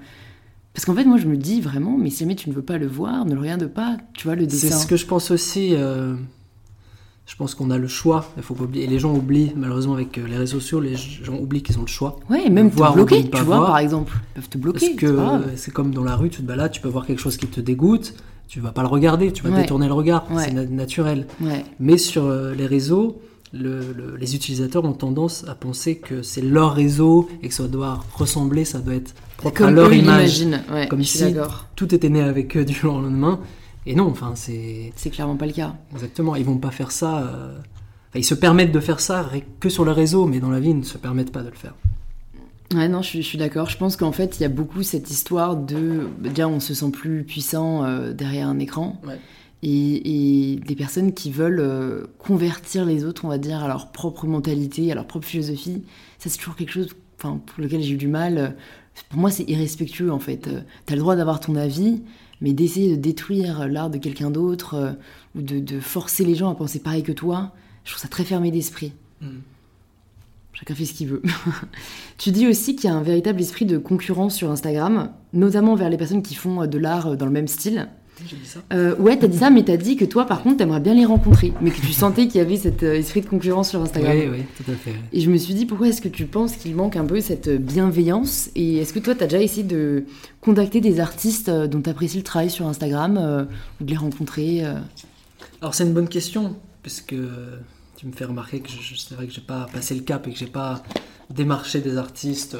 Parce 0.73 0.83
qu'en 0.85 0.93
fait, 0.93 1.05
moi, 1.05 1.17
je 1.17 1.25
me 1.27 1.37
dis 1.37 1.61
vraiment, 1.61 1.97
mais 1.97 2.09
si 2.09 2.19
jamais 2.19 2.35
tu 2.35 2.49
ne 2.49 2.53
veux 2.53 2.61
pas 2.61 2.77
le 2.77 2.85
voir, 2.87 3.25
ne 3.25 3.33
le 3.33 3.39
regarde 3.39 3.65
pas, 3.67 3.95
tu 4.13 4.27
vois, 4.27 4.35
le 4.35 4.41
C'est 4.49 4.67
dessin. 4.67 4.77
ce 4.77 4.85
que 4.87 4.97
je 4.97 5.05
pense 5.05 5.31
aussi. 5.31 5.69
euh, 5.73 6.15
je 7.25 7.35
pense 7.35 7.55
qu'on 7.55 7.71
a 7.71 7.77
le 7.77 7.87
choix. 7.87 8.25
Il 8.37 8.43
faut 8.43 8.53
pas 8.53 8.63
oublier. 8.65 8.83
Et 8.85 8.87
les 8.87 8.99
gens 8.99 9.13
oublient, 9.13 9.51
malheureusement, 9.55 9.93
avec 9.95 10.17
euh, 10.17 10.27
les 10.27 10.37
réseaux 10.37 10.59
sociaux, 10.59 10.79
les 10.79 10.95
gens 10.95 11.35
oublient 11.39 11.63
qu'ils 11.63 11.77
ont 11.79 11.81
le 11.81 11.87
choix. 11.87 12.19
Ouais, 12.29 12.49
même 12.49 12.69
Voir 12.69 12.93
pas 12.95 13.05
tu 13.05 13.23
vois, 13.31 13.41
voir. 13.43 13.65
par 13.67 13.77
exemple. 13.79 14.13
Ils 14.13 14.41
peuvent 14.41 14.49
te 14.49 14.57
bloquer. 14.57 14.89
Parce 14.89 14.99
que 14.99 15.41
c'est 15.55 15.71
comme 15.71 15.93
dans 15.93 16.03
la 16.03 16.15
rue, 16.15 16.29
tu 16.29 16.41
te 16.41 16.47
balades, 16.47 16.71
tu 16.71 16.81
peux 16.81 16.87
voir 16.89 17.05
quelque 17.05 17.21
chose 17.21 17.37
qui 17.37 17.47
te 17.47 17.59
dégoûte, 17.61 18.13
tu 18.47 18.59
vas 18.59 18.71
pas 18.71 18.81
le 18.83 18.87
regarder, 18.89 19.31
tu 19.33 19.43
vas 19.43 19.49
Ouais. 19.49 19.61
détourner 19.61 19.87
le 19.87 19.93
regard, 19.93 20.25
Ouais. 20.31 20.43
c'est 20.45 20.53
na- 20.53 20.65
naturel. 20.65 21.25
Ouais. 21.41 21.65
Mais 21.79 21.97
sur 21.97 22.25
euh, 22.25 22.53
les 22.53 22.67
réseaux, 22.67 23.19
le- 23.53 23.79
le- 23.79 24.17
les 24.19 24.35
utilisateurs 24.35 24.83
ont 24.85 24.93
tendance 24.93 25.45
à 25.47 25.55
penser 25.55 25.95
que 25.97 26.21
c'est 26.21 26.41
leur 26.41 26.73
réseau 26.75 27.27
et 27.41 27.47
que 27.47 27.53
ça 27.55 27.67
doit 27.67 28.01
ressembler, 28.13 28.65
ça 28.65 28.79
doit 28.79 28.95
être 28.95 29.15
propre 29.37 29.63
à 29.63 29.71
leur 29.71 29.89
eux 29.89 29.95
image. 29.95 30.45
Comme 30.89 31.03
si-. 31.03 31.33
Tout 31.75 31.95
était 31.95 32.09
né 32.09 32.21
avec 32.21 32.55
eux 32.55 32.65
du 32.65 32.73
jour 32.73 32.95
au 32.95 33.01
lendemain. 33.01 33.39
Et 33.85 33.95
non, 33.95 34.07
enfin, 34.09 34.33
c'est 34.35 34.91
C'est 34.95 35.09
clairement 35.09 35.35
pas 35.37 35.45
le 35.45 35.51
cas. 35.53 35.75
exactement. 35.93 36.35
Ils 36.35 36.45
vont 36.45 36.57
pas 36.57 36.71
faire 36.71 36.91
ça. 36.91 37.19
euh, 37.23 37.57
enfin, 38.09 38.19
ils 38.19 38.23
se 38.25 38.33
permettent 38.35 38.71
de 38.71 38.79
faire 38.79 38.99
ça 38.99 39.29
que 39.59 39.69
sur 39.69 39.85
le 39.85 39.91
réseau, 39.91 40.25
mais 40.25 40.39
dans 40.39 40.49
la 40.49 40.59
vie, 40.59 40.69
ils 40.71 40.77
ne 40.79 40.83
se 40.83 40.97
permettent 40.97 41.31
pas 41.31 41.43
de 41.43 41.49
le 41.49 41.55
faire. 41.55 41.75
Ouais, 42.73 42.87
non, 42.87 43.01
je 43.03 43.07
suis, 43.09 43.21
je 43.21 43.27
suis 43.27 43.37
d'accord. 43.37 43.69
Je 43.69 43.77
pense 43.77 43.95
qu'en 43.95 44.11
fait, 44.11 44.37
il 44.39 44.41
y 44.41 44.45
a 44.45 44.49
beaucoup 44.49 44.81
cette 44.81 45.09
histoire 45.11 45.55
de. 45.55 46.07
Déjà, 46.19 46.47
on 46.47 46.59
se 46.59 46.73
sent 46.73 46.89
plus 46.91 47.23
puissant 47.23 47.83
euh, 47.83 48.11
derrière 48.11 48.47
un 48.47 48.57
écran. 48.59 48.99
Ouais. 49.05 49.19
Et, 49.61 50.53
et 50.53 50.55
des 50.57 50.75
personnes 50.75 51.13
qui 51.13 51.31
veulent 51.31 51.59
euh, 51.59 52.05
convertir 52.19 52.85
les 52.85 53.03
autres, 53.05 53.25
on 53.25 53.29
va 53.29 53.37
dire, 53.37 53.63
à 53.63 53.67
leur 53.67 53.91
propre 53.91 54.25
mentalité, 54.27 54.91
à 54.91 54.95
leur 54.95 55.05
propre 55.07 55.25
philosophie. 55.27 55.83
Ça, 56.19 56.29
c'est 56.29 56.37
toujours 56.37 56.55
quelque 56.55 56.71
chose 56.71 56.89
pour 57.17 57.39
lequel 57.57 57.81
j'ai 57.81 57.93
eu 57.93 57.97
du 57.97 58.07
mal. 58.07 58.55
Pour 59.09 59.19
moi, 59.19 59.29
c'est 59.31 59.43
irrespectueux, 59.49 60.11
en 60.11 60.19
fait. 60.19 60.47
Euh, 60.47 60.61
T'as 60.85 60.95
le 60.95 61.01
droit 61.01 61.15
d'avoir 61.15 61.39
ton 61.39 61.55
avis, 61.55 62.01
mais 62.41 62.53
d'essayer 62.53 62.95
de 62.95 63.01
détruire 63.01 63.67
l'art 63.67 63.89
de 63.89 63.97
quelqu'un 63.97 64.31
d'autre 64.31 64.73
euh, 64.75 64.91
ou 65.35 65.41
de, 65.41 65.59
de 65.59 65.79
forcer 65.79 66.25
les 66.25 66.35
gens 66.35 66.49
à 66.49 66.55
penser 66.55 66.79
pareil 66.79 67.03
que 67.03 67.11
toi, 67.11 67.53
je 67.83 67.91
trouve 67.91 68.01
ça 68.01 68.07
très 68.07 68.23
fermé 68.23 68.51
d'esprit. 68.51 68.93
Chacun 70.53 70.73
fait 70.73 70.85
ce 70.85 70.93
qu'il 70.93 71.07
veut. 71.07 71.21
tu 72.17 72.31
dis 72.31 72.47
aussi 72.47 72.75
qu'il 72.75 72.89
y 72.89 72.93
a 72.93 72.95
un 72.95 73.03
véritable 73.03 73.41
esprit 73.41 73.65
de 73.65 73.77
concurrence 73.77 74.35
sur 74.35 74.49
Instagram, 74.49 75.11
notamment 75.33 75.75
vers 75.75 75.89
les 75.89 75.97
personnes 75.97 76.23
qui 76.23 76.35
font 76.35 76.61
euh, 76.61 76.67
de 76.67 76.77
l'art 76.77 77.07
euh, 77.07 77.15
dans 77.15 77.25
le 77.25 77.31
même 77.31 77.47
style. 77.47 77.89
J'ai 78.27 78.37
dit 78.37 78.45
ça. 78.45 78.61
Euh, 78.71 78.95
ouais, 78.97 79.17
t'as 79.17 79.27
dit 79.27 79.37
ça, 79.37 79.49
mais 79.49 79.63
t'as 79.63 79.77
dit 79.77 79.97
que 79.97 80.05
toi, 80.05 80.25
par 80.25 80.41
contre, 80.41 80.57
t'aimerais 80.57 80.79
bien 80.79 80.93
les 80.93 81.05
rencontrer, 81.05 81.53
mais 81.61 81.71
que 81.71 81.81
tu 81.81 81.91
sentais 81.91 82.27
qu'il 82.27 82.37
y 82.37 82.39
avait 82.39 82.55
cet 82.57 82.83
euh, 82.83 82.95
esprit 82.95 83.21
de 83.21 83.25
concurrence 83.27 83.69
sur 83.69 83.81
Instagram. 83.81 84.15
Oui, 84.17 84.27
oui, 84.31 84.43
tout 84.55 84.71
à 84.71 84.75
fait. 84.75 84.91
ouais. 84.91 84.97
Et 85.11 85.19
je 85.19 85.29
me 85.29 85.37
suis 85.37 85.53
dit, 85.53 85.65
pourquoi 85.65 85.89
est-ce 85.89 86.01
que 86.01 86.07
tu 86.07 86.25
penses 86.25 86.55
qu'il 86.55 86.75
manque 86.75 86.95
un 86.95 87.05
peu 87.05 87.19
cette 87.19 87.49
bienveillance? 87.49 88.49
Et 88.55 88.77
est-ce 88.77 88.93
que 88.93 88.99
toi, 88.99 89.15
t'as 89.15 89.25
déjà 89.25 89.41
essayé 89.41 89.63
de 89.63 90.05
contacter 90.41 90.79
des 90.79 90.99
artistes 90.99 91.49
euh, 91.49 91.67
dont 91.67 91.81
t'apprécies 91.81 92.17
le 92.17 92.23
travail 92.23 92.49
sur 92.49 92.67
Instagram, 92.67 93.17
euh, 93.17 93.43
ou 93.81 93.83
de 93.83 93.89
les 93.89 93.97
rencontrer 93.97 94.65
euh? 94.65 94.75
Alors 95.61 95.73
c'est 95.73 95.83
une 95.83 95.93
bonne 95.93 96.09
question, 96.09 96.55
parce 96.83 97.01
que 97.01 97.29
tu 97.97 98.07
me 98.07 98.11
fais 98.11 98.25
remarquer 98.25 98.59
que 98.59 98.69
c'est 98.69 99.15
vrai 99.15 99.27
que 99.27 99.33
j'ai 99.33 99.41
pas 99.41 99.67
passé 99.73 99.95
le 99.95 100.01
cap 100.01 100.27
et 100.27 100.31
que 100.31 100.37
j'ai 100.37 100.45
pas 100.45 100.83
démarché 101.29 101.79
des 101.81 101.97
artistes. 101.97 102.55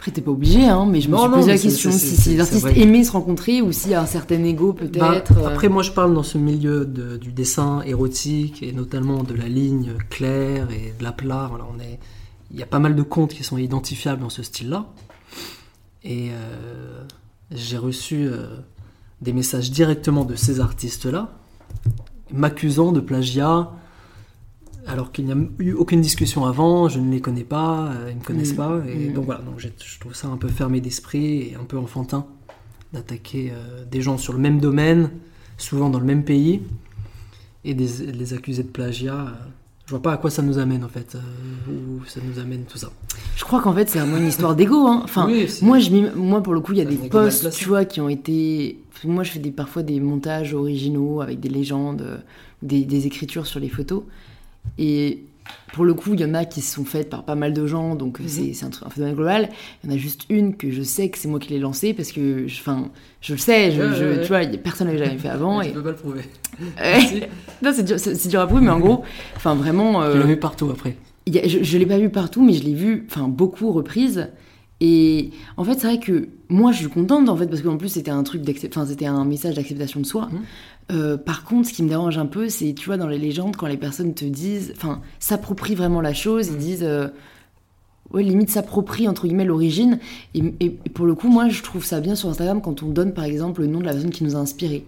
Après, 0.00 0.12
t'es 0.12 0.22
pas 0.22 0.30
obligé, 0.30 0.64
hein, 0.66 0.86
mais 0.88 1.02
je 1.02 1.08
me 1.10 1.12
Non, 1.12 1.24
suis 1.24 1.30
posé 1.30 1.48
la 1.52 1.58
question 1.58 1.90
si, 1.92 2.30
les 2.30 2.40
artistes 2.40 2.66
aimaient 2.74 3.04
se 3.04 3.12
rencontrer 3.12 3.60
ou 3.60 3.70
s'il 3.70 3.90
y 3.90 3.94
a 3.94 4.00
un 4.00 4.06
certain 4.06 4.42
ego 4.44 4.72
bah, 4.72 4.86
peut-être. 4.86 5.36
euh. 5.36 5.46
Après 5.46 5.68
moi 5.68 5.82
je 5.82 5.90
parle 5.90 6.14
dans 6.14 6.22
ce 6.22 6.38
milieu 6.38 6.86
de- 6.86 7.18
du 7.18 7.32
dessin 7.32 7.82
érotique 7.82 8.62
et 8.62 8.72
notamment 8.72 9.22
de 9.24 9.34
la 9.34 9.46
ligne 9.46 9.92
claire 10.08 10.68
et 10.70 10.94
de 10.98 11.04
l'aplat. 11.04 11.48
Voilà, 11.50 11.66
on 11.70 11.78
est, 11.78 11.98
il 12.50 12.58
y 12.58 12.62
a 12.62 12.66
pas 12.66 12.78
mal 12.78 12.96
de 12.96 13.02
comptes 13.02 13.34
qui 13.34 13.44
sont 13.44 13.58
identifiables 13.58 14.22
dans 14.22 14.30
ce 14.30 14.42
style-là. 14.42 14.86
Et 16.02 16.30
euh, 16.30 17.02
j'ai 17.50 17.76
reçu 17.76 18.26
euh, 18.26 18.46
des 19.20 19.34
messages 19.34 19.70
directement 19.70 20.24
de 20.24 20.34
ces 20.34 20.60
artistes-là, 20.60 21.28
m'accusant 22.32 22.92
de 22.92 23.00
plagiat, 23.00 23.70
alors 24.92 25.12
qu'il 25.12 25.24
n'y 25.26 25.32
a 25.32 25.36
eu 25.58 25.72
aucune 25.72 26.00
discussion 26.00 26.44
avant, 26.46 26.88
je 26.88 26.98
ne 26.98 27.10
les 27.10 27.20
connais 27.20 27.44
pas, 27.44 27.88
euh, 27.92 28.08
ils 28.10 28.14
ne 28.14 28.20
me 28.20 28.24
connaissent 28.24 28.52
Mm. 28.54 28.56
pas. 28.56 28.80
Et 28.88 29.08
Mm. 29.08 29.12
donc 29.14 29.24
voilà, 29.24 29.40
donc 29.42 29.58
je 29.58 29.98
trouve 30.00 30.14
ça 30.14 30.28
un 30.28 30.36
peu 30.36 30.48
fermé 30.48 30.80
d'esprit 30.80 31.42
et 31.50 31.56
un 31.60 31.64
peu 31.64 31.78
enfantin 31.78 32.26
d'attaquer 32.92 33.52
euh, 33.52 33.84
des 33.90 34.02
gens 34.02 34.18
sur 34.18 34.32
le 34.32 34.38
même 34.38 34.58
domaine, 34.60 35.10
souvent 35.58 35.90
dans 35.90 36.00
le 36.00 36.06
même 36.06 36.24
pays, 36.24 36.60
et 37.64 37.74
des- 37.74 38.06
de 38.06 38.12
les 38.12 38.34
accuser 38.34 38.62
de 38.62 38.68
plagiat. 38.68 39.14
euh, 39.28 39.30
je 39.86 39.90
vois 39.96 40.02
pas 40.02 40.12
à 40.12 40.16
quoi 40.18 40.30
ça 40.30 40.40
nous 40.42 40.58
amène 40.58 40.84
en 40.84 40.88
fait, 40.88 41.16
euh, 41.16 41.72
où 41.72 42.04
ça 42.06 42.20
nous 42.24 42.38
amène 42.40 42.62
tout 42.64 42.78
ça. 42.78 42.90
Je 43.36 43.42
crois 43.44 43.60
qu'en 43.60 43.72
fait, 43.74 43.88
c'est 43.88 43.98
vraiment 43.98 44.18
une 44.18 44.28
histoire 44.28 44.54
d'ego. 44.54 44.86
Hein. 44.86 45.00
Enfin, 45.02 45.26
Oui, 45.26 45.48
moi, 45.62 45.80
je 45.80 45.90
moi, 46.16 46.40
pour 46.44 46.54
le 46.54 46.60
coup, 46.60 46.72
il 46.72 46.78
y 46.78 46.80
a 46.80 46.84
des 46.84 46.96
posts, 47.08 47.50
tu 47.50 47.66
vois, 47.68 47.84
qui 47.84 48.00
ont 48.00 48.08
été. 48.08 48.80
Moi, 49.04 49.24
je 49.24 49.32
fais 49.32 49.40
des, 49.40 49.50
parfois 49.50 49.82
des 49.82 49.98
montages 49.98 50.54
originaux 50.54 51.20
avec 51.22 51.40
des 51.40 51.48
légendes, 51.48 52.02
euh, 52.02 52.18
des, 52.62 52.84
des 52.84 53.06
écritures 53.08 53.46
sur 53.48 53.58
les 53.58 53.68
photos. 53.68 54.02
Et 54.78 55.24
pour 55.72 55.84
le 55.84 55.94
coup, 55.94 56.14
il 56.14 56.20
y 56.20 56.24
en 56.24 56.34
a 56.34 56.44
qui 56.44 56.60
se 56.60 56.74
sont 56.74 56.84
faites 56.84 57.10
par 57.10 57.24
pas 57.24 57.34
mal 57.34 57.52
de 57.52 57.66
gens, 57.66 57.94
donc 57.94 58.20
euh, 58.20 58.24
Mhm. 58.24 58.54
c'est 58.54 58.64
un, 58.64 58.70
truc- 58.70 58.86
un 58.86 58.90
phénomène 58.90 59.14
global. 59.16 59.48
Il 59.82 59.90
y 59.90 59.92
en 59.92 59.96
a 59.96 59.98
juste 59.98 60.26
une 60.28 60.56
que 60.56 60.70
je 60.70 60.82
sais 60.82 61.08
que 61.08 61.18
c'est 61.18 61.28
moi 61.28 61.38
qui 61.40 61.50
l'ai 61.52 61.58
lancée 61.58 61.92
parce 61.94 62.12
que, 62.12 62.46
je- 62.46 62.60
enfin, 62.60 62.90
je, 63.20 63.32
le 63.34 63.38
sais, 63.38 63.72
je, 63.72 63.80
Ouais, 63.82 63.88
je- 63.96 64.04
ouais, 64.04 64.16
ouais. 64.16 64.20
tu 64.22 64.28
vois, 64.28 64.40
personne 64.62 64.86
n'avait 64.86 64.98
jamais 65.04 65.18
fait 65.18 65.28
avant. 65.28 65.60
Et... 65.62 65.68
Tu 65.68 65.74
peux 65.74 65.82
pas 65.82 65.90
le 65.90 65.96
prouver. 65.96 66.22
Non, 67.62 67.72
c'est 67.74 68.28
dur, 68.28 68.40
à 68.40 68.46
prouver, 68.46 68.62
mais 68.62 68.70
en 68.70 68.80
gros, 68.80 69.02
enfin, 69.36 69.54
vraiment. 69.54 70.00
Tu 70.02 70.06
euh, 70.16 70.18
l'as 70.20 70.26
vu 70.26 70.36
partout 70.36 70.68
après. 70.70 70.96
il 71.26 71.34
y 71.34 71.38
a- 71.38 71.46
je, 71.48 71.62
je 71.62 71.78
l'ai 71.78 71.86
pas 71.86 71.98
vu 71.98 72.10
partout, 72.10 72.42
mais 72.44 72.52
je 72.52 72.62
l'ai 72.64 72.74
vu, 72.74 73.06
enfin, 73.10 73.28
beaucoup 73.28 73.70
reprises. 73.72 74.28
Et 74.82 75.30
en 75.58 75.64
fait, 75.64 75.74
c'est 75.74 75.86
vrai 75.86 75.98
que 76.00 76.28
moi, 76.48 76.72
je 76.72 76.78
suis 76.78 76.88
contente, 76.88 77.28
en 77.28 77.36
fait, 77.36 77.46
parce 77.46 77.60
qu'en 77.60 77.76
plus, 77.76 77.90
c'était 77.90 78.10
un 78.10 78.22
truc 78.22 78.42
d'accept- 78.42 78.74
enfin, 78.76 78.86
c'était 78.86 79.04
un 79.06 79.24
message 79.26 79.54
d'acceptation 79.54 80.00
de 80.00 80.06
soi. 80.06 80.28
Mhm. 80.32 80.40
Euh, 80.90 81.16
par 81.16 81.44
contre, 81.44 81.68
ce 81.68 81.72
qui 81.72 81.82
me 81.82 81.88
dérange 81.88 82.18
un 82.18 82.26
peu, 82.26 82.48
c'est, 82.48 82.72
tu 82.74 82.86
vois, 82.86 82.96
dans 82.96 83.06
les 83.08 83.18
légendes, 83.18 83.56
quand 83.56 83.66
les 83.66 83.76
personnes 83.76 84.12
te 84.14 84.24
disent, 84.24 84.72
enfin, 84.76 85.00
s'approprient 85.18 85.74
vraiment 85.76 86.00
la 86.00 86.12
chose, 86.14 86.48
ils 86.48 86.52
Mhm. 86.54 86.58
disent, 86.58 86.82
euh, 86.84 87.08
ouais, 88.12 88.22
limite 88.22 88.50
s'approprient, 88.50 89.06
entre 89.08 89.26
guillemets, 89.26 89.44
l'origine. 89.44 89.98
Et 90.34 90.40
pour 90.92 91.06
le 91.06 91.14
coup, 91.14 91.28
moi, 91.28 91.48
je 91.48 91.62
trouve 91.62 91.84
ça 91.84 92.00
bien 92.00 92.14
sur 92.16 92.28
Instagram 92.28 92.60
quand 92.60 92.82
on 92.82 92.88
donne, 92.88 93.14
par 93.14 93.24
exemple, 93.24 93.60
le 93.60 93.68
nom 93.68 93.78
de 93.80 93.84
la 93.84 93.92
personne 93.92 94.10
qui 94.10 94.24
nous 94.24 94.34
a 94.34 94.38
inspiré. 94.38 94.84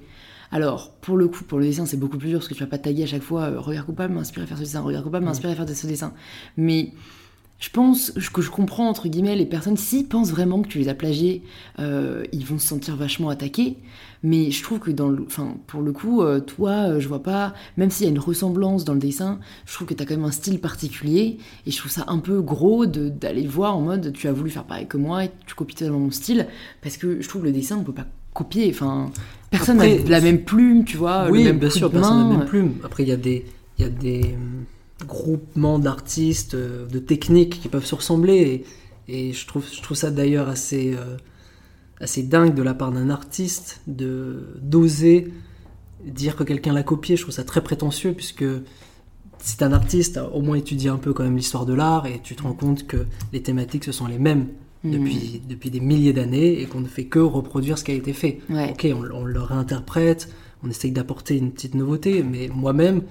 Alors, 0.50 0.90
pour 1.00 1.16
le 1.16 1.28
coup, 1.28 1.44
pour 1.44 1.58
le 1.58 1.64
dessin, 1.64 1.86
c'est 1.86 1.96
beaucoup 1.96 2.18
plus 2.18 2.28
dur 2.28 2.38
parce 2.40 2.48
que 2.48 2.54
tu 2.54 2.60
vas 2.62 2.68
pas 2.68 2.76
taguer 2.78 3.04
à 3.04 3.06
chaque 3.06 3.22
fois 3.22 3.44
euh, 3.44 3.58
regard 3.60 3.86
coupable 3.86 4.12
m'inspire 4.12 4.42
à 4.42 4.46
faire 4.46 4.58
ce 4.58 4.62
dessin, 4.64 4.80
regard 4.82 5.02
coupable 5.02 5.24
m'inspire 5.24 5.48
à 5.50 5.54
faire 5.54 5.66
ce 5.68 5.86
dessin. 5.86 6.12
Mais 6.58 6.90
je 7.62 7.70
pense 7.70 8.10
que 8.32 8.42
je 8.42 8.50
comprends, 8.50 8.88
entre 8.88 9.06
guillemets, 9.08 9.36
les 9.36 9.46
personnes, 9.46 9.76
s'ils 9.76 10.08
pensent 10.08 10.32
vraiment 10.32 10.62
que 10.62 10.66
tu 10.68 10.78
les 10.80 10.88
as 10.88 10.94
plagiés, 10.94 11.44
euh, 11.78 12.24
ils 12.32 12.44
vont 12.44 12.58
se 12.58 12.66
sentir 12.66 12.96
vachement 12.96 13.28
attaqués. 13.28 13.76
Mais 14.24 14.50
je 14.50 14.62
trouve 14.64 14.80
que, 14.80 14.90
dans 14.90 15.08
le, 15.08 15.22
enfin, 15.24 15.54
pour 15.68 15.80
le 15.80 15.92
coup, 15.92 16.22
euh, 16.22 16.40
toi, 16.40 16.70
euh, 16.90 16.98
je 17.00 17.06
vois 17.06 17.22
pas, 17.22 17.54
même 17.76 17.88
s'il 17.90 18.04
y 18.04 18.08
a 18.08 18.10
une 18.10 18.18
ressemblance 18.18 18.84
dans 18.84 18.94
le 18.94 18.98
dessin, 18.98 19.38
je 19.64 19.74
trouve 19.74 19.86
que 19.86 19.94
tu 19.94 20.02
as 20.02 20.06
quand 20.06 20.16
même 20.16 20.24
un 20.24 20.32
style 20.32 20.58
particulier. 20.58 21.38
Et 21.64 21.70
je 21.70 21.78
trouve 21.78 21.92
ça 21.92 22.04
un 22.08 22.18
peu 22.18 22.40
gros 22.40 22.84
de- 22.86 23.08
d'aller 23.08 23.42
le 23.42 23.48
voir 23.50 23.76
en 23.76 23.80
mode 23.82 24.12
tu 24.12 24.26
as 24.26 24.32
voulu 24.32 24.50
faire 24.50 24.64
pareil 24.64 24.88
que 24.88 24.96
moi 24.96 25.24
et 25.26 25.30
tu 25.46 25.54
copies 25.54 25.76
totalement 25.76 26.00
mon 26.00 26.10
style. 26.10 26.48
Parce 26.82 26.96
que 26.96 27.20
je 27.20 27.28
trouve 27.28 27.42
que 27.42 27.46
le 27.46 27.52
dessin, 27.52 27.76
on 27.78 27.84
peut 27.84 27.92
pas 27.92 28.06
copier. 28.34 28.68
Enfin, 28.74 29.10
personne 29.52 29.76
n'a 29.76 29.86
la 30.08 30.20
même 30.20 30.42
plume, 30.42 30.84
tu 30.84 30.96
vois, 30.96 31.28
oui, 31.30 31.44
le 31.44 31.50
même 31.50 31.58
bien 31.60 31.70
sûr, 31.70 31.90
de 31.90 31.94
personne 31.94 32.18
n'a 32.18 32.24
main. 32.24 32.38
même 32.38 32.46
plume. 32.48 32.74
Après, 32.82 33.04
il 33.04 33.08
y 33.08 33.12
a 33.12 33.16
des, 33.16 33.44
il 33.78 33.82
y 33.84 33.86
a 33.86 33.90
des 33.90 34.34
groupements 35.06 35.78
d'artistes, 35.78 36.54
euh, 36.54 36.86
de 36.86 36.98
techniques 36.98 37.60
qui 37.60 37.68
peuvent 37.68 37.84
se 37.84 37.94
ressembler. 37.94 38.64
Et 39.08 39.32
je 39.32 39.46
trouve, 39.46 39.64
je 39.72 39.82
trouve 39.82 39.96
ça 39.96 40.10
d'ailleurs 40.10 40.48
assez, 40.48 40.94
euh, 40.94 41.16
assez 42.00 42.22
dingue 42.22 42.54
de 42.54 42.62
la 42.62 42.74
part 42.74 42.92
d'un 42.92 43.10
artiste 43.10 43.80
de 43.86 44.46
d'oser 44.60 45.32
dire 46.04 46.36
que 46.36 46.44
quelqu'un 46.44 46.72
l'a 46.72 46.82
copié. 46.82 47.16
Je 47.16 47.22
trouve 47.22 47.34
ça 47.34 47.44
très 47.44 47.62
prétentieux 47.62 48.12
puisque 48.12 48.44
si 49.38 49.56
t'es 49.56 49.64
un 49.64 49.72
artiste, 49.72 50.20
au 50.32 50.40
moins 50.40 50.56
étudié 50.56 50.88
un 50.88 50.96
peu 50.96 51.12
quand 51.12 51.24
même 51.24 51.36
l'histoire 51.36 51.66
de 51.66 51.74
l'art 51.74 52.06
et 52.06 52.20
tu 52.22 52.36
te 52.36 52.42
rends 52.42 52.54
compte 52.54 52.86
que 52.86 53.06
les 53.32 53.42
thématiques 53.42 53.84
ce 53.84 53.92
sont 53.92 54.06
les 54.06 54.18
mêmes 54.18 54.48
depuis, 54.84 55.40
depuis 55.48 55.70
des 55.70 55.80
milliers 55.80 56.12
d'années 56.12 56.60
et 56.60 56.66
qu'on 56.66 56.80
ne 56.80 56.88
fait 56.88 57.04
que 57.04 57.18
reproduire 57.18 57.78
ce 57.78 57.84
qui 57.84 57.92
a 57.92 57.94
été 57.94 58.12
fait. 58.12 58.40
Ouais. 58.50 58.70
Ok, 58.70 58.86
on, 58.92 59.04
on 59.14 59.24
le 59.24 59.40
réinterprète, 59.40 60.28
on 60.64 60.70
essaye 60.70 60.92
d'apporter 60.92 61.36
une 61.36 61.52
petite 61.52 61.74
nouveauté, 61.74 62.22
mais 62.22 62.48
moi-même, 62.52 63.02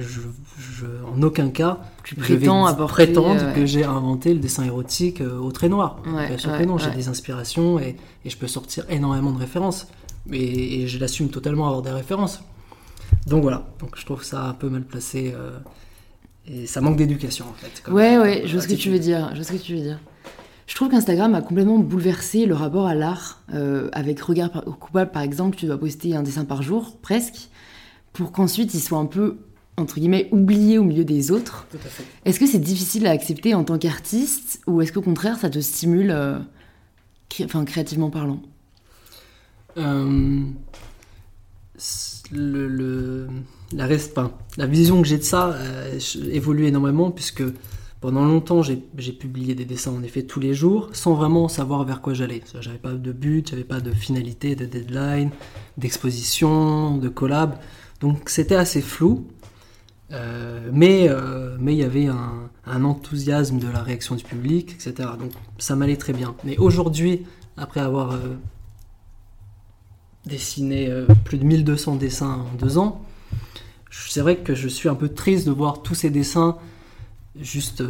je, 0.00 0.20
je- 0.58 0.86
en 1.14 1.22
aucun 1.22 1.50
cas, 1.50 1.78
Tu 2.04 2.14
je 2.16 2.20
vais 2.20 2.36
prétends 2.38 2.66
apporter, 2.66 3.06
prétendre 3.06 3.40
euh, 3.42 3.48
ouais. 3.48 3.54
que 3.54 3.66
j'ai 3.66 3.84
inventé 3.84 4.32
le 4.34 4.40
dessin 4.40 4.64
érotique 4.64 5.20
euh, 5.20 5.38
au 5.38 5.50
trait 5.52 5.68
noir. 5.68 5.98
Ouais, 6.06 6.28
Bien 6.28 6.38
sûr 6.38 6.50
ouais, 6.52 6.58
que 6.58 6.64
non, 6.64 6.78
j'ai 6.78 6.90
des 6.90 7.08
inspirations 7.08 7.78
et, 7.78 7.96
et 8.24 8.30
je 8.30 8.36
peux 8.36 8.46
sortir 8.48 8.84
énormément 8.90 9.32
de 9.32 9.38
références. 9.38 9.88
Et, 10.32 10.82
et 10.82 10.86
je 10.88 10.98
l'assume 10.98 11.28
totalement 11.28 11.66
avoir 11.66 11.82
des 11.82 11.90
références. 11.90 12.40
Donc 13.26 13.42
voilà, 13.42 13.66
donc 13.80 13.96
je 13.96 14.04
trouve 14.04 14.22
ça 14.24 14.44
un 14.46 14.54
peu 14.54 14.68
mal 14.68 14.82
placé. 14.82 15.32
euh, 15.36 15.58
et 16.48 16.66
ça 16.66 16.80
manque 16.80 16.96
d'éducation 16.96 17.44
en 17.50 17.54
fait. 17.54 17.82
comme- 17.82 17.94
Ouais, 17.94 18.18
ouais, 18.18 18.42
je 18.46 18.52
vois 18.52 18.62
ce 18.62 18.68
que 18.68 18.74
tu 18.74 18.90
veux 18.90 18.98
dire. 19.00 19.30
Je 19.32 19.36
vois 19.36 19.44
ce 19.44 19.52
que 19.52 19.58
tu 19.62 19.74
veux 19.74 19.80
dire. 19.82 19.98
Je 20.68 20.74
trouve 20.74 20.88
qu'Instagram 20.90 21.34
a 21.36 21.42
complètement 21.42 21.78
bouleversé 21.78 22.44
le 22.46 22.54
rapport 22.54 22.86
à 22.86 22.94
l'art. 22.94 23.40
euh, 23.54 23.88
avec 23.92 24.20
Regard 24.20 24.50
coupable, 24.80 25.10
par 25.12 25.22
exemple, 25.22 25.56
tu 25.56 25.66
dois 25.66 25.78
poster 25.78 26.16
un 26.16 26.22
dessin 26.24 26.44
par 26.44 26.62
jour, 26.62 26.96
presque, 27.02 27.48
pour 28.12 28.32
qu'ensuite 28.32 28.74
il 28.74 28.80
soit 28.80 28.98
un 28.98 29.06
peu, 29.06 29.38
entre 29.76 29.96
guillemets, 30.00 30.28
oublié 30.32 30.78
au 30.78 30.84
milieu 30.84 31.04
des 31.04 31.30
autres. 31.30 31.66
Tout 31.70 31.76
à 31.84 31.88
fait. 31.88 32.04
Est-ce 32.24 32.40
que 32.40 32.46
c'est 32.46 32.58
difficile 32.58 33.06
à 33.06 33.10
accepter 33.10 33.54
en 33.54 33.64
tant 33.64 33.78
qu'artiste 33.78 34.60
ou 34.66 34.80
est-ce 34.80 34.92
qu'au 34.92 35.02
contraire 35.02 35.38
ça 35.38 35.50
te 35.50 35.58
stimule, 35.58 36.10
euh, 36.10 36.38
cré- 37.28 37.44
enfin, 37.44 37.64
créativement 37.64 38.10
parlant? 38.10 38.40
Euh, 39.76 40.40
c- 41.76 42.22
le, 42.32 42.68
le- 42.68 43.28
la, 43.72 43.86
reste, 43.86 44.18
la 44.56 44.66
vision 44.66 45.02
que 45.02 45.08
j'ai 45.08 45.18
de 45.18 45.22
ça 45.22 45.50
euh, 45.52 45.98
évolue 46.32 46.66
énormément 46.66 47.10
puisque 47.10 47.42
pendant 48.00 48.24
longtemps 48.24 48.62
j'ai 48.62 49.12
publié 49.12 49.54
des 49.54 49.64
dessins 49.64 49.90
en 49.92 50.02
effet 50.02 50.22
tous 50.22 50.38
les 50.40 50.54
jours 50.54 50.90
sans 50.92 51.14
vraiment 51.14 51.48
savoir 51.48 51.84
vers 51.84 52.00
quoi 52.00 52.14
j'allais. 52.14 52.42
J'avais 52.60 52.78
pas 52.78 52.92
de 52.92 53.12
but, 53.12 53.50
j'avais 53.50 53.64
pas 53.64 53.80
de 53.80 53.90
finalité, 53.90 54.54
de 54.54 54.64
deadline, 54.64 55.30
d'exposition, 55.76 56.96
de 56.98 57.08
collab. 57.08 57.56
Donc 58.00 58.28
c'était 58.28 58.54
assez 58.56 58.82
flou. 58.82 59.26
Euh, 60.12 60.70
mais 60.72 61.08
euh, 61.08 61.56
mais 61.58 61.74
il 61.74 61.78
y 61.78 61.82
avait 61.82 62.06
un, 62.06 62.48
un 62.64 62.84
enthousiasme 62.84 63.58
de 63.58 63.68
la 63.68 63.82
réaction 63.82 64.14
du 64.14 64.22
public, 64.22 64.74
etc. 64.74 65.08
Donc 65.18 65.32
ça 65.58 65.74
m'allait 65.74 65.96
très 65.96 66.12
bien. 66.12 66.34
Mais 66.44 66.56
aujourd'hui, 66.58 67.26
après 67.56 67.80
avoir 67.80 68.12
euh, 68.12 68.36
dessiné 70.24 70.92
plus 71.24 71.38
de 71.38 71.44
1200 71.44 71.96
dessins 71.96 72.46
en 72.52 72.56
deux 72.56 72.78
ans, 72.78 73.02
c'est 73.90 74.20
vrai 74.20 74.36
que 74.36 74.54
je 74.54 74.68
suis 74.68 74.88
un 74.88 74.94
peu 74.94 75.08
triste 75.08 75.46
de 75.46 75.52
voir 75.52 75.82
tous 75.82 75.94
ces 75.94 76.10
dessins 76.10 76.56
juste 77.40 77.82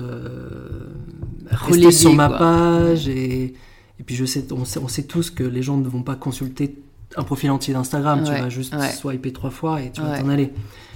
Relégués, 1.50 1.92
sur 1.92 2.14
ma 2.14 2.28
quoi. 2.28 2.38
page 2.38 3.08
et, 3.08 3.54
et 3.98 4.02
puis 4.04 4.16
je 4.16 4.24
sais 4.24 4.44
on, 4.52 4.64
sait 4.64 4.80
on 4.80 4.88
sait 4.88 5.04
tous 5.04 5.30
que 5.30 5.44
les 5.44 5.62
gens 5.62 5.76
ne 5.76 5.88
vont 5.88 6.02
pas 6.02 6.16
consulter 6.16 6.78
un 7.16 7.22
profil 7.22 7.50
entier 7.50 7.72
d'Instagram, 7.72 8.22
tu 8.24 8.30
vas 8.32 8.48
juste 8.48 8.74
ouais. 8.74 8.90
swiper 8.90 9.32
trois 9.32 9.50
fois 9.50 9.80
et 9.82 9.90
tu 9.92 10.00
vas 10.00 10.18
t'en 10.18 10.28
aller. 10.28 10.52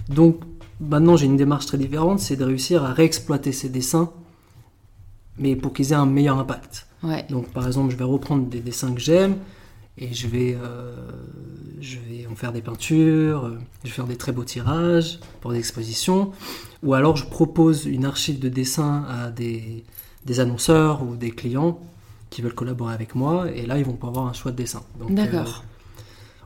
Donc 0.08 0.40
maintenant 0.80 1.16
j'ai 1.16 1.26
une 1.26 1.36
démarche 1.36 1.66
très 1.66 1.78
différente, 1.78 2.18
c'est 2.20 2.36
de 2.36 2.44
réussir 2.44 2.84
à 2.84 2.92
réexploiter 2.92 3.52
ces 3.52 3.68
dessins, 3.68 4.10
mais 5.38 5.56
pour 5.56 5.72
qu'ils 5.72 5.92
aient 5.92 5.96
un 5.96 6.06
meilleur 6.06 6.38
impact. 6.38 6.86
Ouais. 7.02 7.26
Donc 7.30 7.48
par 7.48 7.66
exemple, 7.66 7.90
je 7.90 7.96
vais 7.96 8.04
reprendre 8.04 8.46
des 8.46 8.60
dessins 8.60 8.92
que 8.92 9.00
j'aime 9.00 9.36
et 9.98 10.12
je 10.12 10.26
vais, 10.26 10.56
euh, 10.60 10.94
je 11.80 11.98
vais 11.98 12.26
en 12.26 12.34
faire 12.34 12.52
des 12.52 12.62
peintures, 12.62 13.44
euh, 13.44 13.58
je 13.84 13.88
vais 13.88 13.94
faire 13.94 14.06
des 14.06 14.16
très 14.16 14.32
beaux 14.32 14.44
tirages 14.44 15.18
pour 15.40 15.52
des 15.52 15.58
expositions, 15.58 16.32
ou 16.82 16.94
alors 16.94 17.16
je 17.16 17.26
propose 17.26 17.86
une 17.86 18.04
archive 18.04 18.38
de 18.38 18.48
dessins 18.48 19.04
à 19.08 19.30
des, 19.30 19.84
des 20.24 20.40
annonceurs 20.40 21.02
ou 21.02 21.16
des 21.16 21.30
clients 21.30 21.78
qui 22.30 22.42
veulent 22.42 22.54
collaborer 22.54 22.94
avec 22.94 23.14
moi 23.14 23.50
et 23.50 23.66
là 23.66 23.78
ils 23.78 23.84
vont 23.84 23.92
pouvoir 23.92 24.10
avoir 24.10 24.26
un 24.26 24.32
choix 24.32 24.52
de 24.52 24.56
dessin. 24.56 24.82
Donc, 24.98 25.14
D'accord. 25.14 25.64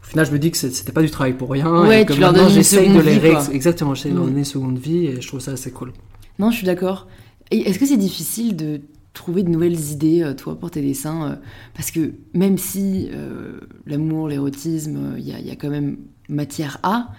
Au 0.05 0.07
final, 0.07 0.27
je 0.27 0.33
me 0.33 0.39
dis 0.39 0.51
que 0.51 0.57
c'était 0.59 0.93
pas 0.93 1.03
du 1.03 1.11
travail 1.11 1.33
pour 1.35 1.51
rien. 1.51 1.83
Ouais, 1.87 2.03
et 2.03 2.05
que 2.07 2.13
tu 2.13 2.21
leur 2.21 2.33
donnes 2.33 2.45
une 2.45 2.51
j'essaye 2.51 2.89
de 2.89 2.93
seconde 2.95 3.05
les 3.07 3.19
vie, 3.19 3.37
Exactement, 3.53 3.95
j'essaie 3.95 4.11
de 4.11 4.15
leur 4.15 4.25
Mm. 4.25 4.29
donner 4.29 4.39
une 4.41 4.45
seconde 4.45 4.79
vie 4.79 5.07
et 5.07 5.21
je 5.21 5.27
trouve 5.29 5.41
ça 5.41 5.53
assez 5.53 5.71
cool. 5.73 5.93
Non, 6.39 6.51
je 6.51 6.57
suis 6.59 6.67
d'accord. 6.67 7.09
Est-ce 7.51 7.79
que 7.79 7.87
c'est 7.87 7.97
difficile 7.97 8.55
de 8.57 8.81
trouver 9.13 9.43
de 9.45 9.49
nouvelles 9.49 9.79
idées, 9.93 10.23
euh, 10.23 10.35
toi, 10.35 10.59
pour 10.59 10.71
tes 10.71 10.83
dessins 10.83 11.31
euh, 11.31 11.35
Parce 11.75 11.91
que 11.91 12.13
même 12.35 12.59
si 12.59 13.09
euh, 13.13 13.61
l'amour, 13.87 14.29
l'érotisme, 14.29 15.15
il 15.19 15.27
y, 15.29 15.33
a- 15.33 15.39
il 15.39 15.47
y 15.47 15.51
a 15.51 15.57
quand 15.57 15.71
même 15.71 15.97
matière 16.29 16.79
à, 16.83 17.11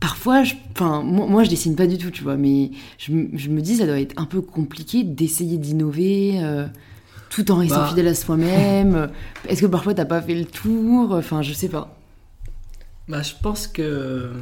parfois, 0.00 0.42
je, 0.44 0.54
enfin, 0.72 1.02
moi, 1.02 1.26
moi, 1.26 1.44
je 1.44 1.50
dessine 1.50 1.74
pas 1.76 1.86
du 1.86 1.98
tout, 1.98 2.10
tu 2.10 2.22
vois, 2.22 2.36
mais 2.36 2.70
je, 2.98 3.12
me- 3.12 3.28
je 3.36 3.48
me 3.50 3.60
dis, 3.60 3.76
ça 3.76 3.86
doit 3.86 4.00
être 4.00 4.14
un 4.20 4.24
peu 4.26 4.40
compliqué 4.40 5.04
d'essayer 5.04 5.58
d'innover. 5.58 6.40
euh, 6.42 6.66
tout 7.36 7.50
en 7.50 7.56
restant 7.56 7.80
Bah. 7.80 7.88
fidèle 7.88 8.08
à 8.08 8.14
soi-même. 8.14 9.10
Est-ce 9.46 9.60
que 9.60 9.66
parfois 9.66 9.92
t'as 9.92 10.06
pas 10.06 10.22
fait 10.22 10.34
le 10.34 10.46
tour? 10.46 11.12
Enfin, 11.12 11.42
je 11.42 11.52
sais 11.52 11.68
pas. 11.68 11.94
Bah, 13.08 13.20
je 13.20 13.34
pense 13.42 13.66
que 13.66 13.82
euh, 13.82 14.32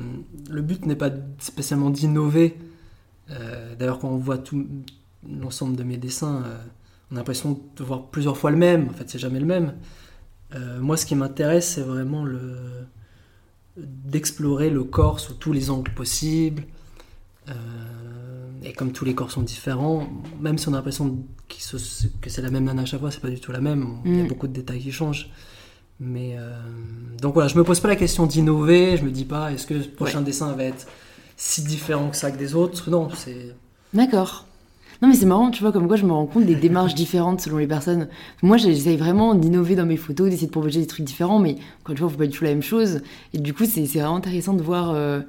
le 0.48 0.62
but 0.62 0.86
n'est 0.86 0.94
pas 0.94 1.10
spécialement 1.40 1.90
d'innover. 1.90 2.56
Euh, 3.30 3.74
D'ailleurs, 3.74 3.98
quand 3.98 4.10
on 4.10 4.16
voit 4.16 4.38
tout 4.38 4.64
l'ensemble 5.28 5.74
de 5.74 5.82
mes 5.82 5.96
dessins, 5.96 6.44
euh, 6.46 6.56
on 7.10 7.16
a 7.16 7.18
l'impression 7.18 7.60
de 7.76 7.82
voir 7.82 8.04
plusieurs 8.06 8.38
fois 8.38 8.52
le 8.52 8.58
même. 8.58 8.88
En 8.90 8.92
fait, 8.92 9.10
c'est 9.10 9.18
jamais 9.18 9.40
le 9.40 9.46
même. 9.46 9.74
Euh, 10.54 10.78
moi, 10.80 10.96
ce 10.96 11.04
qui 11.04 11.16
m'intéresse, 11.16 11.72
c'est 11.74 11.82
vraiment 11.82 12.24
le 12.24 12.54
d'explorer 13.76 14.70
le 14.70 14.84
corps 14.84 15.18
sous 15.18 15.34
tous 15.34 15.52
les 15.52 15.68
angles 15.68 15.90
possibles. 15.90 16.62
Et 18.66 18.72
comme 18.72 18.92
tous 18.92 19.04
les 19.04 19.14
corps 19.14 19.30
sont 19.30 19.42
différents, 19.42 20.06
même 20.40 20.56
si 20.58 20.68
on 20.68 20.72
a 20.72 20.76
l'impression 20.76 21.18
se- 21.58 22.06
que 22.20 22.30
c'est 22.30 22.40
la 22.42 22.50
même 22.50 22.64
nana 22.64 22.82
à 22.82 22.84
chaque 22.86 23.00
fois, 23.00 23.10
c'est 23.10 23.20
pas 23.20 23.28
du 23.28 23.38
tout 23.38 23.52
la 23.52 23.60
même. 23.60 23.98
Il 24.04 24.16
y 24.16 24.20
a 24.20 24.24
Mm. 24.24 24.28
beaucoup 24.28 24.46
de 24.48 24.52
détails 24.54 24.80
qui 24.80 24.90
changent. 24.92 25.28
Mais 26.00 26.34
euh, 26.38 26.50
donc 27.20 27.34
voilà, 27.34 27.48
je 27.48 27.56
me 27.56 27.62
pose 27.64 27.78
pas 27.80 27.88
la 27.88 27.96
question 27.96 28.26
d'innover. 28.26 28.96
Je 28.96 29.04
me 29.04 29.10
dis 29.10 29.24
pas 29.24 29.52
est-ce 29.52 29.66
que 29.66 29.74
le 29.74 29.80
prochain 29.84 30.22
dessin 30.22 30.52
va 30.52 30.64
être 30.64 30.86
si 31.36 31.62
différent 31.62 32.08
que 32.10 32.16
ça 32.16 32.30
que 32.30 32.38
des 32.38 32.54
autres? 32.54 32.90
Non, 32.90 33.08
c'est 33.14 33.54
D'accord. 33.92 34.46
Non 35.02 35.08
mais 35.08 35.14
c'est 35.14 35.26
marrant, 35.26 35.50
tu 35.50 35.62
vois, 35.62 35.70
comme 35.72 35.86
quoi 35.86 35.96
je 35.96 36.06
me 36.06 36.12
rends 36.12 36.24
compte 36.26 36.46
des 36.46 36.54
démarches 36.54 36.94
différentes 36.94 37.40
selon 37.40 37.58
les 37.58 37.66
personnes. 37.66 38.08
Moi 38.42 38.56
j'essaye 38.56 38.96
vraiment 38.96 39.34
d'innover 39.34 39.76
dans 39.76 39.84
mes 39.86 39.96
photos, 39.96 40.30
d'essayer 40.30 40.46
de 40.46 40.52
proposer 40.52 40.80
des 40.80 40.86
trucs 40.86 41.04
différents, 41.04 41.38
mais 41.40 41.56
encore 41.82 41.92
une 41.92 41.98
fois, 41.98 42.06
on 42.06 42.10
fait 42.10 42.16
pas 42.16 42.26
du 42.26 42.36
tout 42.36 42.44
la 42.44 42.50
même 42.50 42.62
chose. 42.62 43.02
Et 43.34 43.38
du 43.38 43.52
coup, 43.52 43.64
c'est 43.66 43.84
c'est 43.86 43.98
vraiment 43.98 44.16
intéressant 44.16 44.54
de 44.54 44.62
voir 44.62 44.90
euh, 44.92 45.20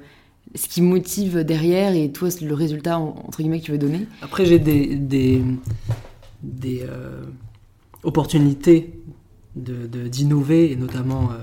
ce 0.54 0.68
qui 0.68 0.80
motive 0.82 1.40
derrière 1.44 1.94
et 1.94 2.10
toi, 2.12 2.28
le 2.40 2.54
résultat, 2.54 2.98
en- 2.98 3.16
entre 3.26 3.38
guillemets, 3.38 3.60
que 3.60 3.66
tu 3.66 3.72
veux 3.72 3.78
donner. 3.78 4.06
Après, 4.22 4.46
j'ai 4.46 4.58
des, 4.58 4.96
des, 4.96 5.42
des 6.42 6.82
euh, 6.88 7.22
opportunités 8.02 8.98
de- 9.56 9.86
de- 9.86 10.08
d'innover, 10.08 10.70
et 10.70 10.76
notamment, 10.76 11.30
euh, 11.30 11.34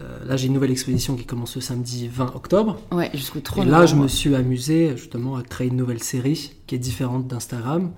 euh, 0.00 0.24
là 0.26 0.36
j'ai 0.36 0.46
une 0.48 0.54
nouvelle 0.54 0.70
exposition 0.70 1.16
qui 1.16 1.24
commence 1.24 1.54
le 1.54 1.60
samedi 1.60 2.08
20 2.08 2.34
octobre. 2.34 2.78
Ouais, 2.92 3.10
jusqu'au 3.14 3.40
3 3.40 3.64
Et 3.64 3.68
là, 3.68 3.86
je 3.86 3.94
me 3.94 4.08
suis 4.08 4.34
amusé 4.34 4.96
justement 4.96 5.36
à 5.36 5.42
créer 5.42 5.68
une 5.68 5.76
nouvelle 5.76 6.02
série 6.02 6.52
qui 6.66 6.74
est 6.74 6.78
différente 6.78 7.26
d'Instagram. 7.28 7.92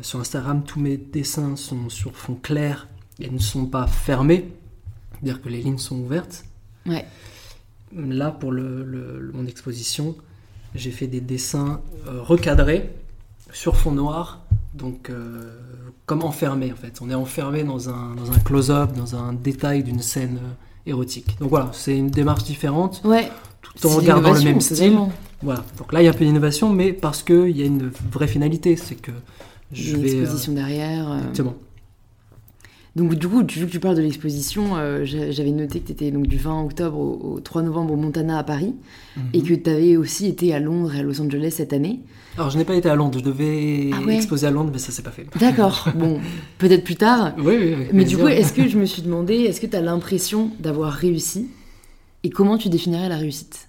Sur 0.00 0.18
Instagram, 0.20 0.62
tous 0.64 0.80
mes 0.80 0.96
dessins 0.96 1.56
sont 1.56 1.90
sur 1.90 2.16
fond 2.16 2.38
clair 2.42 2.88
et 3.20 3.28
ne 3.28 3.38
sont 3.38 3.66
pas 3.66 3.86
fermés, 3.86 4.48
c'est-à-dire 5.12 5.42
que 5.42 5.48
les 5.50 5.60
lignes 5.62 5.76
sont 5.78 5.98
ouvertes. 5.98 6.44
Ouais. 6.86 7.04
Là, 7.94 8.30
pour 8.30 8.52
le, 8.52 9.30
mon 9.32 9.46
exposition, 9.46 10.16
j'ai 10.74 10.90
fait 10.90 11.06
des 11.06 11.20
dessins 11.20 11.80
euh, 12.08 12.20
recadrés 12.22 12.90
sur 13.52 13.76
fond 13.76 13.92
noir, 13.92 14.40
donc 14.74 15.08
euh, 15.08 15.50
comme 16.04 16.22
enfermé 16.22 16.72
en 16.72 16.76
fait. 16.76 16.98
On 17.00 17.08
est 17.10 17.14
enfermé 17.14 17.62
dans 17.64 17.88
un, 17.88 18.14
dans 18.14 18.30
un 18.32 18.38
close-up, 18.40 18.92
dans 18.94 19.14
un 19.16 19.32
détail 19.32 19.82
d'une 19.84 20.00
scène 20.02 20.38
euh, 20.42 20.90
érotique. 20.90 21.36
Donc 21.40 21.50
voilà, 21.50 21.70
c'est 21.72 21.96
une 21.96 22.10
démarche 22.10 22.44
différente, 22.44 23.00
Ouais. 23.04 23.30
tout 23.62 23.86
en 23.86 23.90
regardant 23.96 24.32
le 24.32 24.40
même 24.42 24.60
style. 24.60 24.98
Voilà. 25.42 25.64
Donc 25.78 25.92
là, 25.92 26.02
il 26.02 26.04
y 26.04 26.08
a 26.08 26.10
un 26.10 26.14
peu 26.14 26.24
d'innovation, 26.24 26.70
mais 26.72 26.92
parce 26.92 27.22
qu'il 27.22 27.56
y 27.56 27.62
a 27.62 27.66
une 27.66 27.90
vraie 28.10 28.26
finalité, 28.28 28.76
c'est 28.76 28.96
que 28.96 29.12
je 29.72 29.94
une 29.94 30.02
vais. 30.02 30.14
euh, 30.16 30.20
exposition 30.22 30.52
derrière. 30.52 31.14
exactement. 31.18 31.54
Donc 32.96 33.14
du 33.14 33.28
coup, 33.28 33.40
vu 33.46 33.66
que 33.66 33.70
tu 33.70 33.78
parles 33.78 33.94
de 33.96 34.00
l'exposition, 34.00 34.76
euh, 34.76 35.04
j'a- 35.04 35.30
j'avais 35.30 35.50
noté 35.50 35.80
que 35.80 35.86
tu 35.86 35.92
étais 35.92 36.10
donc, 36.10 36.26
du 36.26 36.38
20 36.38 36.62
octobre 36.64 36.98
au, 36.98 37.34
au 37.34 37.40
3 37.40 37.62
novembre 37.62 37.92
au 37.92 37.96
Montana 37.96 38.38
à 38.38 38.42
Paris, 38.42 38.74
et 39.34 39.38
Mhm. 39.40 39.44
que 39.46 39.54
tu 39.54 39.70
avais 39.70 39.96
aussi 39.98 40.26
été 40.26 40.54
à 40.54 40.60
Londres 40.60 40.94
et 40.94 41.00
à 41.00 41.02
Los 41.02 41.20
Angeles 41.20 41.52
cette 41.54 41.74
année. 41.74 42.00
Alors, 42.38 42.48
je 42.50 42.56
n'ai 42.56 42.64
pas 42.64 42.74
été 42.74 42.88
à 42.88 42.94
Londres, 42.94 43.18
je 43.18 43.24
devais 43.24 43.90
Ah 43.92 44.00
ouais 44.00 44.14
exposer 44.16 44.46
à 44.46 44.50
Londres, 44.50 44.70
mais 44.72 44.78
ça 44.78 44.92
s'est 44.92 45.02
pas 45.02 45.10
fait. 45.10 45.26
D'accord, 45.38 45.88
bon, 45.94 46.18
peut-être 46.58 46.84
plus 46.84 46.96
tard. 46.96 47.34
Oui, 47.38 47.54
oui, 47.58 47.72
avec 47.74 47.92
Mais 47.92 48.04
du 48.04 48.16
coup, 48.16 48.28
est-ce 48.28 48.52
que 48.54 48.66
je 48.66 48.78
me 48.78 48.86
suis 48.86 49.02
demandé, 49.02 49.34
est-ce 49.34 49.60
que 49.60 49.66
tu 49.66 49.76
as 49.76 49.82
l'impression 49.82 50.50
d'avoir 50.58 50.92
réussi 50.92 51.48
Et 52.24 52.30
comment 52.30 52.56
tu 52.56 52.70
définirais 52.70 53.10
la 53.10 53.16
réussite? 53.18 53.68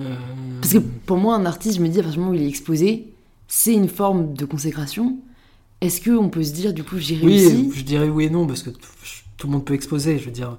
Euh, 0.00 0.14
Parce 0.60 0.72
que 0.74 0.78
pour 0.78 1.16
moi, 1.16 1.34
un 1.34 1.46
artiste, 1.46 1.76
je 1.78 1.82
me 1.82 1.88
dis, 1.88 1.98
à 1.98 2.02
partir 2.02 2.18
du 2.20 2.24
moment 2.24 2.32
où 2.32 2.40
il 2.40 2.42
est 2.42 2.48
exposé, 2.48 3.06
c'est 3.48 3.74
une 3.74 3.88
forme 3.88 4.34
de 4.34 4.44
consécration, 4.44 5.16
est-ce 5.84 6.00
qu'on 6.02 6.28
peut 6.28 6.42
se 6.42 6.52
dire, 6.52 6.72
du 6.72 6.82
coup, 6.82 6.98
j'ai 6.98 7.16
réussi? 7.16 7.68
Oui, 7.68 7.72
je 7.74 7.82
dirais 7.82 8.08
oui 8.08 8.24
et 8.24 8.30
non, 8.30 8.46
parce 8.46 8.62
que 8.62 8.70
tout 8.70 9.46
le 9.46 9.52
monde 9.52 9.64
peut 9.64 9.74
exposer. 9.74 10.18
Je 10.18 10.24
veux 10.24 10.30
dire, 10.30 10.56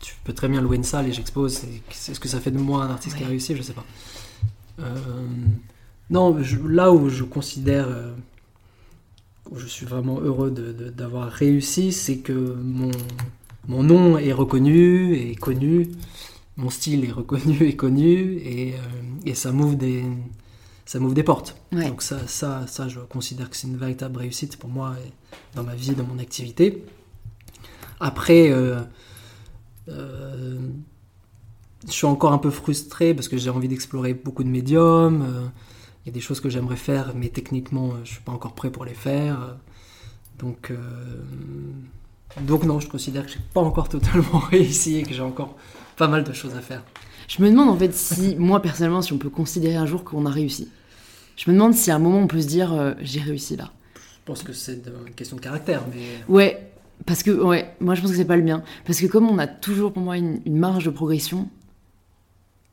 tu 0.00 0.14
peux 0.24 0.32
très 0.32 0.48
bien 0.48 0.60
louer 0.60 0.76
une 0.76 0.84
salle 0.84 1.06
et 1.08 1.12
j'expose. 1.12 1.62
C'est 1.90 2.14
ce 2.14 2.20
que 2.20 2.28
ça 2.28 2.40
fait 2.40 2.50
de 2.50 2.58
moi 2.58 2.84
un 2.84 2.90
artiste 2.90 3.16
qui 3.16 3.24
a 3.24 3.26
réussi, 3.26 3.54
je 3.56 3.62
sais 3.62 3.72
pas. 3.74 3.84
Euh, 4.80 4.96
non, 6.10 6.36
là 6.66 6.92
où 6.92 7.08
je 7.08 7.24
considère, 7.24 7.86
euh, 7.88 8.12
où 9.50 9.58
je 9.58 9.66
suis 9.66 9.86
vraiment 9.86 10.20
heureux 10.20 10.50
d'avoir 10.50 11.30
réussi, 11.30 11.92
c'est 11.92 12.18
que 12.18 12.56
mon, 12.62 12.90
mon 13.68 13.82
nom 13.82 14.18
est 14.18 14.32
reconnu 14.32 15.14
et 15.14 15.34
connu, 15.34 15.88
mon 16.56 16.70
style 16.70 17.04
est 17.04 17.12
reconnu 17.12 17.62
et 17.62 17.76
connu, 17.76 18.38
et, 18.44 18.74
euh, 18.74 18.78
et 19.26 19.34
ça 19.34 19.52
m'ouvre 19.52 19.76
des, 19.76 20.04
ça 20.92 20.98
m'ouvre 20.98 21.14
des 21.14 21.22
portes. 21.22 21.56
Donc 21.72 22.02
ça, 22.02 22.18
ça, 22.26 22.66
ça, 22.66 22.86
je 22.86 23.00
considère 23.00 23.48
que 23.48 23.56
c'est 23.56 23.66
une 23.66 23.78
véritable 23.78 24.18
réussite 24.18 24.58
pour 24.58 24.68
moi 24.68 24.94
dans 25.54 25.62
ma 25.62 25.74
vie, 25.74 25.92
dans 25.92 26.04
mon 26.04 26.18
activité. 26.18 26.84
Après, 27.98 28.50
euh, 28.50 28.78
euh, 29.88 30.58
je 31.86 31.92
suis 31.92 32.04
encore 32.04 32.34
un 32.34 32.38
peu 32.38 32.50
frustré 32.50 33.14
parce 33.14 33.28
que 33.28 33.38
j'ai 33.38 33.48
envie 33.48 33.68
d'explorer 33.68 34.12
beaucoup 34.12 34.44
de 34.44 34.50
médiums. 34.50 35.22
Euh, 35.22 35.46
il 36.04 36.08
y 36.08 36.10
a 36.10 36.12
des 36.12 36.20
choses 36.20 36.42
que 36.42 36.50
j'aimerais 36.50 36.76
faire, 36.76 37.14
mais 37.16 37.30
techniquement, 37.30 37.92
je 38.04 38.10
suis 38.10 38.20
pas 38.20 38.32
encore 38.32 38.52
prêt 38.52 38.68
pour 38.68 38.84
les 38.84 38.92
faire. 38.92 39.56
Donc, 40.38 40.74
donc 42.42 42.64
non, 42.64 42.80
je 42.80 42.88
considère 42.88 43.24
que 43.24 43.32
j'ai 43.32 43.40
pas 43.54 43.62
encore 43.62 43.88
totalement 43.96 44.40
réussi 44.40 44.98
et 44.98 45.04
que 45.04 45.14
j'ai 45.14 45.22
encore 45.22 45.56
pas 45.96 46.08
mal 46.08 46.22
de 46.22 46.34
choses 46.34 46.54
à 46.54 46.60
faire. 46.60 46.84
Je 47.28 47.40
me 47.40 47.48
demande 47.48 47.70
en 47.70 47.78
fait 47.78 47.94
si, 47.94 48.36
moi 48.36 48.60
personnellement, 48.60 49.00
si 49.00 49.14
on 49.14 49.18
peut 49.18 49.30
considérer 49.30 49.76
un 49.76 49.86
jour 49.86 50.04
qu'on 50.04 50.26
a 50.26 50.30
réussi. 50.30 50.68
Je 51.36 51.50
me 51.50 51.54
demande 51.56 51.74
si 51.74 51.90
à 51.90 51.96
un 51.96 51.98
moment 51.98 52.18
on 52.18 52.26
peut 52.26 52.40
se 52.40 52.46
dire 52.46 52.94
j'ai 53.00 53.20
réussi 53.20 53.56
là. 53.56 53.72
Je 53.94 54.26
pense 54.26 54.42
que 54.42 54.52
c'est 54.52 54.82
une 54.86 55.14
question 55.14 55.36
de 55.36 55.40
caractère, 55.40 55.82
mais. 55.92 56.02
Ouais, 56.28 56.72
parce 57.06 57.22
que, 57.22 57.30
ouais, 57.30 57.74
moi 57.80 57.94
je 57.94 58.00
pense 58.00 58.10
que 58.10 58.16
c'est 58.16 58.24
pas 58.24 58.36
le 58.36 58.44
mien. 58.44 58.62
Parce 58.86 59.00
que 59.00 59.06
comme 59.06 59.28
on 59.28 59.38
a 59.38 59.46
toujours 59.46 59.92
pour 59.92 60.02
moi 60.02 60.16
une, 60.16 60.40
marge 60.46 60.84
de 60.84 60.90
progression, 60.90 61.48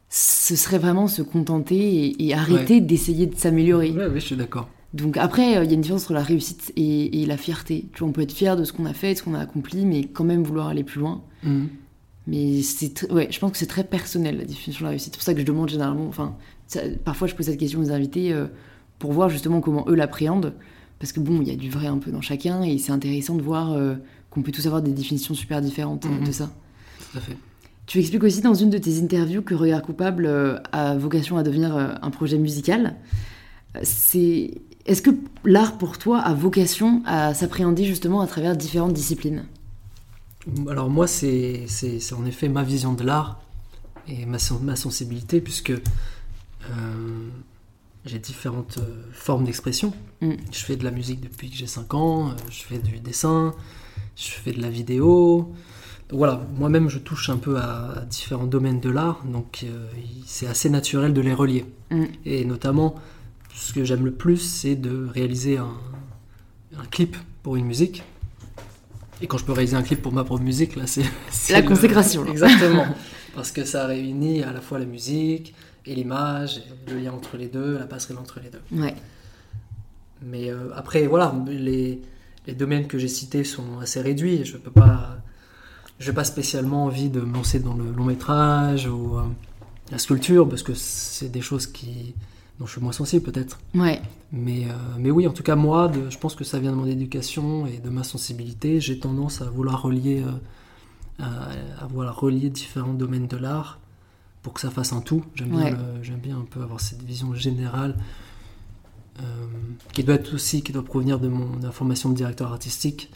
ce 0.10 0.56
serait 0.56 0.78
vraiment 0.78 1.08
se 1.08 1.22
contenter 1.22 2.16
et, 2.24 2.34
arrêter 2.34 2.82
d'essayer 2.82 3.26
de 3.26 3.36
s'améliorer. 3.36 3.92
Ouais, 3.92 4.10
je 4.14 4.20
suis 4.20 4.36
d'accord. 4.36 4.70
Donc 4.94 5.18
après, 5.18 5.58
euh, 5.58 5.64
il 5.64 5.70
y 5.70 5.72
a 5.72 5.76
une 5.76 5.82
différence 5.82 6.04
entre 6.04 6.14
la 6.14 6.24
réussite 6.24 6.74
et, 6.76 7.26
la 7.26 7.38
fierté. 7.38 7.86
Tu 7.94 8.00
vois, 8.00 8.10
on 8.10 8.12
peut 8.12 8.22
être 8.22 8.32
fier 8.32 8.58
de 8.58 8.64
ce 8.64 8.74
qu'on 8.74 8.86
a 8.86 8.94
fait, 8.94 9.14
de 9.14 9.18
ce 9.20 9.24
qu'on 9.24 9.36
a 9.36 9.40
accompli, 9.40 9.86
mais 9.86 10.04
quand 10.06 10.24
même 10.24 10.44
vouloir 10.44 10.68
aller 10.68 10.84
plus 10.84 11.00
loin. 11.00 11.24
Mhm. 11.44 11.70
Mais 12.28 12.62
c'est, 12.62 13.12
ouais, 13.12 13.28
je 13.32 13.40
pense 13.40 13.52
que 13.52 13.58
c'est 13.58 13.68
très 13.68 13.84
personnel 13.84 14.38
la 14.38 14.46
définition 14.46 14.82
de 14.82 14.86
la 14.86 14.90
réussite. 14.92 15.14
C'est 15.14 15.18
pour 15.18 15.24
ça 15.24 15.34
que 15.34 15.40
je 15.40 15.46
demande 15.46 15.70
généralement, 15.70 16.08
enfin, 16.08 16.36
parfois 17.04 17.28
je 17.28 17.36
pose 17.36 17.46
cette 17.46 17.60
question 17.60 17.80
aux 17.80 17.92
invités 17.92 18.32
euh, 18.34 18.48
pour 19.00 19.14
voir 19.14 19.30
justement 19.30 19.62
comment 19.62 19.86
eux 19.88 19.96
l'appréhendent. 19.96 20.54
Parce 21.00 21.14
que 21.14 21.22
bon, 21.22 21.42
il 21.42 21.48
y 21.48 21.52
a 21.52 21.56
du 21.56 21.70
vrai 21.70 21.88
un 21.88 21.98
peu 21.98 22.12
dans 22.12 22.22
chacun 22.22 22.62
et 22.62 22.78
c'est 22.78 22.92
intéressant 22.92 23.36
de 23.36 23.42
voir 23.42 23.72
euh, 23.72 23.96
qu'on 24.30 24.42
peut 24.42 24.52
tous 24.52 24.66
avoir 24.68 24.82
des 24.82 24.92
définitions 24.92 25.34
super 25.34 25.62
différentes 25.62 26.06
euh, 26.06 26.10
de 26.10 26.28
mhm. 26.28 26.34
ça. 26.34 26.52
Tout 27.00 27.18
à 27.18 27.22
fait. 27.22 27.38
Tu 27.86 28.00
expliques 28.00 28.24
aussi 28.24 28.42
dans 28.42 28.54
une 28.54 28.70
de 28.70 28.78
tes 28.78 29.02
interviews 29.02 29.42
que 29.42 29.56
Regard 29.56 29.82
Coupable 29.82 30.26
euh, 30.26 30.60
a 30.74 30.96
vocation 30.96 31.38
à 31.38 31.44
devenir 31.44 31.76
un 31.76 32.12
projet 32.12 32.38
musical. 32.38 32.98
C'est 33.82 34.62
est-ce 34.86 35.02
que 35.02 35.12
l'art 35.44 35.78
pour 35.78 35.98
toi 35.98 36.20
a 36.20 36.34
vocation 36.34 37.02
à 37.06 37.34
s'appréhender 37.34 37.86
justement 37.86 38.22
à 38.22 38.28
travers 38.28 38.56
différentes 38.56 38.94
disciplines? 38.94 39.46
Alors 40.68 40.90
moi 40.90 41.08
c'est 41.08 41.66
en 42.18 42.26
effet 42.26 42.50
ma 42.50 42.64
vision 42.64 42.94
de 42.94 43.04
l'art 43.04 43.42
et 44.08 44.26
ma, 44.26 44.38
ma 44.62 44.76
sensibilité 44.76 45.42
puisque 45.42 45.74
j'ai 48.06 48.20
différentes 48.20 48.80
formes 49.12 49.44
d'expression. 49.44 49.94
Mm. 50.22 50.34
Je 50.52 50.60
fais 50.60 50.76
de 50.76 50.84
la 50.84 50.92
musique 50.92 51.22
depuis 51.22 51.50
que 51.50 51.56
j'ai 51.56 51.68
5 51.68 51.94
ans, 51.94 52.36
je 52.50 52.64
fais 52.64 52.80
du 52.80 53.00
dessin, 53.00 53.54
je 54.16 54.32
fais 54.32 54.52
de 54.52 54.62
la 54.62 54.70
vidéo. 54.70 55.54
Voilà, 56.12 56.42
moi-même 56.58 56.90
je 56.90 56.98
touche 56.98 57.30
un 57.30 57.38
peu 57.38 57.58
à, 57.58 58.04
différents 58.10 58.48
domaines 58.48 58.80
de 58.80 58.90
l'art, 58.90 59.24
donc 59.26 59.64
euh, 59.64 59.88
c'est 60.26 60.48
assez 60.48 60.70
naturel 60.70 61.14
de 61.14 61.22
les 61.22 61.34
relier. 61.34 61.66
Mm. 61.92 62.06
Et 62.26 62.46
notamment, 62.46 62.96
ce 63.54 63.74
que 63.74 63.84
j'aime 63.84 64.06
le 64.06 64.12
plus, 64.12 64.38
c'est 64.38 64.76
de 64.76 65.08
réaliser 65.14 65.58
un, 65.58 65.74
clip 66.92 67.18
pour 67.44 67.58
une 67.58 67.66
musique. 67.66 68.04
Et 69.22 69.28
quand 69.28 69.38
je 69.38 69.44
peux 69.44 69.52
réaliser 69.52 69.76
un 69.76 69.84
clip 69.84 70.02
pour 70.02 70.14
ma 70.14 70.24
propre 70.24 70.42
musique, 70.42 70.76
là, 70.78 70.88
c'est. 70.88 71.04
La 71.50 71.62
consécration. 71.62 72.26
Exactement. 72.32 72.88
Parce 73.36 73.52
que 73.52 73.64
ça 73.64 73.86
réunit 73.86 74.44
à 74.44 74.52
la 74.52 74.62
fois 74.62 74.80
la 74.80 74.86
musique 74.86 75.54
et 75.86 75.96
l'image, 75.96 76.62
le 76.88 77.00
lien 77.00 77.12
entre 77.12 77.38
les 77.38 77.48
deux, 77.48 77.78
la 77.78 77.86
passerelle 77.86 78.18
entre 78.18 78.40
les 78.40 78.50
deux. 78.50 78.62
Ouais. 78.72 78.96
Mais 80.22 80.50
euh, 80.50 80.70
après, 80.76 81.08
voilà, 81.08 81.34
les, 81.48 82.02
les 82.48 82.54
domaines 82.54 82.88
que 82.88 82.98
j'ai 82.98 83.08
cités 83.08 83.44
sont 83.44 83.80
assez 83.82 84.02
réduits. 84.02 84.44
Je 84.46 84.58
peux 84.58 84.72
pas, 84.72 85.18
j'ai 86.00 86.14
pas 86.14 86.24
spécialement 86.24 86.86
envie 86.86 87.10
de 87.10 87.22
me 87.22 87.34
lancer 87.34 87.60
dans 87.60 87.76
le 87.76 87.92
long 87.92 88.06
métrage 88.06 88.88
ou 88.88 89.18
euh, 89.18 89.24
la 89.92 89.98
sculpture 89.98 90.48
parce 90.48 90.64
que 90.64 90.74
c'est 90.74 91.30
des 91.30 91.42
choses 91.42 91.68
qui 91.68 92.14
dont 92.60 92.66
je 92.66 92.74
suis 92.74 92.82
moins 92.82 92.92
sensible 92.92 93.24
peut-être. 93.24 93.58
Ouais. 93.74 94.02
Mais 94.34 94.66
euh, 94.66 94.74
mais 94.98 95.12
oui, 95.12 95.26
en 95.28 95.32
tout 95.32 95.44
cas 95.44 95.56
moi, 95.56 95.88
de, 95.88 96.10
je 96.10 96.18
pense 96.18 96.36
que 96.36 96.44
ça 96.44 96.60
vient 96.60 96.72
de 96.72 96.76
mon 96.76 96.88
éducation 96.88 97.66
et 97.66 97.78
de 97.78 97.90
ma 97.90 98.04
sensibilité. 98.04 98.82
J'ai 98.82 99.00
tendance 99.00 99.42
à 99.42 99.46
vouloir 99.46 99.82
relier 99.82 100.26
à, 101.20 101.86
vouloir 101.88 102.20
relier 102.20 102.50
différents 102.50 102.94
domaines 102.94 103.28
de 103.28 103.38
l'art 103.38 103.79
pour 104.50 104.56
que 104.56 104.62
ça 104.62 104.72
fasse 104.72 104.94
un 104.94 105.02
tout. 105.02 105.24
J'aime 105.36 105.52
bien, 106.24 106.36
un 106.36 106.46
peu 106.50 106.64
avoir 106.64 106.80
cette 106.80 107.04
vision 107.04 107.36
générale 107.36 107.96
euh, 109.20 109.24
qui 109.94 110.04
doit 110.04 110.16
être 110.16 110.34
aussi, 110.34 110.64
qui 110.64 110.72
doit 110.72 110.84
provenir 110.84 111.20
de 111.20 111.28
mon 111.28 111.72
formation 111.72 112.10
de 112.10 112.16
directeur 112.16 112.52
artistique. 112.52 113.12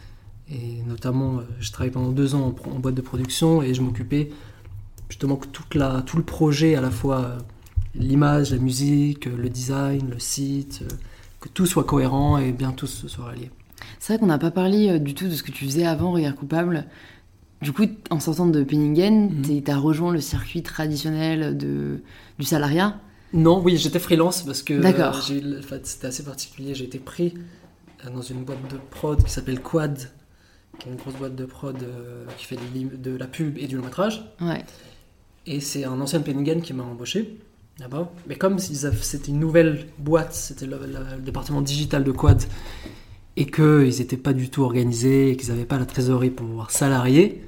Et 0.51 0.83
notamment, 0.85 1.39
euh, 1.39 1.41
je 1.59 1.71
travaillé 1.71 1.91
pendant 1.91 2.11
deux 2.11 2.35
ans 2.35 2.53
en, 2.65 2.77
boîte 2.77 2.93
de 2.93 3.01
production 3.01 3.63
et 3.63 3.73
je 3.73 3.81
m'occupais 3.81 4.29
justement 5.09 5.35
que 5.35 5.47
toute 5.47 5.73
la, 5.73 6.03
tout 6.03 6.17
le 6.17 6.23
projet, 6.23 6.75
à 6.75 6.81
la 6.81 6.91
fois 6.91 7.21
euh, 7.21 7.39
l'image, 7.95 8.51
la 8.51 8.59
musique, 8.59 9.25
le 9.25 9.49
design, 9.49 10.11
le 10.11 10.19
site, 10.19 10.83
que 11.39 11.49
tout 11.49 11.65
soit 11.65 11.83
cohérent 11.83 12.37
et 12.37 12.51
bien 12.51 12.73
tout 12.73 12.85
soit 12.85 13.25
relié. 13.25 13.49
C'est 13.97 14.13
vrai 14.13 14.19
qu'on 14.19 14.27
n'a 14.27 14.37
pas 14.37 14.51
parlé 14.51 14.99
du 14.99 15.15
tout 15.15 15.27
de 15.27 15.33
ce 15.33 15.41
que 15.41 15.51
tu 15.51 15.65
faisais 15.65 15.87
avant 15.87 16.11
Regard 16.11 16.35
Coupable. 16.35 16.85
Du 17.63 17.71
coup, 17.71 17.85
en 18.09 18.19
sortant 18.19 18.45
de 18.45 18.61
Penningen, 18.63 19.31
mhm. 19.31 19.63
tu 19.63 19.71
as 19.71 19.77
rejoint 19.77 20.11
le 20.11 20.19
circuit 20.19 20.63
traditionnel 20.63 21.57
de, 21.57 22.01
du 22.37 22.45
salariat? 22.45 22.99
Non, 23.33 23.61
oui, 23.63 23.77
j'étais 23.77 23.99
freelance 23.99 24.43
parce 24.43 24.61
que 24.61 24.73
euh, 24.73 25.81
c'était 25.83 26.07
assez 26.07 26.23
particulier. 26.23 26.75
J'ai 26.75 26.83
été 26.83 26.99
pris 26.99 27.33
euh, 28.05 28.09
dans 28.09 28.21
une 28.21 28.43
boîte 28.43 28.59
de 28.69 28.77
prod 28.91 29.23
qui 29.23 29.31
s'appelle 29.31 29.61
Quad, 29.61 29.97
qui 30.77 30.87
est 30.87 30.91
une 30.91 30.97
grosse 30.97 31.15
boîte 31.15 31.35
de 31.35 31.45
prod 31.45 31.75
euh, 31.81 32.25
qui 32.37 32.45
fait 32.45 32.59
de 32.75 33.15
la 33.15 33.25
pub 33.25 33.57
et 33.57 33.65
du 33.65 33.77
long 33.77 33.85
métrage. 33.85 34.23
Ouais. 34.41 34.63
Et 35.47 35.61
c'est 35.61 35.85
un 35.85 35.99
ancien 35.99 36.19
Penningen 36.19 36.61
qui 36.61 36.73
m'a 36.73 36.83
embauché 36.83 37.39
là-bas. 37.79 38.11
Mais 38.27 38.35
comme 38.35 38.59
c'était 38.59 39.29
une 39.29 39.39
nouvelle 39.39 39.87
boîte, 39.97 40.33
c'était 40.33 40.67
le, 40.67 40.77
département 41.19 41.61
digital 41.61 42.03
de 42.03 42.11
Quad, 42.11 42.43
et 43.35 43.47
qu'ils 43.47 43.97
n'étaient 43.97 44.17
pas 44.17 44.33
du 44.33 44.49
tout 44.49 44.63
organisés, 44.63 45.31
et 45.31 45.37
qu'ils 45.37 45.49
n'avaient 45.49 45.65
pas 45.65 45.79
la 45.79 45.85
trésorerie 45.85 46.29
pour 46.29 46.45
pouvoir 46.45 46.69
salarier, 46.69 47.43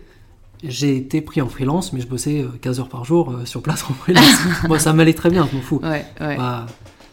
j'ai 0.68 0.98
été 0.98 1.22
pris 1.22 1.42
en 1.42 1.48
freelance, 1.48 1.94
mais 1.94 2.02
je 2.02 2.08
bossais 2.08 2.46
15 2.62 2.80
euh, 2.80 2.82
heures 2.82 2.90
par 2.90 3.06
jour 3.06 3.32
euh, 3.32 3.46
sur 3.46 3.62
place 3.62 3.84
en 3.90 3.94
freelance. 3.94 4.40
Moi, 4.68 4.80
ça 4.80 4.94
m'allait 4.94 5.14
très 5.14 5.30
bien, 5.30 5.48
je 5.50 5.56
m'en 5.56 5.62
fous. 5.62 5.80
Ouais, 5.84 6.06
ouais. 6.22 6.38
Bah, 6.38 6.66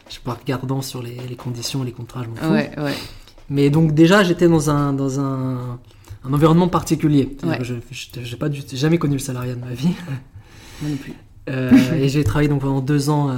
je 0.07 0.13
suis 0.13 0.21
pas 0.21 0.33
regardant 0.33 0.81
sur 0.81 1.01
les, 1.01 1.17
les, 1.29 1.35
conditions, 1.35 1.83
les 1.83 1.91
contrats, 1.91 2.23
je 2.23 2.29
m'en 2.29 2.35
fous. 2.35 2.81
Ouais. 2.81 2.93
Mais 3.49 3.69
donc, 3.69 3.93
déjà, 3.93 4.23
j'étais 4.23 4.47
dans 4.47 4.69
un, 4.69 4.93
dans 4.93 5.19
un, 5.19 5.79
un 6.23 6.33
environnement 6.33 6.67
particulier. 6.67 7.35
Je 7.61 7.73
n'ai 7.73 8.37
pas 8.37 8.49
jamais 8.51 8.97
connu 8.97 9.13
le 9.13 9.19
salariat 9.19 9.55
de 9.55 9.61
ma 9.61 9.73
vie. 9.73 9.95
Moi 10.81 10.91
non 10.91 10.97
plus. 10.97 11.13
Euh, 11.49 11.93
et 11.93 12.07
j'ai 12.09 12.23
travaillé 12.23 12.47
donc 12.47 12.61
pendant 12.61 12.79
deux 12.79 13.09
ans, 13.09 13.35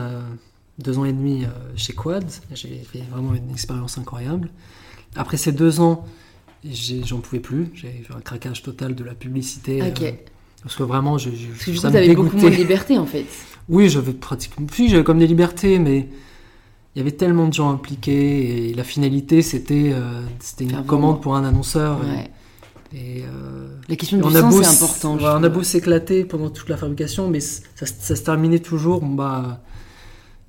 deux 0.77 0.99
ans 0.99 1.05
et 1.05 1.13
demi 1.13 1.45
chez 1.75 1.93
Quad. 1.93 2.25
J'ai 2.53 2.83
fait 2.91 3.03
vraiment 3.11 3.33
une 3.33 3.51
expérience 3.51 3.97
incroyable. 3.97 4.49
Après 5.15 5.37
ces 5.37 5.51
deux 5.51 5.79
ans, 5.79 6.05
j'en 7.03 7.19
pouvais 7.19 7.39
plus. 7.39 7.69
J'ai 7.73 8.03
fait 8.07 8.13
un 8.13 8.21
craquage 8.21 8.63
total 8.63 8.95
de 8.95 9.03
la 9.03 9.13
publicité. 9.13 9.81
Euh, 9.81 10.11
parce 10.63 10.75
que 10.75 10.83
vraiment, 10.83 11.17
je, 11.17 11.29
je, 11.29 11.47
parce 11.47 11.81
que 11.81 11.87
avais 11.87 12.15
beaucoup 12.15 12.37
moins 12.37 12.49
de 12.49 12.55
liberté 12.55 12.97
en 12.97 13.05
fait. 13.05 13.25
Oui, 13.69 13.89
j'avais 13.89 14.13
pratiquement. 14.13 14.65
Puis 14.65 14.89
j'avais 14.89 15.03
comme 15.03 15.19
des 15.19 15.27
libertés, 15.27 15.79
mais 15.79 16.09
il 16.95 16.99
y 16.99 17.01
avait 17.01 17.11
tellement 17.11 17.47
de 17.47 17.53
gens 17.53 17.71
impliqués 17.71 18.69
et 18.69 18.73
la 18.73 18.83
finalité 18.83 19.41
c'était 19.41 19.91
euh, 19.93 20.21
c'était 20.39 20.63
une 20.63 20.83
commande 20.85 21.21
pour 21.21 21.35
un 21.35 21.43
annonceur. 21.43 21.99
Ouais. 21.99 22.31
Et, 22.93 23.23
euh, 23.23 23.67
la 23.89 23.95
question 23.95 24.17
du 24.17 24.23
sens 24.23 24.63
c'est 24.63 24.83
important. 24.83 25.17
on 25.19 25.43
a 25.43 25.49
beau 25.49 25.63
s'éclater 25.63 26.23
pendant 26.23 26.49
toute 26.49 26.69
la 26.69 26.77
fabrication, 26.77 27.29
mais 27.29 27.41
ça, 27.41 27.85
ça 27.85 28.15
se 28.15 28.21
terminait 28.23 28.59
toujours. 28.59 29.01
bah, 29.01 29.61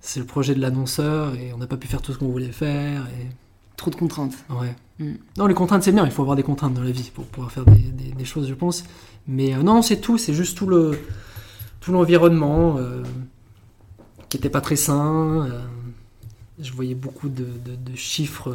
c'est 0.01 0.21
le 0.21 0.27
projet 0.27 0.55
de 0.55 0.61
l'annonceur 0.61 1.35
et 1.35 1.53
on 1.53 1.59
n'a 1.59 1.67
pas 1.67 1.77
pu 1.77 1.89
faire 1.89 2.01
tout 2.01 2.13
ce 2.13 2.19
qu'on 2.19 2.29
voulait 2.29 2.53
faire. 2.53 3.09
Et... 3.21 3.27
Trop 3.77 3.91
de 3.91 3.97
contraintes. 3.97 4.35
Ouais. 4.51 4.75
Mm. 4.99 5.15
Non, 5.37 5.47
les 5.47 5.55
contraintes, 5.55 5.83
c'est 5.83 5.93
bien. 5.93 6.05
Il 6.05 6.11
faut 6.11 6.23
avoir 6.23 6.37
des 6.37 6.43
contraintes 6.43 6.75
dans 6.75 6.83
la 6.83 6.91
vie 6.91 7.11
pour 7.15 7.27
pouvoir 7.27 7.53
faire 7.53 7.65
des, 7.65 8.25
choses, 8.25 8.49
je 8.49 8.55
pense. 8.55 8.85
Mais 9.29 9.55
euh, 9.55 9.63
non, 9.63 9.83
c'est 9.83 10.01
tout. 10.01 10.19
C'est 10.19 10.35
juste 10.35 10.57
tout 10.57 10.67
le 10.67 10.99
tout 11.81 11.93
l'environnement 11.93 12.77
euh, 12.79 13.03
qui 14.29 14.39
était 14.39 14.49
pas 14.51 14.61
très 14.61 14.77
sain. 14.77 15.47
Euh, 15.47 15.61
je 16.59 16.73
voyais 16.73 16.95
beaucoup 16.95 17.29
de, 17.29 17.45
de- 17.45 17.77
de 17.91 17.97
chiffres 17.97 18.55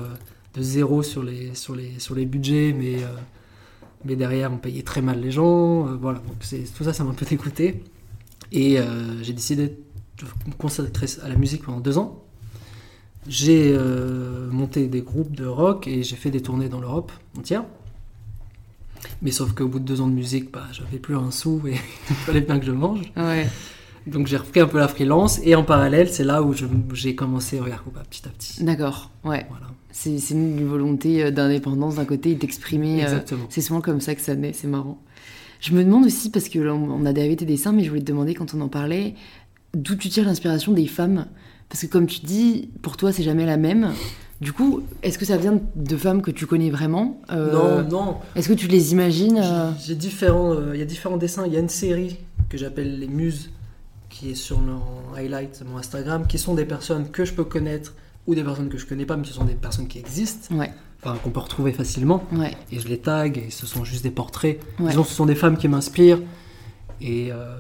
de 0.55 0.61
zéro 0.61 1.03
sur 1.03 1.23
les, 1.23 1.53
sur 1.55 1.75
les, 1.75 1.99
sur 1.99 2.15
les 2.15 2.25
budgets, 2.25 2.73
mais, 2.77 2.97
mais 4.03 4.15
derrière, 4.15 4.51
on 4.51 4.57
payait 4.57 4.81
très 4.81 5.01
mal 5.01 5.21
les 5.21 5.31
gens. 5.31 5.83
voilà, 5.97 6.19
donc 6.19 6.39
tout 6.75 6.83
ça, 6.83 6.93
ça 6.93 7.03
m'a 7.03 7.11
un 7.11 7.13
peu 7.13 7.25
dégoûté. 7.29 7.83
Et 8.51 8.77
j'ai 9.21 9.33
décidé 9.33 9.67
de 9.67 10.25
me 10.47 10.53
consacrer 10.57 11.05
à 11.23 11.29
la 11.29 11.35
musique 11.35 11.63
pendant 11.63 11.79
deux 11.79 11.97
ans. 11.99 12.23
J'ai 13.27 13.71
euh, 13.73 14.49
monté 14.51 14.87
des 14.87 15.01
groupes 15.01 15.35
de 15.35 15.45
rock 15.45 15.87
et 15.87 16.03
j'ai 16.03 16.15
fait 16.15 16.31
des 16.31 16.41
tournées 16.41 16.69
dans 16.69 16.81
l'Europe 16.81 17.11
entière. 17.37 17.63
Mais 19.21 19.31
sauf 19.31 19.53
qu'au 19.53 19.67
bout 19.67 19.79
de 19.79 19.85
deux 19.85 20.01
ans 20.01 20.07
de 20.07 20.13
musique, 20.13 20.51
bah, 20.51 20.63
j'avais 20.71 20.97
plus 20.97 21.15
un 21.15 21.31
sou 21.31 21.61
et 21.67 21.73
il 22.09 22.15
fallait 22.15 22.41
bien 22.41 22.59
que 22.59 22.65
je 22.65 22.71
mange. 22.71 23.11
Ouais. 23.15 23.47
Donc 24.07 24.25
j'ai 24.25 24.37
repris 24.37 24.59
un 24.59 24.67
peu 24.67 24.79
la 24.79 24.87
freelance 24.87 25.39
et 25.43 25.53
en 25.53 25.63
parallèle, 25.63 26.09
c'est 26.09 26.23
là 26.23 26.41
où 26.41 26.53
j'ai 26.93 27.15
commencé 27.15 27.59
à 27.59 27.63
regarder 27.63 27.83
Coupable 27.83 28.07
petit 28.09 28.27
à 28.27 28.31
petit. 28.31 28.63
D'accord, 28.63 29.11
ouais. 29.23 29.45
Voilà, 29.49 29.67
C'est 29.91 30.17
une 30.31 30.67
volonté 30.67 31.23
euh, 31.23 31.31
d'indépendance 31.31 31.95
d'un 31.95 32.05
côté 32.05 32.31
et 32.31 32.35
d'exprimer. 32.35 33.01
euh, 33.01 33.03
exactement. 33.03 33.45
c'est 33.49 33.61
souvent 33.61 33.81
comme 33.81 34.01
ça 34.01 34.15
que 34.15 34.21
ça 34.21 34.33
naît, 34.33 34.53
c'est 34.53 34.67
marrant. 34.67 34.99
Je 35.59 35.73
me 35.73 35.83
demande 35.83 36.05
aussi, 36.05 36.31
parce 36.31 36.49
que 36.49 36.57
là, 36.57 36.73
on 36.73 37.05
a 37.05 37.13
tes 37.13 37.35
dessins, 37.35 37.71
mais 37.71 37.83
je 37.83 37.89
voulais 37.89 38.01
te 38.01 38.07
demander 38.07 38.33
quand 38.33 38.55
on 38.55 38.61
en 38.61 38.67
parlait, 38.67 39.13
d'où 39.75 39.95
tu 39.95 40.09
tires 40.09 40.25
l'inspiration 40.25 40.73
des 40.73 40.87
femmes? 40.87 41.27
Parce 41.71 41.81
que 41.83 41.87
comme 41.87 42.05
tu 42.05 42.19
dis, 42.19 42.69
pour 42.81 42.97
toi, 42.97 43.11
c'est 43.13 43.23
jamais 43.23 43.45
la 43.45 43.55
même. 43.57 43.93
Du 44.41 44.51
coup, 44.53 44.81
est-ce 45.03 45.17
que 45.17 45.25
ça 45.25 45.37
vient 45.37 45.59
de 45.75 45.97
femmes 45.97 46.21
que 46.21 46.31
tu 46.31 46.45
connais 46.45 46.69
vraiment 46.69 47.21
Euh, 47.31 47.83
Non, 47.83 47.89
non. 47.89 48.17
Est-ce 48.35 48.49
que 48.49 48.53
tu 48.53 48.67
les 48.67 48.91
imagines 48.91 49.39
euh, 49.41 49.71
J'ai- 49.79 49.87
J'ai 49.87 49.95
différents, 49.95 50.53
euh, 50.53 50.71
il 50.73 50.79
y 50.79 50.81
a 50.81 50.85
différents 50.85 51.17
dessins. 51.17 51.45
Il 51.47 51.53
y 51.53 51.55
a 51.55 51.59
une 51.59 51.69
série 51.69 52.17
que 52.49 52.57
j'appelle 52.57 52.99
les 52.99 53.07
Muses, 53.07 53.51
qui 54.09 54.31
est 54.31 54.35
sur 54.35 54.57
en 54.59 55.15
highlight 55.15 55.63
mon 55.71 55.77
Instagram, 55.77 56.27
qui 56.27 56.37
sont 56.37 56.55
des 56.55 56.65
personnes 56.65 57.09
que 57.09 57.23
je 57.23 57.33
peux 57.33 57.45
connaître 57.45 57.93
ou 58.27 58.35
des 58.35 58.43
personnes 58.43 58.67
que 58.69 58.77
je 58.77 58.85
connais 58.85 59.05
pas, 59.05 59.15
mais 59.15 59.23
ce 59.25 59.33
sont 59.33 59.45
des 59.45 59.53
personnes 59.55 59.87
qui 59.87 59.97
existent, 59.99 60.53
Ouais, 60.55 60.71
enfin 61.01 61.17
qu'on 61.23 61.29
peut 61.31 61.39
retrouver 61.39 61.71
facilement. 61.71 62.23
ouais, 62.33 62.51
Et 62.71 62.79
je 62.79 62.87
les 62.89 62.97
tag 62.99 63.37
et 63.37 63.49
ce 63.49 63.65
sont 63.65 63.83
juste 63.85 64.03
des 64.03 64.11
portraits. 64.11 64.59
ouais. 64.79 64.89
Disons, 64.89 65.03
ce 65.05 65.13
sont 65.13 65.25
des 65.25 65.35
femmes 65.35 65.55
qui 65.57 65.67
m'inspirent 65.69 66.19
et, 66.99 67.31
euh, 67.31 67.55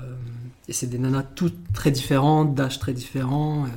et 0.71 0.73
c'est 0.73 0.87
des 0.87 0.97
nanas 0.97 1.23
toutes 1.23 1.73
très 1.73 1.91
différentes, 1.91 2.55
d'âge 2.55 2.79
très 2.79 2.93
différents. 2.93 3.65
euh, 3.65 3.69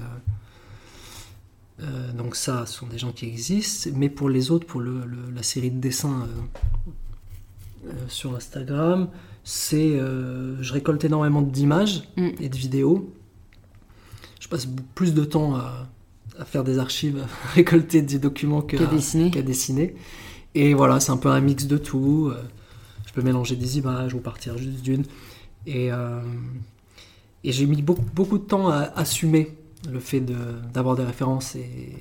euh, 1.82 2.12
donc 2.12 2.36
ça, 2.36 2.66
ce 2.66 2.74
sont 2.78 2.86
des 2.86 2.98
gens 2.98 3.10
qui 3.10 3.26
existent. 3.26 3.90
Mais 3.96 4.08
pour 4.08 4.28
les 4.28 4.52
autres, 4.52 4.64
pour 4.64 4.80
le- 4.80 5.04
le- 5.04 5.30
la 5.34 5.42
série 5.42 5.72
de 5.72 5.80
dessins 5.80 6.28
euh, 6.28 7.88
euh, 7.88 7.92
sur 8.06 8.36
Instagram, 8.36 9.08
c'est 9.42 9.98
je 9.98 10.72
récolte 10.72 11.04
énormément 11.04 11.42
d'images 11.42 12.08
Mm. 12.16 12.28
et 12.40 12.48
de 12.48 12.56
vidéos. 12.56 13.12
Je 14.40 14.46
passe 14.46 14.68
plus 14.94 15.14
de 15.14 15.24
temps 15.24 15.56
à, 15.56 15.88
à 16.38 16.44
faire 16.44 16.62
des 16.62 16.78
archives, 16.78 17.18
à 17.18 17.26
récolter 17.54 18.02
des 18.02 18.20
documents 18.20 18.62
Qu'à 18.62 18.86
dessiner. 18.86 19.30
dessiner. 19.42 19.96
Et 20.54 20.74
voilà, 20.74 21.00
c'est 21.00 21.10
un 21.10 21.16
peu 21.16 21.28
un 21.30 21.40
mix 21.40 21.66
de 21.66 21.76
tout. 21.76 22.30
Je 23.06 23.12
peux 23.12 23.22
mélanger 23.22 23.56
des 23.56 23.78
images 23.78 24.14
ou 24.14 24.20
partir 24.20 24.56
juste 24.58 24.80
d'une. 24.82 25.04
Et, 25.66 25.90
et 27.44 27.52
j'ai 27.52 27.66
mis 27.66 27.82
beaucoup, 27.82 28.02
beaucoup 28.14 28.38
de 28.38 28.44
temps 28.44 28.68
à 28.68 28.80
assumer 28.96 29.54
le 29.90 30.00
fait 30.00 30.20
de- 30.20 30.34
d'avoir 30.72 30.96
des 30.96 31.04
références 31.04 31.54
et, 31.56 31.92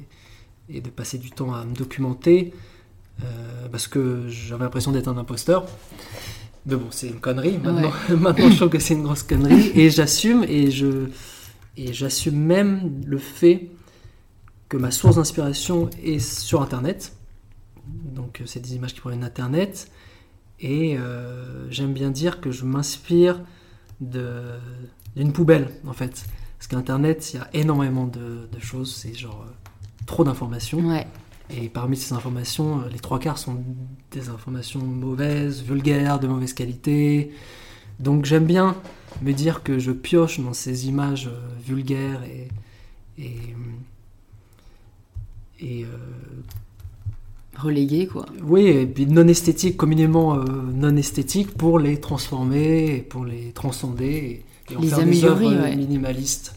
et 0.70 0.82
de 0.82 0.90
passer 0.90 1.18
du 1.18 1.32
temps 1.32 1.54
à 1.54 1.66
me 1.66 1.76
documenter. 1.76 2.54
euh, 3.24 3.68
parce 3.72 3.88
que 3.88 4.28
j'avais 4.28 4.64
l'impression 4.64 4.92
d'être 4.92 5.08
un 5.08 5.18
imposteur. 5.18 5.66
Mais 6.66 6.76
bon, 6.78 6.88
c'est 6.92 7.10
une 7.10 7.20
connerie. 7.20 7.58
Maintenant, 7.60 7.92
maintenant 8.18 8.50
je 8.50 8.56
trouve 8.56 8.70
que 8.70 8.80
c'est 8.80 8.94
une 8.96 9.04
grosse 9.04 9.24
connerie. 9.24 9.72
Et 9.76 9.90
j'assume, 9.92 10.44
et 10.48 10.72
je 10.72 11.08
et 11.78 11.92
j'assume 11.94 12.38
même 12.38 13.02
le 13.06 13.18
fait 13.18 13.70
que 14.70 14.78
ma 14.78 14.90
source 14.92 15.18
d'inspiration 15.18 15.90
est 16.04 16.20
sur 16.20 16.62
Internet. 16.62 17.14
Donc, 17.86 18.40
euh, 18.42 18.46
c'est 18.48 18.60
des 18.62 18.76
images 18.76 18.94
qui 18.94 19.02
proviennent 19.02 19.22
d'Internet. 19.22 19.92
Et 20.60 20.98
euh, 20.98 21.70
j'aime 21.70 21.94
bien 21.94 22.10
dire 22.12 22.40
que 22.42 22.52
je 22.52 22.64
m'inspire 22.64 23.42
de- 24.02 24.58
d'une 25.16 25.32
poubelle, 25.34 25.70
en 25.88 25.94
fait. 25.94 26.26
Parce 26.58 26.68
qu'Internet, 26.68 27.34
il 27.34 27.38
y 27.38 27.40
a 27.40 27.50
énormément 27.54 28.08
de, 28.08 28.48
de 28.52 28.60
choses. 28.60 28.94
C'est 28.96 29.14
genre 29.14 29.46
euh, 29.48 29.52
trop 30.06 30.24
d'informations. 30.24 30.80
Ouais, 30.80 31.08
Et 31.50 31.70
parmi 31.70 31.98
ces 31.98 32.14
informations, 32.14 32.82
euh, 32.82 32.90
les 32.92 33.00
trois 33.00 33.20
quarts 33.20 33.38
sont 33.38 33.64
des 34.12 34.30
informations 34.30 34.80
mauvaises, 34.82 35.62
vulgaires, 35.64 36.20
de 36.20 36.28
mauvaise 36.28 36.54
qualité. 36.54 37.32
Donc 38.00 38.26
j'aime 38.26 38.46
bien 38.46 38.76
me 39.22 39.34
dire 39.34 39.62
que 39.64 39.78
je 39.80 39.92
pioche 39.92 40.40
dans 40.40 40.54
ces 40.54 40.88
images 40.88 41.28
euh, 41.28 41.40
vulgaires 41.66 42.22
et, 42.24 42.48
et, 43.22 43.38
et, 45.62 45.86
relégué 47.56 48.08
quoi. 48.08 48.26
oui, 48.44 48.66
et 48.66 48.86
puis 48.88 49.06
non 49.06 49.28
esthétiques, 49.28 49.78
communément 49.78 50.36
euh, 50.36 50.44
non 50.74 50.96
esthétiques, 50.96 51.52
pour 51.56 51.80
les 51.80 52.00
transformer, 52.00 53.06
pour 53.10 53.26
les 53.26 53.52
transcender 53.52 54.44
et, 54.70 54.74
et 54.74 54.78
en 54.78 54.82
Les 54.82 54.88
faire 54.88 54.98
des 55.00 55.04
améliorer, 55.04 55.46
œuvres 55.48 55.64
ouais. 55.64 55.76
minimalistes. 55.76 56.56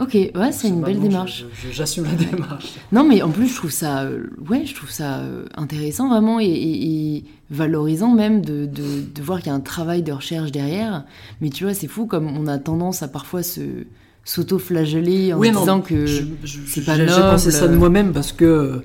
Ok, 0.00 0.14
ouais, 0.14 0.50
c'est 0.50 0.66
une 0.68 0.82
belle 0.82 0.98
démarche. 0.98 1.44
J'assume 1.70 2.04
la 2.04 2.14
démarche. 2.14 2.74
Non, 2.90 3.06
mais 3.08 3.22
en 3.22 3.30
plus, 3.30 3.46
je 3.48 3.54
trouve 3.54 3.70
ça, 3.70 4.02
euh, 4.02 4.24
ouais, 4.50 4.66
je 4.66 4.74
trouve 4.74 4.90
ça 4.90 5.18
euh, 5.18 5.44
intéressant 5.56 6.08
vraiment 6.08 6.40
et, 6.40 6.46
et- 6.46 7.14
et 7.18 7.24
valorisant 7.50 8.12
même 8.12 8.44
de, 8.44 8.66
de- 8.66 9.02
de 9.14 9.22
voir 9.22 9.38
qu'il 9.38 9.48
y 9.48 9.50
a 9.50 9.54
un 9.54 9.60
travail 9.60 10.02
de 10.02 10.10
recherche 10.10 10.50
derrière. 10.50 11.04
Mais 11.40 11.48
tu 11.50 11.62
vois, 11.62 11.74
c'est 11.74 11.86
fou 11.86 12.06
comme 12.06 12.26
on 12.26 12.48
a 12.48 12.58
tendance 12.58 13.04
à 13.04 13.08
parfois 13.08 13.44
se 13.44 13.60
s'auto-flageller 14.24 15.32
en 15.32 15.38
Oui, 15.38 15.48
se 15.48 15.52
non, 15.52 15.60
disant 15.60 15.80
que 15.80 16.06
c'est 16.06 16.24
j'ai- 16.44 16.80
pas 16.82 16.96
J'ai 16.96 17.06
noble. 17.06 17.20
pensé 17.30 17.50
ça 17.50 17.68
de 17.68 17.76
moi-même 17.76 18.12
parce 18.12 18.32
que 18.32 18.82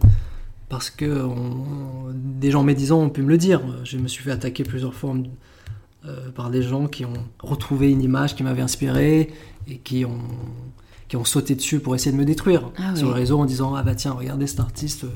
parce 0.69 0.91
que 0.91 1.23
on- 1.23 2.13
des 2.13 2.51
gens 2.51 2.63
médisants 2.63 3.01
ont 3.01 3.09
pu 3.09 3.23
me 3.23 3.29
le 3.29 3.37
dire. 3.37 3.61
Je 3.83 3.97
me 3.97 4.07
suis 4.07 4.23
fait 4.23 4.31
attaquer 4.31 4.63
plusieurs 4.63 4.93
fois 4.93 5.15
euh, 6.05 6.29
par 6.31 6.49
des 6.49 6.61
gens 6.61 6.87
qui 6.87 7.05
ont 7.05 7.13
retrouvé 7.41 7.91
une 7.91 8.01
image 8.01 8.35
qui 8.35 8.43
m'avait 8.43 8.61
inspiré 8.61 9.31
et 9.67 9.77
qui 9.77 10.05
ont 10.05 10.17
qui 11.07 11.15
ont 11.17 11.25
sauté 11.25 11.55
dessus 11.55 11.79
pour 11.79 11.95
essayer 11.95 12.11
de 12.11 12.17
me 12.17 12.23
détruire 12.25 12.69
Ah 12.77 12.95
sur 12.95 13.07
le 13.07 13.13
réseau 13.13 13.39
en 13.39 13.45
disant 13.45 13.73
ah 13.75 13.81
bah 13.83 13.95
tiens 13.95 14.11
regardez 14.11 14.45
cet 14.47 14.59
artiste 14.59 15.05
euh, 15.05 15.09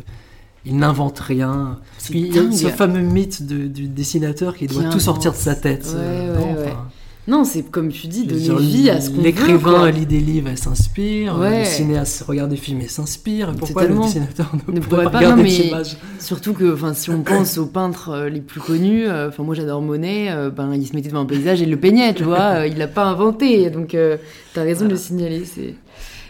il 0.66 0.78
n'invente 0.78 1.20
rien. 1.20 1.80
il 2.10 2.34
y 2.34 2.40
a 2.40 2.52
ce 2.52 2.68
fameux 2.70 3.02
mythe 3.02 3.46
de- 3.46 3.68
du 3.68 3.88
dessinateur 3.90 4.56
qui 4.56 4.66
Qui 4.68 4.74
doit 4.76 4.86
tout 4.90 5.00
sortir 5.00 5.32
de 5.34 5.38
sa 5.38 5.56
tête. 5.56 5.84
Ouais, 5.86 5.92
Euh, 5.96 6.34
ouais, 6.36 6.40
non, 6.40 6.54
ouais. 6.62 6.68
enfin, 6.72 6.88
Non, 7.26 7.46
c'est 7.46 7.64
comme 7.72 7.88
tu 7.88 8.08
dis, 8.08 8.26
donner 8.28 8.62
vie 8.62 8.90
à 8.90 9.00
ce 9.00 9.10
qu'on 9.10 9.16
veut. 9.18 9.22
L'écrivain 9.24 9.90
lit 9.92 10.06
des 10.06 10.20
livres, 10.20 10.50
elle 10.50 10.58
s'inspire. 10.58 11.38
Ouais. 11.40 11.60
Le 11.60 11.66
cinéaste 11.66 12.24
regarde 12.28 12.50
des 12.50 12.58
films 12.58 12.82
et 12.82 12.90
s'inspire. 12.90 13.54
Pourquoi 13.58 13.86
le 13.86 13.98
dessinateur 13.98 14.52
ne, 14.68 14.74
Ne 14.74 14.80
pourrait 14.82 14.90
pourrait 14.90 15.04
pas 15.06 15.10
pas, 15.12 15.18
regarder 15.20 15.44
non, 15.44 15.48
des 15.50 15.58
mais- 15.58 15.68
images 15.70 15.96
Surtout 16.20 16.52
que, 16.52 16.74
enfin, 16.74 16.94
si 16.94 17.10
on 17.12 17.22
pense 17.22 17.58
aux 17.58 17.66
peintres 17.66 18.10
euh, 18.10 18.30
les 18.30 18.42
plus 18.42 18.60
connus, 18.60 19.08
euh, 19.08 19.30
enfin 19.30 19.44
moi 19.44 19.56
j'adore 19.56 19.82
Monet, 19.82 20.32
euh, 20.32 20.50
ben 20.50 20.74
il 20.74 20.86
se 20.86 20.94
mettait 20.96 21.08
devant 21.08 21.22
un 21.22 21.26
paysage 21.26 21.62
et 21.62 21.64
il 21.64 21.70
le 21.72 21.78
peignait, 21.78 22.14
tu 22.14 22.24
vois, 22.24 22.68
il 22.68 22.78
l'a 22.78 22.88
pas 22.88 23.06
inventé, 23.06 23.70
donc 23.70 23.96
euh, 23.96 24.18
t'as 24.54 24.64
raison 24.64 24.84
de 24.86 24.92
le 24.92 24.98
signaler. 24.98 25.46
C'est. 25.46 25.76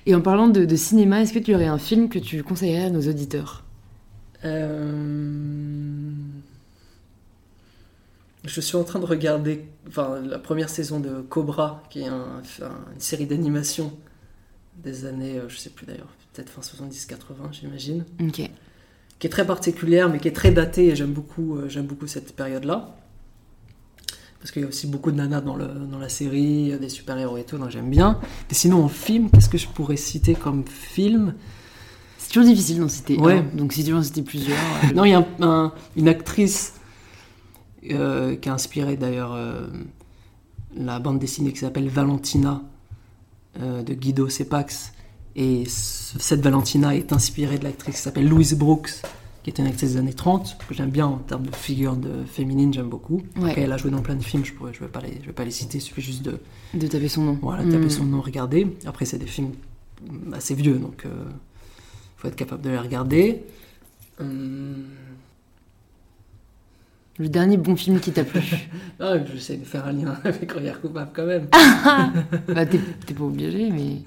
Et 0.06 0.14
en 0.14 0.22
parlant 0.22 0.48
de, 0.48 0.64
de 0.66 0.76
cinéma, 0.76 1.22
est-ce 1.22 1.34
que 1.34 1.40
tu 1.40 1.56
aurais 1.56 1.66
un 1.66 1.80
film 1.80 2.08
que 2.10 2.20
tu 2.20 2.44
conseillerais 2.44 2.86
à 2.86 2.90
nos 2.92 3.02
auditeurs? 3.02 3.64
Euh, 4.46 6.03
Je 8.46 8.60
suis 8.62 8.76
en 8.76 8.84
train 8.84 9.00
de 9.00 9.06
regarder 9.06 9.66
enfin, 9.88 10.20
la 10.20 10.38
première 10.40 10.70
saison 10.70 11.00
de 11.00 11.22
Cobra, 11.22 11.82
qui 11.90 12.02
est 12.02 12.08
un- 12.08 12.42
un- 12.62 12.94
une 12.94 13.00
série 13.00 13.26
d'animation 13.26 13.94
des 14.84 15.06
années, 15.06 15.38
euh, 15.38 15.48
je 15.48 15.58
sais 15.58 15.70
plus 15.70 15.86
d'ailleurs, 15.86 16.10
peut-être 16.34 16.50
fin 16.50 16.62
70-80, 16.62 17.52
j'imagine. 17.54 18.04
Qui 19.20 19.28
est 19.28 19.30
très 19.30 19.46
particulière, 19.46 20.10
mais 20.10 20.20
qui 20.20 20.28
est 20.28 20.36
très 20.36 20.52
datée, 20.52 20.88
et 20.88 20.96
j'aime 20.96 21.14
beaucoup, 21.14 21.56
euh, 21.56 21.70
j'aime 21.70 21.86
beaucoup 21.86 22.08
cette 22.08 22.36
période-là. 22.36 22.96
Parce 24.40 24.52
qu'il 24.52 24.62
y 24.62 24.66
a 24.66 24.68
aussi 24.68 24.88
beaucoup 24.88 25.12
de 25.12 25.16
nanas 25.16 25.40
dans, 25.40 25.56
le, 25.56 25.66
dans 25.68 26.00
la 26.00 26.10
série, 26.10 26.78
des 26.78 26.90
super-héros 26.90 27.38
et 27.38 27.46
tout, 27.46 27.58
donc 27.58 27.70
j'aime 27.70 27.90
bien. 27.90 28.20
Et 28.52 28.54
sinon, 28.54 28.84
en 28.84 28.90
film, 28.90 29.30
qu'est-ce 29.32 29.48
que 29.48 29.58
je 29.58 29.70
pourrais 29.70 29.96
citer 29.96 30.34
comme 30.36 30.66
film? 30.68 31.36
C'est 32.18 32.28
toujours 32.34 32.50
difficile 32.50 32.80
d'en 32.80 32.90
citer 32.90 33.18
Ouais. 33.18 33.38
un, 33.38 33.56
donc 33.56 33.72
si 33.72 33.86
tu 33.86 33.92
veux 33.92 33.98
en 33.98 34.04
citer 34.04 34.22
plusieurs. 34.22 34.58
euh, 34.84 34.94
Non, 34.94 35.06
il 35.06 35.12
y 35.12 35.14
a 35.14 35.20
un- 35.20 35.28
un- 35.48 35.74
une 35.96 36.10
actrice 36.10 36.74
euh, 37.92 38.36
qui 38.36 38.50
a 38.50 38.54
inspiré 38.54 38.98
d'ailleurs 38.98 39.34
euh, 39.34 39.68
la 40.76 41.00
bande 41.00 41.20
dessinée 41.20 41.52
qui 41.52 41.60
s'appelle 41.60 41.88
Valentina 41.90 42.62
euh, 43.60 43.84
de 43.84 43.94
Guido 43.94 44.30
Cepax. 44.30 44.94
Et 45.36 45.66
ce- 45.66 46.18
cette 46.20 46.42
Valentina 46.42 46.96
est 46.96 47.12
inspirée 47.14 47.58
de 47.58 47.64
l'actrice 47.64 47.96
qui 47.96 48.02
s'appelle 48.02 48.28
Louise 48.28 48.54
Brooks, 48.56 48.92
qui 49.44 49.50
était 49.50 49.62
une 49.64 49.68
actrice 49.68 49.92
des 49.94 49.98
années 49.98 50.14
30, 50.14 50.58
que 50.68 50.74
j'aime 50.76 50.90
bien 50.92 51.08
en 51.08 51.18
termes 51.18 51.46
de 51.48 51.56
figure 51.56 51.96
de 51.96 52.24
féminine, 52.26 52.74
j'aime 52.74 52.88
beaucoup. 52.90 53.22
Ouais. 53.38 53.50
Après, 53.50 53.62
elle 53.62 53.72
a 53.72 53.78
joué 53.78 53.90
dans 53.92 54.02
plein 54.02 54.16
de 54.16 54.24
films, 54.24 54.46
je 54.46 54.54
ne 54.54 54.72
je 54.72 54.80
vais, 54.80 54.88
pas 54.88 55.02
les- 55.02 55.20
je 55.22 55.26
vais 55.28 55.34
pas 55.34 55.44
les 55.44 55.52
citer, 55.52 55.80
il 55.80 55.82
suffit 55.82 56.02
juste 56.02 56.22
de 56.24 56.40
de 56.76 56.88
taper 56.88 57.08
son 57.08 57.24
nom. 57.24 57.40
voilà, 57.42 57.64
taper 57.64 57.86
Mm. 57.86 57.90
son 57.90 58.06
nom, 58.06 58.22
regarder. 58.22 58.68
Après, 58.86 59.06
c'est 59.06 59.18
des 59.18 59.26
films 59.26 59.52
assez 60.34 60.54
vieux, 60.56 60.78
donc 60.78 61.04
il 61.06 61.10
faut 62.18 62.28
être 62.28 62.36
capable 62.36 62.62
de 62.62 62.70
les 62.70 62.78
regarder. 62.80 63.44
Hum, 64.20 64.86
Le 67.20 67.30
dernier 67.30 67.58
bon 67.58 67.76
film 67.76 68.00
qui 68.00 68.12
t'a 68.12 68.24
plu. 68.24 68.42
Ah, 69.00 69.16
j'essaie 69.34 69.58
de 69.58 69.66
faire 69.66 69.86
un 69.86 69.92
lien 69.92 70.16
avec 70.24 70.52
Regard 70.52 70.80
coupable 70.82 71.12
quand 71.14 71.26
même. 71.26 71.48
bah 72.48 72.66
t'es 72.66 72.80
pas 73.14 73.24
obligé, 73.24 73.70
mais. 73.70 74.02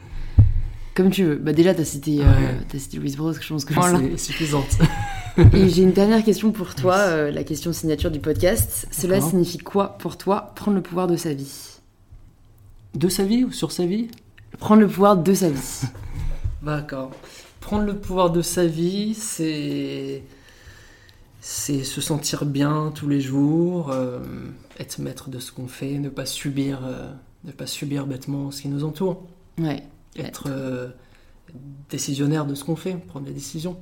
Comme 0.94 1.10
tu 1.10 1.24
veux. 1.24 1.36
Bah 1.36 1.52
déjà, 1.52 1.74
t'as 1.74 1.84
cité, 1.84 2.20
euh, 2.20 2.24
Ouais. 2.24 2.56
t'as 2.68 2.78
cité 2.78 2.96
Louise 2.96 3.16
Bros, 3.16 3.32
je 3.32 3.46
pense 3.46 3.64
que 3.64 3.74
C'est 3.74 4.16
suffisante. 4.18 4.78
Et 5.52 5.68
j'ai 5.68 5.82
une 5.82 5.92
dernière 5.92 6.24
question 6.24 6.50
pour 6.50 6.74
toi, 6.74 6.94
euh, 6.96 7.30
la 7.30 7.44
question 7.44 7.72
signature 7.74 8.10
du 8.10 8.20
podcast. 8.20 8.86
Cela 8.90 9.20
signifie 9.20 9.58
quoi 9.58 9.98
pour 9.98 10.16
toi 10.16 10.52
prendre 10.56 10.76
le 10.76 10.82
pouvoir 10.82 11.06
de 11.06 11.16
sa 11.16 11.34
vie? 11.34 11.76
De 12.94 13.10
sa 13.10 13.24
vie 13.24 13.44
ou 13.44 13.52
sur 13.52 13.70
sa 13.70 13.84
vie? 13.84 14.08
Prendre 14.58 14.80
le 14.80 14.88
pouvoir 14.88 15.18
de 15.18 15.34
sa 15.34 15.50
vie. 15.50 15.82
D'accord. 16.62 17.10
Prendre 17.60 17.84
le 17.84 17.94
pouvoir 17.96 18.30
de 18.30 18.40
sa 18.40 18.64
vie, 18.66 19.12
c'est 19.12 20.22
c'est 21.48 21.84
se 21.84 22.00
sentir 22.00 22.44
bien 22.44 22.90
tous 22.92 23.08
les 23.08 23.20
jours, 23.20 23.92
euh, 23.92 24.18
être 24.80 24.98
maître 24.98 25.30
de 25.30 25.38
ce 25.38 25.52
qu'on 25.52 25.68
fait, 25.68 26.00
ne 26.00 26.08
pas 26.08 26.26
subir, 26.26 26.80
euh, 26.84 27.08
ne 27.44 27.52
pas 27.52 27.68
subir 27.68 28.08
bêtement 28.08 28.50
ce 28.50 28.62
qui 28.62 28.68
nous 28.68 28.82
entoure, 28.82 29.22
Ouais, 29.60 29.84
être 30.16 30.48
euh, 30.48 30.88
décisionnaire 31.88 32.46
de 32.46 32.56
ce 32.56 32.64
qu'on 32.64 32.74
fait, 32.74 32.94
prendre 32.94 33.26
des 33.26 33.32
décisions. 33.32 33.76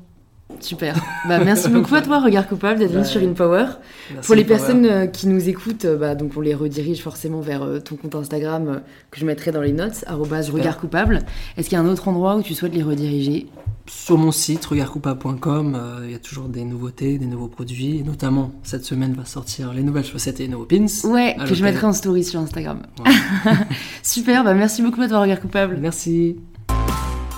Super. 0.64 0.94
Bah, 1.28 1.38
merci 1.44 1.68
beaucoup 1.68 1.94
à 1.94 2.02
toi, 2.02 2.20
Regard 2.20 2.46
Coupable, 2.48 2.78
d'être 2.78 2.90
venu 2.90 3.02
Ouais. 3.02 3.08
sur 3.08 3.20
InPower. 3.22 3.66
Merci, 4.12 4.26
Pour 4.26 4.34
les 4.34 4.44
personnes 4.44 4.84
euh, 4.86 5.06
qui 5.06 5.26
nous 5.28 5.48
écoutent, 5.48 5.84
euh, 5.84 5.96
bah, 5.96 6.14
donc 6.14 6.32
on 6.36 6.40
les 6.40 6.54
redirige 6.54 7.00
forcément 7.02 7.40
vers 7.40 7.62
euh, 7.62 7.80
ton 7.80 7.96
compte 7.96 8.14
Instagram 8.14 8.68
euh, 8.68 8.78
que 9.10 9.20
je 9.20 9.26
mettrai 9.26 9.52
dans 9.52 9.60
les 9.60 9.72
notes, 9.72 10.04
regard 10.08 10.78
coupable. 10.78 11.20
Est-ce 11.56 11.68
qu'il 11.68 11.76
y 11.76 11.80
a 11.80 11.84
un 11.84 11.88
autre 11.88 12.08
endroit 12.08 12.36
où 12.36 12.42
tu 12.42 12.54
souhaites 12.54 12.74
les 12.74 12.82
rediriger? 12.82 13.46
Sur 13.86 14.16
mon 14.16 14.32
site 14.32 14.64
regardcoupable.com, 14.64 15.78
il 16.04 16.10
y 16.10 16.14
a 16.14 16.18
toujours 16.18 16.48
des 16.48 16.64
nouveautés, 16.64 17.18
des 17.18 17.26
nouveaux 17.26 17.48
produits, 17.48 17.98
et 17.98 18.02
notamment 18.02 18.52
cette 18.62 18.84
semaine 18.84 19.12
va 19.12 19.26
sortir 19.26 19.74
les 19.74 19.82
nouvelles 19.82 20.06
chaussettes 20.06 20.40
et 20.40 20.44
les 20.44 20.48
nouveaux 20.48 20.64
pins. 20.64 20.86
Ouais, 21.04 21.36
que 21.46 21.54
je 21.54 21.62
mettrai 21.62 21.86
en 21.86 21.92
story 21.92 22.24
sur 22.24 22.40
Instagram. 22.40 22.80
Super, 24.02 24.42
bah 24.42 24.54
merci 24.54 24.80
beaucoup 24.80 25.02
à 25.02 25.08
toi, 25.08 25.20
Regard 25.20 25.40
Coupable. 25.40 25.76
Merci. 25.80 26.36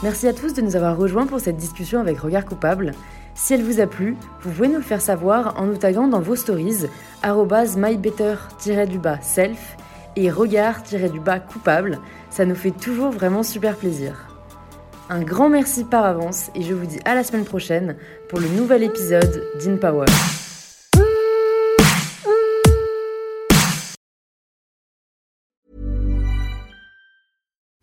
Merci 0.02 0.28
à 0.28 0.34
tous 0.34 0.52
de 0.52 0.60
nous 0.60 0.76
avoir 0.76 0.96
rejoints 0.96 1.26
pour 1.26 1.40
cette 1.40 1.56
discussion 1.56 2.00
avec 2.00 2.18
Regard 2.20 2.44
Coupable. 2.44 2.92
Si 3.34 3.54
elle 3.54 3.62
vous 3.62 3.80
a 3.80 3.86
plu, 3.86 4.16
vous 4.42 4.50
pouvez 4.50 4.68
nous 4.68 4.76
le 4.76 4.82
faire 4.82 5.00
savoir 5.00 5.58
en 5.58 5.64
nous 5.64 5.78
taguant 5.78 6.06
dans 6.06 6.20
vos 6.20 6.36
stories 6.36 6.86
arrobase 7.22 7.78
mybetter-du-bas 7.78 9.20
self 9.22 9.76
et 10.16 10.30
regard-du-bas 10.30 11.40
coupable. 11.40 11.98
Ça 12.30 12.44
nous 12.44 12.54
fait 12.54 12.72
toujours 12.72 13.10
vraiment 13.10 13.42
super 13.42 13.76
plaisir. 13.76 14.28
Un 15.08 15.22
grand 15.22 15.48
merci 15.48 15.84
par 15.84 16.04
avance 16.04 16.50
et 16.54 16.62
je 16.62 16.74
vous 16.74 16.86
dis 16.86 17.00
à 17.06 17.14
la 17.14 17.24
semaine 17.24 17.44
prochaine 17.44 17.96
pour 18.28 18.38
le 18.38 18.48
nouvel 18.48 18.82
épisode 18.82 19.44
d'InPower. 19.60 20.06